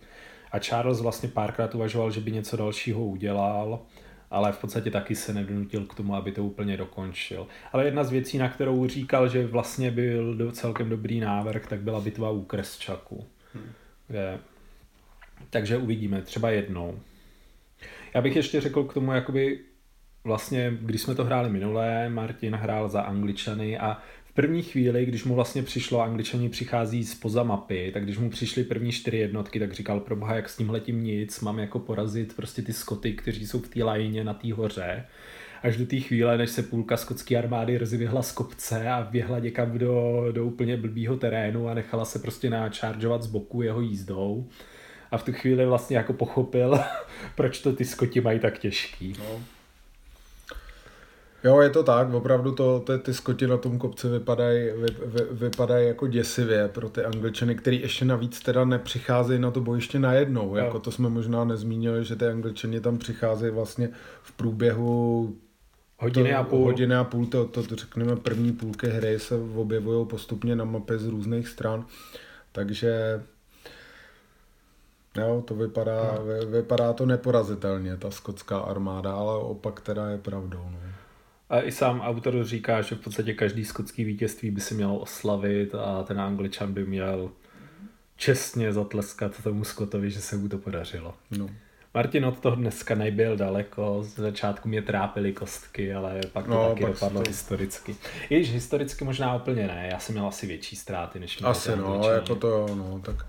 A 0.53 0.59
Charles 0.59 1.01
vlastně 1.01 1.29
párkrát 1.29 1.75
uvažoval, 1.75 2.11
že 2.11 2.21
by 2.21 2.33
něco 2.33 2.57
dalšího 2.57 3.05
udělal, 3.05 3.81
ale 4.31 4.53
v 4.53 4.59
podstatě 4.59 4.91
taky 4.91 5.15
se 5.15 5.35
nedonutil 5.35 5.85
k 5.85 5.95
tomu, 5.95 6.15
aby 6.15 6.33
to 6.33 6.45
úplně 6.45 6.77
dokončil. 6.77 7.47
Ale 7.73 7.85
jedna 7.85 8.05
z 8.05 8.11
věcí, 8.11 8.39
na 8.39 8.49
kterou 8.49 8.89
říkal, 8.89 9.29
že 9.29 9.47
vlastně 9.47 9.91
byl 9.91 10.53
celkem 10.53 10.89
dobrý 10.89 11.21
návrh, 11.21 11.67
tak 11.67 11.81
byla 11.81 12.01
bitva 12.01 12.31
u 12.31 12.43
Kresčaku, 12.43 13.27
hmm. 13.55 13.73
kde 14.07 14.39
takže 15.51 15.77
uvidíme, 15.77 16.23
třeba 16.23 16.51
jednou. 16.51 17.01
Já 18.15 18.21
bych 18.23 18.37
ještě 18.37 18.61
řekl 18.61 18.85
k 18.85 18.95
tomu, 18.95 19.13
jakoby 19.13 19.61
vlastně, 20.25 20.79
když 20.81 21.03
jsme 21.03 21.15
to 21.15 21.25
hráli 21.25 21.51
minulé, 21.51 22.09
Martin 22.09 22.55
hrál 22.55 22.89
za 22.89 23.03
Angličany 23.03 23.79
a 23.79 23.99
první 24.37 24.63
chvíli, 24.63 25.07
když 25.07 25.25
mu 25.25 25.35
vlastně 25.35 25.63
přišlo, 25.63 26.01
Angličani 26.01 26.49
přichází 26.49 27.05
spoza 27.05 27.43
mapy, 27.43 27.91
tak 27.95 28.05
když 28.05 28.19
mu 28.19 28.31
přišly 28.31 28.65
první 28.65 28.93
čtyři 28.93 29.17
jednotky, 29.17 29.61
tak 29.61 29.73
říkal, 29.73 30.01
pro 30.01 30.17
boha, 30.17 30.35
jak 30.35 30.49
s 30.49 30.57
tím 30.57 30.71
letím 30.71 31.05
nic, 31.05 31.41
mám 31.41 31.59
jako 31.59 31.79
porazit 31.79 32.37
prostě 32.37 32.63
ty 32.63 32.73
skoty, 32.73 33.13
kteří 33.13 33.47
jsou 33.47 33.61
v 33.61 33.69
té 33.69 33.85
lajně 33.85 34.25
na 34.25 34.35
té 34.35 34.53
hoře 34.53 35.05
až 35.63 35.77
do 35.77 35.87
té 35.87 35.97
chvíle, 35.97 36.39
než 36.39 36.51
se 36.51 36.63
půlka 36.63 36.97
skotské 36.97 37.39
armády 37.39 37.79
rozvěhla 37.79 38.23
z 38.23 38.33
kopce 38.33 38.89
a 38.89 39.09
běhla 39.11 39.39
někam 39.39 39.79
do, 39.79 40.27
do 40.33 40.45
úplně 40.45 40.77
blbýho 40.77 41.17
terénu 41.17 41.69
a 41.69 41.75
nechala 41.75 42.05
se 42.05 42.19
prostě 42.19 42.51
načaržovat 42.51 43.23
z 43.23 43.27
boku 43.27 43.63
jeho 43.63 43.81
jízdou 43.81 44.49
a 45.11 45.19
v 45.19 45.25
tu 45.25 45.33
chvíli 45.33 45.67
vlastně 45.67 45.97
jako 45.97 46.13
pochopil, 46.13 46.79
proč 47.35 47.61
to 47.61 47.73
ty 47.73 47.85
skoti 47.85 48.21
mají 48.21 48.39
tak 48.39 48.59
těžký. 48.59 49.15
No. 49.19 49.56
Jo, 51.45 51.61
je 51.61 51.71
to 51.71 51.83
tak, 51.83 52.15
opravdu 52.15 52.53
to, 52.53 52.81
to 52.81 52.99
ty 52.99 53.15
skoti 53.15 53.47
na 53.47 53.57
tom 53.57 53.79
kopci 53.79 54.09
vypadají 54.09 54.71
vy, 54.77 54.87
vy, 55.07 55.21
vypadaj 55.31 55.87
jako 55.87 56.07
děsivě 56.07 56.69
pro 56.69 56.89
ty 56.89 57.05
angličany, 57.05 57.55
který 57.55 57.81
ještě 57.81 58.05
navíc 58.05 58.41
teda 58.41 58.65
nepřicházejí 58.65 59.41
na 59.41 59.51
to 59.51 59.61
bojiště 59.61 59.99
najednou. 59.99 60.57
Jo. 60.57 60.65
Jako 60.65 60.79
to 60.79 60.91
jsme 60.91 61.09
možná 61.09 61.45
nezmínili, 61.45 62.05
že 62.05 62.17
ty 62.17 62.27
angličani 62.27 62.81
tam 62.81 62.99
přicházejí 62.99 63.53
vlastně 63.53 63.91
v 64.23 64.33
průběhu 64.33 65.37
Hodiny 65.99 66.31
to, 66.31 66.39
a 66.39 66.45
půl. 66.45 66.65
Hodiny 66.65 66.95
a 66.95 67.05
půl, 67.05 67.27
to, 67.27 67.45
to, 67.45 67.63
to 67.63 67.77
řekneme 67.77 68.17
první 68.17 68.53
půlky 68.53 68.87
hry 68.87 69.19
se 69.19 69.35
objevují 69.35 70.07
postupně 70.07 70.57
na 70.57 70.65
mapě 70.65 70.99
z 70.99 71.07
různých 71.07 71.49
stran. 71.49 71.87
Takže 72.53 73.23
Jo, 75.19 75.43
to 75.47 75.55
vypadá, 75.55 76.15
no. 76.19 76.25
vy, 76.25 76.47
vypadá 76.47 76.93
to 76.93 77.07
neporazitelně, 77.07 77.97
ta 77.97 78.11
skotská 78.11 78.59
armáda, 78.59 79.15
ale 79.15 79.39
opak 79.39 79.81
teda 79.81 80.11
je 80.11 80.19
pravdou. 80.19 80.69
No. 80.73 80.79
A 81.51 81.61
i 81.61 81.73
sám 81.73 82.01
autor 82.01 82.45
říká, 82.45 82.83
že 82.83 82.95
v 82.95 83.01
podstatě 83.01 83.35
každý 83.35 83.65
skotský 83.65 84.05
vítězství 84.05 84.51
by 84.51 84.61
si 84.61 84.75
měl 84.75 84.97
oslavit 85.01 85.75
a 85.75 86.03
ten 86.03 86.21
angličan 86.21 86.73
by 86.73 86.85
měl 86.85 87.31
čestně 88.17 88.73
zatleskat 88.73 89.43
tomu 89.43 89.65
Skotovi, 89.65 90.11
že 90.11 90.21
se 90.21 90.37
mu 90.37 90.49
to 90.49 90.59
podařilo. 90.59 91.15
No. 91.39 91.49
Martin 91.95 92.25
od 92.25 92.41
toho 92.41 92.57
dneska 92.57 92.95
nebyl 92.95 93.37
daleko, 93.37 93.99
z 94.03 94.15
začátku 94.15 94.69
mě 94.69 94.83
trápily 94.83 95.33
kostky, 95.33 95.95
ale 95.95 96.21
pak 96.33 96.45
to 96.45 96.51
No, 96.51 96.69
taky 96.69 96.81
pak 96.83 96.93
dopadlo 96.93 97.23
to- 97.23 97.31
historicky. 97.31 97.97
Když 98.29 98.53
historicky 98.53 99.05
možná 99.05 99.37
úplně 99.37 99.67
ne, 99.67 99.89
já 99.93 99.99
jsem 99.99 100.15
měl 100.15 100.27
asi 100.27 100.47
větší 100.47 100.77
ztráty, 100.77 101.21
než 101.21 101.39
měli 101.39 101.51
Asi 101.51 101.77
no, 101.77 102.11
jako 102.11 102.35
to 102.35 102.49
jo, 102.49 102.75
no, 102.75 103.01
tak... 103.05 103.27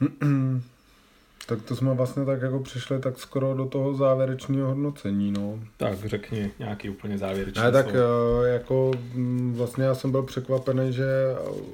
tak 1.48 1.62
to 1.62 1.76
jsme 1.76 1.94
vlastně 1.94 2.24
tak 2.24 2.42
jako 2.42 2.60
přišli 2.60 2.98
tak 2.98 3.18
skoro 3.18 3.54
do 3.54 3.66
toho 3.66 3.94
závěrečného 3.94 4.68
hodnocení, 4.68 5.32
no. 5.32 5.58
Tak 5.76 6.04
řekni 6.06 6.50
nějaký 6.58 6.90
úplně 6.90 7.18
závěrečný 7.18 7.62
Ne, 7.62 7.72
tak 7.72 7.90
slovo. 7.90 8.44
eh, 8.44 8.48
jako 8.48 8.90
mm, 9.14 9.54
vlastně 9.56 9.84
já 9.84 9.94
jsem 9.94 10.10
byl 10.10 10.22
překvapený, 10.22 10.92
že 10.92 11.06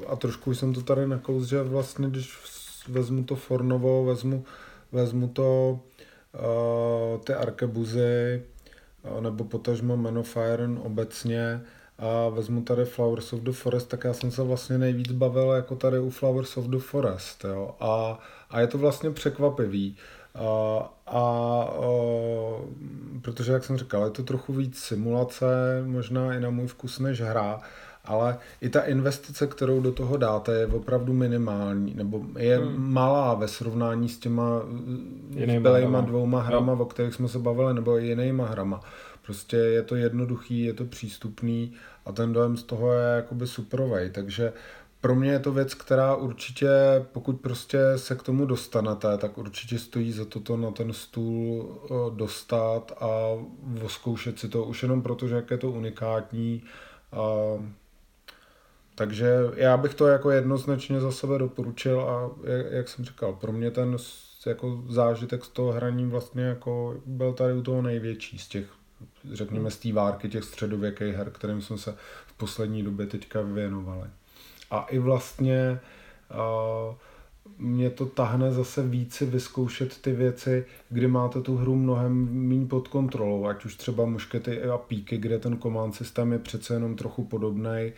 a 0.06 0.16
trošku 0.16 0.54
jsem 0.54 0.74
to 0.74 0.82
tady 0.82 1.06
nakous, 1.06 1.46
že 1.48 1.62
vlastně 1.62 2.08
když 2.08 2.38
vezmu 2.88 3.24
to 3.24 3.36
Fornovo, 3.36 4.04
vezmu, 4.04 4.44
vezmu 4.92 5.28
to 5.28 5.80
uh, 6.34 7.20
ty 7.20 7.34
arkebuzy, 7.34 8.42
eh, 9.04 9.20
nebo 9.20 9.44
potažmo 9.44 9.96
Man 9.96 10.18
of 10.18 10.36
Iron 10.54 10.80
obecně 10.84 11.60
a 11.98 12.28
vezmu 12.28 12.62
tady 12.62 12.84
Flowers 12.84 13.32
of 13.32 13.40
the 13.40 13.52
Forest, 13.52 13.88
tak 13.88 14.04
já 14.04 14.12
jsem 14.12 14.30
se 14.30 14.42
vlastně 14.42 14.78
nejvíc 14.78 15.12
bavil 15.12 15.50
jako 15.50 15.76
tady 15.76 15.98
u 15.98 16.10
Flowers 16.10 16.56
of 16.56 16.64
the 16.64 16.78
Forest, 16.78 17.44
jo. 17.44 17.74
A, 17.80 18.18
a 18.54 18.60
je 18.60 18.66
to 18.66 18.78
vlastně 18.78 19.10
překvapivý. 19.10 19.96
A, 20.34 20.44
a, 21.06 21.20
a 21.62 21.90
protože, 23.22 23.52
jak 23.52 23.64
jsem 23.64 23.76
říkal, 23.76 24.04
je 24.04 24.10
to 24.10 24.22
trochu 24.22 24.52
víc 24.52 24.78
simulace, 24.78 25.46
možná 25.86 26.34
i 26.34 26.40
na 26.40 26.50
můj 26.50 26.66
vkus 26.66 26.98
než 26.98 27.20
hra, 27.20 27.60
ale 28.04 28.38
i 28.60 28.68
ta 28.68 28.80
investice, 28.80 29.46
kterou 29.46 29.80
do 29.80 29.92
toho 29.92 30.16
dáte, 30.16 30.52
je 30.52 30.66
opravdu 30.66 31.12
minimální, 31.12 31.94
nebo 31.94 32.22
je 32.38 32.58
hmm. 32.58 32.92
malá 32.92 33.34
ve 33.34 33.48
srovnání 33.48 34.08
s 34.08 34.18
těma 34.18 34.62
zbylejma 35.58 36.00
dvouma 36.00 36.42
hrama, 36.42 36.72
o 36.72 36.84
kterých 36.84 37.14
jsme 37.14 37.28
se 37.28 37.38
bavili, 37.38 37.74
nebo 37.74 37.98
i 37.98 38.06
jinýma 38.06 38.46
hrama. 38.46 38.80
Prostě 39.22 39.56
je 39.56 39.82
to 39.82 39.96
jednoduchý, 39.96 40.64
je 40.64 40.72
to 40.72 40.84
přístupný 40.84 41.72
a 42.06 42.12
ten 42.12 42.32
dojem 42.32 42.56
z 42.56 42.62
toho 42.62 42.92
je 42.92 43.16
jakoby 43.16 43.46
superovej, 43.46 44.10
takže 44.10 44.52
pro 45.04 45.14
mě 45.14 45.30
je 45.30 45.38
to 45.38 45.52
věc, 45.52 45.74
která 45.74 46.16
určitě, 46.16 46.68
pokud 47.12 47.40
prostě 47.40 47.78
se 47.96 48.16
k 48.16 48.22
tomu 48.22 48.46
dostanete, 48.46 49.18
tak 49.18 49.38
určitě 49.38 49.78
stojí 49.78 50.12
za 50.12 50.24
to 50.24 50.40
to 50.40 50.56
na 50.56 50.70
ten 50.70 50.92
stůl 50.92 51.78
eh, 51.84 52.16
dostat 52.16 52.92
a 53.00 53.08
oskoušet 53.84 54.38
si 54.38 54.48
to 54.48 54.64
už 54.64 54.82
jenom 54.82 55.02
proto, 55.02 55.28
že 55.28 55.34
jak 55.34 55.50
je 55.50 55.58
to 55.58 55.70
unikátní. 55.70 56.62
A, 57.12 57.22
takže 58.94 59.34
já 59.56 59.76
bych 59.76 59.94
to 59.94 60.06
jako 60.06 60.30
jednoznačně 60.30 61.00
za 61.00 61.12
sebe 61.12 61.38
doporučil 61.38 62.00
a 62.00 62.30
jak, 62.50 62.72
jak 62.72 62.88
jsem 62.88 63.04
říkal, 63.04 63.32
pro 63.32 63.52
mě 63.52 63.70
ten 63.70 63.96
jako 64.46 64.84
zážitek 64.88 65.44
z 65.44 65.48
toho 65.48 65.72
hraní 65.72 66.06
vlastně 66.06 66.42
jako 66.42 66.96
byl 67.06 67.32
tady 67.32 67.54
u 67.54 67.62
toho 67.62 67.82
největší 67.82 68.38
z 68.38 68.48
těch, 68.48 68.66
řekněme, 69.32 69.70
z 69.70 69.78
té 69.78 69.92
várky 69.92 70.28
těch 70.28 70.44
středověkých 70.44 71.14
her, 71.14 71.30
kterým 71.30 71.62
jsme 71.62 71.78
se 71.78 71.94
v 72.26 72.32
poslední 72.32 72.82
době 72.82 73.06
teďka 73.06 73.40
věnovali. 73.42 74.08
A 74.70 74.82
i 74.82 74.98
vlastně 74.98 75.80
mě 77.58 77.90
to 77.90 78.06
tahne 78.06 78.52
zase 78.52 78.82
více 78.82 79.24
vyzkoušet 79.24 80.02
ty 80.02 80.12
věci, 80.12 80.66
kdy 80.88 81.08
máte 81.08 81.40
tu 81.40 81.56
hru 81.56 81.76
mnohem 81.76 82.28
méně 82.48 82.66
pod 82.66 82.88
kontrolou, 82.88 83.46
ať 83.46 83.64
už 83.64 83.76
třeba 83.76 84.04
muškety 84.04 84.62
a 84.62 84.78
píky, 84.78 85.18
kde 85.18 85.38
ten 85.38 85.58
command 85.58 85.94
systém 85.94 86.32
je 86.32 86.38
přece 86.38 86.74
jenom 86.74 86.96
trochu 86.96 87.24
podobný, 87.24 87.92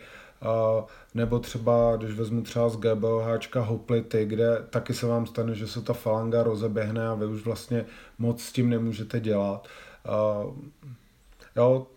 nebo 1.13 1.39
třeba, 1.39 1.95
když 1.95 2.15
vezmu 2.15 2.41
třeba 2.41 2.69
z 2.69 2.77
GBLHčka 2.77 3.61
hoplity, 3.61 4.25
kde 4.25 4.65
taky 4.69 4.93
se 4.93 5.07
vám 5.07 5.25
stane, 5.25 5.55
že 5.55 5.67
se 5.67 5.81
ta 5.81 5.93
falanga 5.93 6.43
rozeběhne 6.43 7.07
a 7.07 7.13
vy 7.13 7.25
už 7.25 7.45
vlastně 7.45 7.85
moc 8.19 8.43
s 8.43 8.51
tím 8.51 8.69
nemůžete 8.69 9.19
dělat. 9.19 9.67
Jo, 11.55 11.87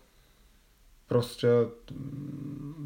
prostě 1.11 1.47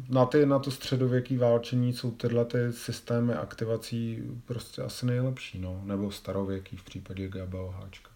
na, 0.08 0.26
ty, 0.26 0.46
na 0.46 0.58
to 0.58 0.70
středověký 0.70 1.36
válčení 1.36 1.92
jsou 1.92 2.10
tyhle 2.10 2.44
ty 2.44 2.58
systémy 2.72 3.34
aktivací 3.34 4.22
prostě 4.44 4.82
asi 4.82 5.06
nejlepší, 5.06 5.58
no, 5.58 5.82
nebo 5.84 6.10
starověký 6.10 6.76
v 6.76 6.84
případě 6.84 7.28
GBOHčka. 7.28 8.10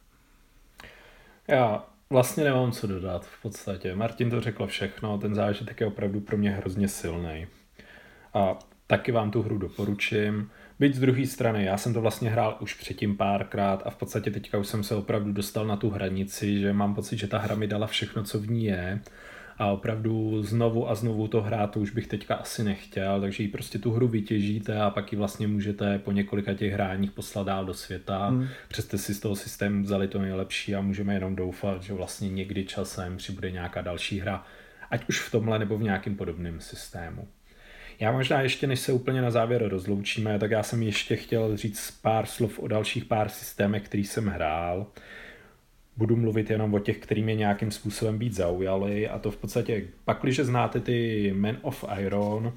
Já 1.48 1.84
vlastně 2.11 2.44
nemám 2.44 2.72
co 2.72 2.86
dodat 2.86 3.26
v 3.26 3.42
podstatě. 3.42 3.94
Martin 3.94 4.30
to 4.30 4.40
řekl 4.40 4.66
všechno, 4.66 5.18
ten 5.18 5.34
zážitek 5.34 5.80
je 5.80 5.86
opravdu 5.86 6.20
pro 6.20 6.36
mě 6.36 6.50
hrozně 6.50 6.88
silný. 6.88 7.46
A 8.34 8.58
taky 8.86 9.12
vám 9.12 9.30
tu 9.30 9.42
hru 9.42 9.58
doporučím. 9.58 10.50
Byť 10.78 10.94
z 10.94 11.00
druhé 11.00 11.26
strany, 11.26 11.64
já 11.64 11.76
jsem 11.76 11.94
to 11.94 12.00
vlastně 12.00 12.30
hrál 12.30 12.56
už 12.61 12.74
předtím 12.74 13.16
párkrát 13.16 13.82
a 13.86 13.90
v 13.90 13.96
podstatě 13.96 14.30
teďka 14.30 14.58
už 14.58 14.66
jsem 14.66 14.84
se 14.84 14.94
opravdu 14.94 15.32
dostal 15.32 15.66
na 15.66 15.76
tu 15.76 15.90
hranici, 15.90 16.61
že 16.61 16.72
mám 16.72 16.94
pocit, 16.94 17.18
že 17.18 17.26
ta 17.26 17.38
hra 17.38 17.54
mi 17.54 17.66
dala 17.66 17.86
všechno, 17.86 18.24
co 18.24 18.38
v 18.38 18.50
ní 18.50 18.64
je. 18.64 19.00
A 19.61 19.66
opravdu 19.66 20.42
znovu 20.42 20.90
a 20.90 20.94
znovu 20.94 21.28
to 21.28 21.42
hrát, 21.42 21.66
to 21.66 21.80
už 21.80 21.90
bych 21.90 22.06
teďka 22.06 22.34
asi 22.34 22.64
nechtěl, 22.64 23.20
takže 23.20 23.42
ji 23.42 23.48
prostě 23.48 23.78
tu 23.78 23.92
hru 23.92 24.08
vytěžíte 24.08 24.80
a 24.80 24.90
pak 24.90 25.12
ji 25.12 25.18
vlastně 25.18 25.48
můžete 25.48 25.98
po 25.98 26.12
několika 26.12 26.54
těch 26.54 26.72
hráních 26.72 27.11
poslat 27.11 27.46
dál 27.46 27.64
do 27.64 27.74
světa. 27.74 28.26
Hmm. 28.26 28.48
Přesto 28.68 28.98
si 28.98 29.14
z 29.14 29.20
toho 29.20 29.36
systému 29.36 29.82
vzali 29.82 30.08
to 30.08 30.18
nejlepší 30.18 30.74
a 30.74 30.80
můžeme 30.80 31.14
jenom 31.14 31.36
doufat, 31.36 31.82
že 31.82 31.92
vlastně 31.92 32.30
někdy 32.30 32.64
časem 32.64 33.16
přibude 33.16 33.50
nějaká 33.50 33.82
další 33.82 34.20
hra, 34.20 34.44
ať 34.90 35.08
už 35.08 35.20
v 35.20 35.30
tomhle 35.30 35.58
nebo 35.58 35.78
v 35.78 35.82
nějakým 35.82 36.16
podobném 36.16 36.61
systému. 36.61 37.28
Já 38.00 38.12
možná 38.12 38.40
ještě, 38.40 38.66
než 38.66 38.80
se 38.80 38.92
úplně 38.92 39.22
na 39.22 39.30
závěr 39.30 39.68
rozloučíme, 39.68 40.38
tak 40.38 40.50
já 40.50 40.62
jsem 40.62 40.82
ještě 40.82 41.16
chtěl 41.16 41.56
říct 41.56 41.90
pár 42.02 42.26
slov 42.26 42.58
o 42.58 42.68
dalších 42.68 43.04
pár 43.04 43.28
systémech, 43.28 43.82
který 43.82 44.04
jsem 44.04 44.26
hrál. 44.26 44.86
Budu 46.01 46.16
mluvit 46.16 46.51
jenom 46.51 46.74
o 46.74 46.78
těch, 46.78 46.98
který 46.98 47.22
mě 47.22 47.34
nějakým 47.34 47.70
způsobem 47.70 48.18
být 48.18 48.32
zaujaly 48.32 49.09
a 49.09 49.18
to 49.18 49.30
v 49.30 49.36
podstatě, 49.36 49.84
pakliže 50.05 50.44
znáte 50.44 50.80
ty 50.80 51.32
Men 51.36 51.59
of 51.62 51.84
Iron, 51.98 52.53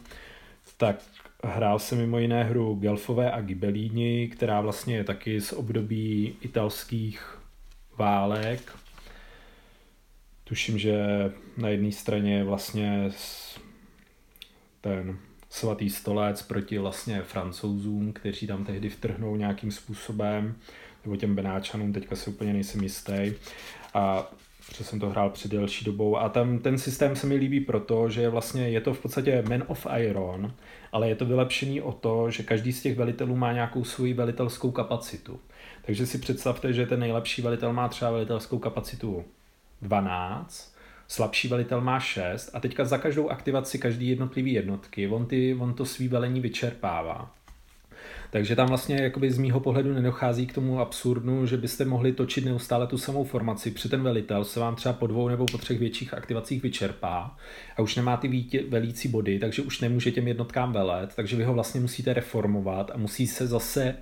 tak 0.77 0.95
hrál 1.43 1.79
jsem 1.79 1.97
mimo 1.97 2.19
jiné 2.19 2.43
hru 2.43 2.75
Gelfové 2.75 3.31
a 3.31 3.41
Gibelíni, 3.41 4.27
která 4.27 4.61
vlastně 4.61 4.95
je 4.95 5.03
taky 5.03 5.41
z 5.41 5.53
období 5.53 6.35
italských 6.41 7.39
válek. 7.97 8.71
Tuším, 10.43 10.79
že 10.79 10.95
na 11.57 11.69
jedné 11.69 11.91
straně 11.91 12.35
je 12.35 12.43
vlastně 12.43 13.11
ten 14.81 15.17
svatý 15.49 15.89
stolec 15.89 16.41
proti 16.41 16.77
vlastně 16.77 17.21
francouzům, 17.21 18.13
kteří 18.13 18.47
tam 18.47 18.65
tehdy 18.65 18.89
vtrhnou 18.89 19.35
nějakým 19.35 19.71
způsobem, 19.71 20.55
nebo 21.05 21.15
těm 21.15 21.35
Benáčanům, 21.35 21.93
teďka 21.93 22.15
si 22.15 22.29
úplně 22.29 22.53
nejsem 22.53 22.83
jistý. 22.83 23.33
A 23.93 24.31
protože 24.67 24.83
jsem 24.83 24.99
to 24.99 25.09
hrál 25.09 25.29
před 25.29 25.51
delší 25.51 25.85
dobou 25.85 26.17
a 26.17 26.29
tam 26.29 26.59
ten 26.59 26.77
systém 26.77 27.15
se 27.15 27.27
mi 27.27 27.35
líbí 27.35 27.59
proto, 27.59 28.09
že 28.09 28.29
vlastně 28.29 28.69
je 28.69 28.81
to 28.81 28.93
v 28.93 28.99
podstatě 28.99 29.43
Man 29.49 29.63
of 29.67 29.87
Iron, 29.97 30.53
ale 30.91 31.09
je 31.09 31.15
to 31.15 31.25
vylepšený 31.25 31.81
o 31.81 31.91
to, 31.91 32.29
že 32.29 32.43
každý 32.43 32.73
z 32.73 32.81
těch 32.81 32.97
velitelů 32.97 33.35
má 33.35 33.53
nějakou 33.53 33.83
svoji 33.83 34.13
velitelskou 34.13 34.71
kapacitu. 34.71 35.39
Takže 35.85 36.05
si 36.05 36.17
představte, 36.17 36.73
že 36.73 36.85
ten 36.85 36.99
nejlepší 36.99 37.41
velitel 37.41 37.73
má 37.73 37.87
třeba 37.87 38.11
velitelskou 38.11 38.59
kapacitu 38.59 39.23
12, 39.81 40.75
slabší 41.07 41.47
velitel 41.47 41.81
má 41.81 41.99
6 41.99 42.49
a 42.53 42.59
teďka 42.59 42.85
za 42.85 42.97
každou 42.97 43.29
aktivaci 43.29 43.79
každý 43.79 44.09
jednotlivý 44.09 44.53
jednotky 44.53 45.07
on, 45.07 45.25
ty, 45.25 45.57
on 45.59 45.73
to 45.73 45.85
svý 45.85 46.07
velení 46.07 46.41
vyčerpává. 46.41 47.31
Takže 48.33 48.55
tam 48.55 48.67
vlastně 48.67 48.95
jakoby 49.01 49.31
z 49.31 49.37
mýho 49.37 49.59
pohledu 49.59 49.93
nedochází 49.93 50.47
k 50.47 50.53
tomu 50.53 50.79
absurdnu, 50.79 51.45
že 51.45 51.57
byste 51.57 51.85
mohli 51.85 52.13
točit 52.13 52.45
neustále 52.45 52.87
tu 52.87 52.97
samou 52.97 53.23
formaci. 53.23 53.71
Při 53.71 53.89
ten 53.89 54.03
velitel 54.03 54.45
se 54.45 54.59
vám 54.59 54.75
třeba 54.75 54.93
po 54.93 55.07
dvou 55.07 55.27
nebo 55.27 55.45
po 55.45 55.57
třech 55.57 55.79
větších 55.79 56.13
aktivacích 56.13 56.63
vyčerpá 56.63 57.37
a 57.77 57.81
už 57.81 57.95
nemá 57.95 58.17
ty 58.17 58.27
vítě, 58.27 58.63
velící 58.69 59.07
body, 59.07 59.39
takže 59.39 59.61
už 59.61 59.79
nemůže 59.79 60.11
těm 60.11 60.27
jednotkám 60.27 60.73
velet, 60.73 61.15
takže 61.15 61.35
vy 61.35 61.43
ho 61.43 61.53
vlastně 61.53 61.81
musíte 61.81 62.13
reformovat 62.13 62.91
a 62.93 62.97
musí 62.97 63.27
se 63.27 63.47
zase 63.47 63.95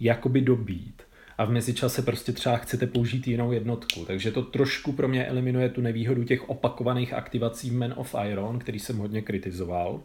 jakoby 0.00 0.40
dobít 0.40 1.02
a 1.38 1.44
v 1.44 1.50
mezičase 1.50 2.02
prostě 2.02 2.32
třeba 2.32 2.56
chcete 2.56 2.86
použít 2.86 3.28
jinou 3.28 3.52
jednotku. 3.52 4.04
Takže 4.04 4.30
to 4.30 4.42
trošku 4.42 4.92
pro 4.92 5.08
mě 5.08 5.26
eliminuje 5.26 5.68
tu 5.68 5.80
nevýhodu 5.80 6.24
těch 6.24 6.48
opakovaných 6.48 7.12
aktivací 7.12 7.70
Man 7.70 7.94
of 7.96 8.14
Iron, 8.30 8.58
který 8.58 8.78
jsem 8.78 8.98
hodně 8.98 9.22
kritizoval. 9.22 10.00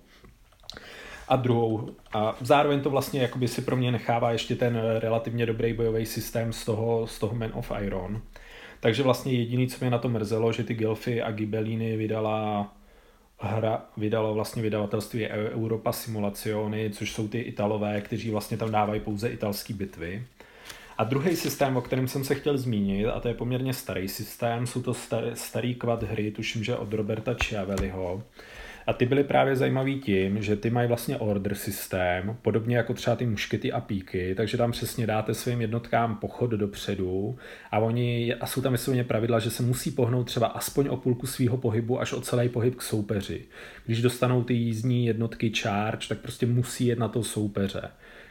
A 1.28 1.36
druhou, 1.36 1.90
a 2.14 2.36
zároveň 2.42 2.82
to 2.82 2.90
vlastně 2.90 3.22
jakoby 3.22 3.48
si 3.48 3.62
pro 3.62 3.76
mě 3.76 3.92
nechává 3.92 4.32
ještě 4.32 4.56
ten 4.56 4.82
relativně 5.00 5.46
dobrý 5.46 5.74
bojový 5.74 6.06
systém 6.06 6.54
z 6.54 6.66
toho, 6.66 7.08
z 7.08 7.20
toho 7.20 7.36
Man 7.36 7.52
of 7.54 7.72
Iron. 7.82 8.22
Takže 8.80 9.04
vlastně 9.04 9.34
jediný, 9.34 9.68
co 9.68 9.78
mě 9.80 9.90
na 9.90 9.98
to 9.98 10.10
mrzelo, 10.10 10.54
že 10.54 10.64
ty 10.64 10.74
Gelfy 10.74 11.22
a 11.22 11.32
Gibelíny 11.32 11.98
vydala 11.98 12.74
hra, 13.40 13.86
vydalo 13.98 14.34
vlastně 14.34 14.62
vydavatelství 14.62 15.28
Europa 15.28 15.92
Simulazioni, 15.92 16.90
což 16.90 17.12
jsou 17.12 17.28
ty 17.28 17.40
Italové, 17.40 18.02
kteří 18.02 18.32
vlastně 18.32 18.58
tam 18.58 18.72
dávají 18.72 19.02
pouze 19.02 19.30
italské 19.30 19.74
bitvy. 19.74 20.24
A 20.98 21.04
druhý 21.04 21.36
systém, 21.36 21.78
o 21.78 21.82
kterém 21.82 22.08
jsem 22.08 22.24
se 22.24 22.36
chtěl 22.36 22.58
zmínit, 22.58 23.08
a 23.08 23.20
to 23.20 23.28
je 23.28 23.34
poměrně 23.34 23.74
starý 23.74 24.08
systém, 24.08 24.68
jsou 24.68 24.82
to 24.82 24.94
starý, 24.94 25.28
starý 25.34 25.76
kvad 25.76 26.04
hry, 26.04 26.32
tuším, 26.32 26.64
že 26.64 26.78
od 26.78 26.94
Roberta 26.94 27.34
Chiavelliho. 27.34 28.24
A 28.88 28.94
ty 28.94 29.06
byly 29.06 29.24
právě 29.24 29.56
zajímavý 29.56 30.00
tím, 30.00 30.42
že 30.42 30.56
ty 30.56 30.70
mají 30.70 30.88
vlastně 30.88 31.18
order 31.18 31.56
systém, 31.56 32.38
podobně 32.42 32.78
jako 32.78 32.94
třeba 32.94 33.16
ty 33.16 33.26
muškety 33.26 33.72
a 33.72 33.82
píky, 33.82 34.36
takže 34.36 34.58
tam 34.58 34.72
přesně 34.72 35.08
dáte 35.08 35.34
svým 35.34 35.62
jednotkám 35.62 36.16
pochod 36.16 36.52
dopředu 36.52 37.38
a 37.72 37.80
oni, 37.80 38.36
a 38.36 38.46
jsou 38.46 38.62
tam 38.62 38.72
vysloveně 38.72 39.04
pravidla, 39.04 39.40
že 39.40 39.50
se 39.50 39.64
musí 39.64 39.92
pohnout 39.92 40.28
třeba 40.28 40.48
aspoň 40.48 40.88
o 40.88 40.98
půlku 40.98 41.28
svého 41.28 41.58
pohybu 41.58 42.02
až 42.02 42.14
o 42.14 42.22
celý 42.22 42.50
pohyb 42.50 42.76
k 42.76 42.82
soupeři. 42.82 43.46
Když 43.86 44.02
dostanou 44.02 44.44
ty 44.44 44.54
jízdní 44.54 45.06
jednotky 45.06 45.52
charge, 45.62 46.08
tak 46.08 46.18
prostě 46.18 46.46
musí 46.46 46.88
jet 46.88 47.00
na 47.00 47.08
to 47.08 47.24
soupeře 47.24 47.82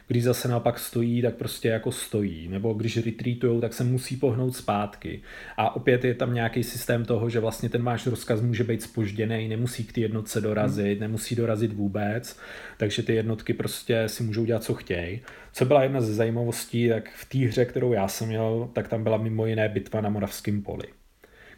když 0.07 0.23
zase 0.23 0.47
naopak 0.47 0.79
stojí, 0.79 1.21
tak 1.21 1.35
prostě 1.35 1.67
jako 1.67 1.91
stojí, 1.91 2.47
nebo 2.47 2.73
když 2.73 2.97
retreatujou, 2.97 3.61
tak 3.61 3.73
se 3.73 3.83
musí 3.83 4.15
pohnout 4.15 4.55
zpátky. 4.55 5.21
A 5.57 5.75
opět 5.75 6.05
je 6.05 6.13
tam 6.13 6.33
nějaký 6.33 6.63
systém 6.63 7.05
toho, 7.05 7.29
že 7.29 7.39
vlastně 7.39 7.69
ten 7.69 7.83
váš 7.83 8.07
rozkaz 8.07 8.41
může 8.41 8.63
být 8.63 8.81
spožděný, 8.81 9.47
nemusí 9.47 9.83
k 9.83 9.93
ty 9.93 10.01
jednotce 10.01 10.41
dorazit, 10.41 10.91
hmm. 10.91 11.01
nemusí 11.01 11.35
dorazit 11.35 11.73
vůbec, 11.73 12.39
takže 12.77 13.03
ty 13.03 13.13
jednotky 13.13 13.53
prostě 13.53 14.03
si 14.09 14.23
můžou 14.23 14.45
dělat, 14.45 14.63
co 14.63 14.73
chtějí. 14.73 15.19
Co 15.53 15.65
byla 15.65 15.83
jedna 15.83 16.01
ze 16.01 16.13
zajímavostí, 16.13 16.89
tak 16.89 17.09
v 17.15 17.25
té 17.29 17.37
hře, 17.37 17.65
kterou 17.65 17.93
já 17.93 18.07
jsem 18.07 18.27
měl, 18.27 18.69
tak 18.73 18.87
tam 18.87 19.03
byla 19.03 19.17
mimo 19.17 19.45
jiné 19.45 19.69
bitva 19.69 20.01
na 20.01 20.09
Moravském 20.09 20.61
poli. 20.61 20.87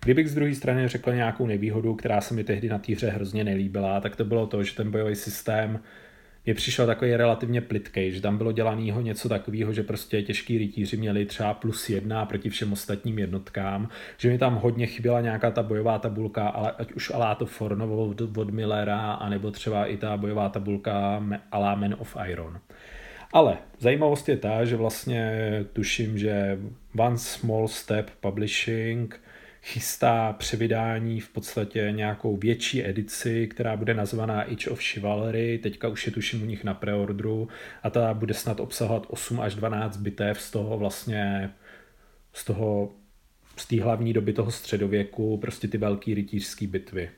Kdybych 0.04 0.30
z 0.30 0.36
druhé 0.36 0.56
strany 0.56 0.88
řekl 0.88 1.14
nějakou 1.14 1.48
nevýhodu, 1.48 1.96
která 1.96 2.22
se 2.22 2.34
mi 2.34 2.44
tehdy 2.44 2.70
na 2.70 2.80
té 2.80 2.94
hře 2.94 3.10
hrozně 3.10 3.44
nelíbila, 3.44 4.02
tak 4.02 4.16
to 4.16 4.26
bylo 4.26 4.48
to, 4.48 4.64
že 4.64 4.76
ten 4.76 4.92
bojový 4.92 5.16
systém 5.16 5.80
mně 6.50 6.56
přišel 6.56 6.86
takový 6.86 7.16
relativně 7.16 7.62
plitkej, 7.62 8.12
že 8.12 8.22
tam 8.22 8.38
bylo 8.38 8.52
dělaného 8.52 9.02
něco 9.02 9.30
takového, 9.30 9.74
že 9.74 9.84
prostě 9.84 10.22
těžký 10.22 10.58
rytíři 10.58 10.98
měli 10.98 11.26
třeba 11.26 11.54
plus 11.54 11.90
jedna 11.90 12.26
proti 12.26 12.50
všem 12.50 12.74
ostatním 12.74 13.20
jednotkám, 13.20 13.90
že 14.18 14.30
mi 14.30 14.38
tam 14.38 14.56
hodně 14.56 14.86
chyběla 14.88 15.22
nějaká 15.22 15.52
ta 15.52 15.64
bojová 15.64 16.00
tabulka, 16.00 16.48
ale 16.48 16.72
ať 16.72 16.92
už 16.92 17.12
alá 17.14 17.36
to 17.36 17.46
Fornovo 17.46 18.16
od 18.38 18.52
Millera, 18.52 19.12
anebo 19.12 19.52
třeba 19.52 19.86
i 19.86 19.98
ta 19.98 20.18
bojová 20.18 20.50
tabulka 20.50 21.24
alá 21.52 21.76
Man 21.76 21.96
of 22.00 22.18
Iron. 22.30 22.60
Ale 23.34 23.58
zajímavost 23.80 24.30
je 24.30 24.38
ta, 24.38 24.66
že 24.66 24.76
vlastně 24.76 25.42
tuším, 25.74 26.18
že 26.18 26.60
One 26.98 27.18
Small 27.18 27.68
Step 27.68 28.10
Publishing 28.20 29.22
chystá 29.64 30.34
převydání 30.34 31.20
v 31.20 31.30
podstatě 31.30 31.92
nějakou 31.96 32.38
větší 32.38 32.86
edici, 32.86 33.48
která 33.48 33.78
bude 33.78 33.94
nazvaná 33.94 34.42
Age 34.42 34.70
of 34.70 34.82
Chivalry, 34.82 35.60
teďka 35.64 35.88
už 35.88 36.06
je 36.06 36.12
tuším 36.12 36.42
u 36.42 36.46
nich 36.46 36.64
na 36.64 36.74
preordru 36.74 37.48
a 37.84 37.90
ta 37.90 38.14
bude 38.14 38.34
snad 38.34 38.60
obsahovat 38.60 39.06
8 39.10 39.40
až 39.40 39.56
12 39.56 39.98
bitev 39.98 40.42
z 40.42 40.52
toho 40.52 40.78
vlastně 40.78 41.52
z 42.34 42.46
toho 42.46 42.92
z 43.58 43.66
té 43.68 43.82
hlavní 43.82 44.14
doby 44.14 44.34
toho 44.34 44.52
středověku, 44.52 45.38
prostě 45.38 45.68
ty 45.68 45.78
velké 45.78 46.16
rytířské 46.16 46.68
bitvy. 46.68 47.10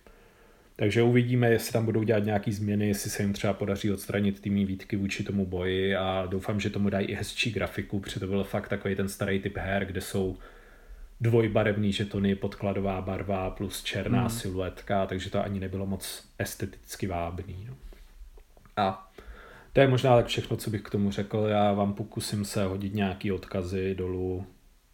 Takže 0.75 1.01
uvidíme, 1.01 1.49
jestli 1.49 1.73
tam 1.73 1.85
budou 1.85 2.03
dělat 2.03 2.25
nějaké 2.25 2.51
změny, 2.51 2.87
jestli 2.87 3.09
se 3.09 3.23
jim 3.23 3.33
třeba 3.33 3.53
podaří 3.53 3.91
odstranit 3.91 4.39
ty 4.39 4.49
mý 4.49 4.65
výtky 4.65 4.95
vůči 4.95 5.23
tomu 5.23 5.45
boji 5.45 5.95
a 5.95 6.27
doufám, 6.29 6.59
že 6.59 6.69
tomu 6.69 6.89
dají 6.89 7.07
i 7.07 7.13
hezčí 7.13 7.51
grafiku, 7.51 7.99
protože 7.99 8.19
to 8.19 8.27
byl 8.27 8.43
fakt 8.43 8.67
takový 8.67 8.95
ten 8.95 9.09
starý 9.09 9.39
typ 9.39 9.57
her, 9.57 9.85
kde 9.85 10.01
jsou 10.01 10.37
dvojbarevný 11.21 11.93
žetony, 11.93 12.35
podkladová 12.35 13.01
barva 13.01 13.49
plus 13.49 13.83
černá 13.83 14.19
hmm. 14.19 14.29
siluetka, 14.29 15.05
takže 15.05 15.29
to 15.29 15.43
ani 15.43 15.59
nebylo 15.59 15.85
moc 15.85 16.27
esteticky 16.37 17.07
vábný. 17.07 17.67
No. 17.69 17.75
A 18.77 19.11
to 19.73 19.79
je 19.79 19.87
možná 19.87 20.15
tak 20.15 20.27
všechno, 20.27 20.57
co 20.57 20.69
bych 20.69 20.81
k 20.81 20.89
tomu 20.89 21.11
řekl. 21.11 21.37
Já 21.37 21.73
vám 21.73 21.93
pokusím 21.93 22.45
se 22.45 22.63
hodit 22.63 22.93
nějaký 22.93 23.31
odkazy 23.31 23.95
dolů, 23.95 24.45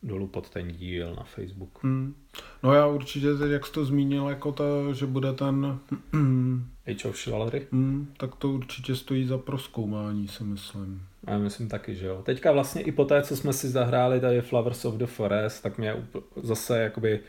dolů 0.03 0.27
pod 0.27 0.49
ten 0.49 0.71
díl 0.71 1.15
na 1.15 1.23
Facebook. 1.23 1.83
Hmm. 1.83 2.15
No 2.63 2.73
já 2.73 2.87
určitě 2.87 3.35
teď, 3.35 3.51
jak 3.51 3.65
jsi 3.65 3.71
to 3.71 3.85
zmínil, 3.85 4.27
jako 4.27 4.51
to, 4.51 4.93
že 4.93 5.05
bude 5.05 5.33
ten... 5.33 5.79
Age 6.87 7.07
of 7.09 7.23
Chivalry? 7.23 7.67
Hmm, 7.71 8.13
tak 8.17 8.35
to 8.35 8.49
určitě 8.49 8.95
stojí 8.95 9.25
za 9.25 9.37
proskoumání, 9.37 10.27
si 10.27 10.43
myslím. 10.43 11.01
Já 11.27 11.37
myslím 11.37 11.69
taky, 11.69 11.95
že 11.95 12.07
jo. 12.07 12.21
Teďka 12.25 12.51
vlastně 12.51 12.81
i 12.81 12.91
po 12.91 13.05
té, 13.05 13.21
co 13.21 13.37
jsme 13.37 13.53
si 13.53 13.69
zahráli 13.69 14.19
tady 14.19 14.41
Flowers 14.41 14.85
of 14.85 14.95
the 14.95 15.05
Forest, 15.05 15.63
tak 15.63 15.77
mě 15.77 15.95
zase 16.43 16.79
jakoby 16.79 17.19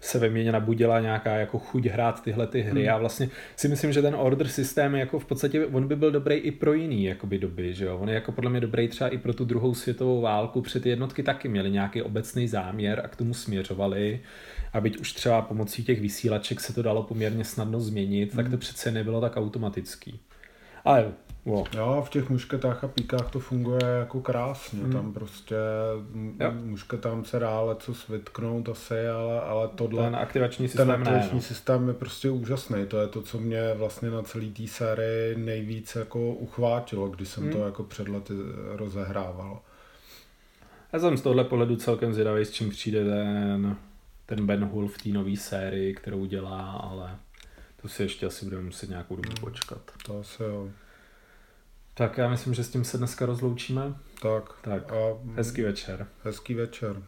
se 0.00 0.18
ve 0.18 0.28
mně 0.28 0.52
nabudila 0.52 1.00
nějaká 1.00 1.36
jako 1.36 1.58
chuť 1.58 1.86
hrát 1.86 2.22
tyhle 2.22 2.46
ty 2.46 2.60
hry. 2.60 2.70
Hmm. 2.70 2.86
Já 2.86 2.98
vlastně 2.98 3.28
si 3.56 3.68
myslím, 3.68 3.92
že 3.92 4.02
ten 4.02 4.14
order 4.14 4.48
systém 4.48 4.94
jako 4.94 5.18
v 5.18 5.24
podstatě, 5.24 5.66
on 5.66 5.88
by 5.88 5.96
byl 5.96 6.10
dobrý 6.10 6.34
i 6.34 6.50
pro 6.50 6.72
jiný 6.72 7.04
jakoby 7.04 7.38
doby, 7.38 7.74
že 7.74 7.84
jo. 7.84 7.98
On 7.98 8.08
je 8.08 8.14
jako 8.14 8.32
podle 8.32 8.50
mě 8.50 8.60
dobrý 8.60 8.88
třeba 8.88 9.10
i 9.10 9.18
pro 9.18 9.34
tu 9.34 9.44
druhou 9.44 9.74
světovou 9.74 10.20
válku, 10.20 10.62
před 10.62 10.86
jednotky 10.86 11.22
taky 11.22 11.48
měli 11.48 11.70
nějaký 11.70 12.02
obecný 12.02 12.48
záměr 12.48 13.02
a 13.04 13.08
k 13.08 13.16
tomu 13.16 13.34
směřovali. 13.34 14.20
A 14.72 14.80
byť 14.80 14.98
už 14.98 15.12
třeba 15.12 15.42
pomocí 15.42 15.84
těch 15.84 16.00
vysílaček 16.00 16.60
se 16.60 16.72
to 16.72 16.82
dalo 16.82 17.02
poměrně 17.02 17.44
snadno 17.44 17.80
změnit, 17.80 18.34
hmm. 18.34 18.36
tak 18.36 18.50
to 18.50 18.58
přece 18.58 18.90
nebylo 18.90 19.20
tak 19.20 19.36
automatický. 19.36 20.20
Ale 20.84 21.12
Wow. 21.44 21.66
Jo, 21.76 22.02
v 22.06 22.10
těch 22.10 22.30
mušketách 22.30 22.84
a 22.84 22.88
píkách 22.88 23.30
to 23.30 23.40
funguje 23.40 23.84
jako 23.98 24.20
krásně. 24.20 24.82
Hmm. 24.82 24.92
Tam 24.92 25.12
prostě 25.12 25.54
jo. 26.40 26.52
mušketám 26.52 27.24
se 27.24 27.38
dá 27.38 27.74
co 27.78 27.94
svitknout 27.94 28.68
asi, 28.68 29.08
ale, 29.08 29.40
ale 29.40 29.68
tohle... 29.68 30.04
Ten 30.04 30.16
aktivační 30.16 30.68
systém 30.68 30.86
Ten 30.86 30.96
aktivační 30.96 31.34
ne, 31.34 31.42
systém 31.42 31.88
je 31.88 31.94
prostě 31.94 32.30
úžasný. 32.30 32.86
To 32.86 33.00
je 33.00 33.06
to, 33.06 33.22
co 33.22 33.38
mě 33.38 33.74
vlastně 33.74 34.10
na 34.10 34.22
celý 34.22 34.52
té 34.52 34.66
sérii 34.66 35.36
nejvíc 35.36 35.96
jako 35.96 36.34
uchvátilo, 36.34 37.08
když 37.08 37.28
jsem 37.28 37.42
hmm. 37.42 37.52
to 37.52 37.64
jako 37.64 37.82
před 37.82 38.08
lety 38.08 38.34
rozehrával. 38.72 39.60
Já 40.92 40.98
jsem 40.98 41.16
z 41.16 41.22
tohle 41.22 41.44
pohledu 41.44 41.76
celkem 41.76 42.12
zvědavý, 42.12 42.44
s 42.44 42.50
čím 42.50 42.70
přijde 42.70 43.04
ten, 43.04 43.76
ten 44.26 44.46
Ben 44.46 44.64
Hull 44.64 44.88
v 44.88 44.98
té 44.98 45.08
nové 45.08 45.36
sérii, 45.36 45.94
kterou 45.94 46.24
dělá, 46.24 46.70
ale 46.70 47.16
to 47.82 47.88
si 47.88 48.02
ještě 48.02 48.26
asi 48.26 48.44
budeme 48.44 48.62
muset 48.62 48.90
nějakou 48.90 49.16
dobu 49.16 49.28
hmm. 49.28 49.40
počkat. 49.40 49.80
To 50.06 50.20
asi 50.20 50.42
jo. 50.42 50.68
Tak 52.00 52.18
já 52.18 52.28
myslím, 52.28 52.54
že 52.54 52.64
s 52.64 52.70
tím 52.70 52.84
se 52.84 52.98
dneska 52.98 53.26
rozloučíme. 53.26 53.94
Tak. 54.22 54.52
Tak. 54.62 54.92
A 54.92 54.96
hezký 55.34 55.62
večer. 55.62 56.06
Hezký 56.24 56.54
večer. 56.54 57.02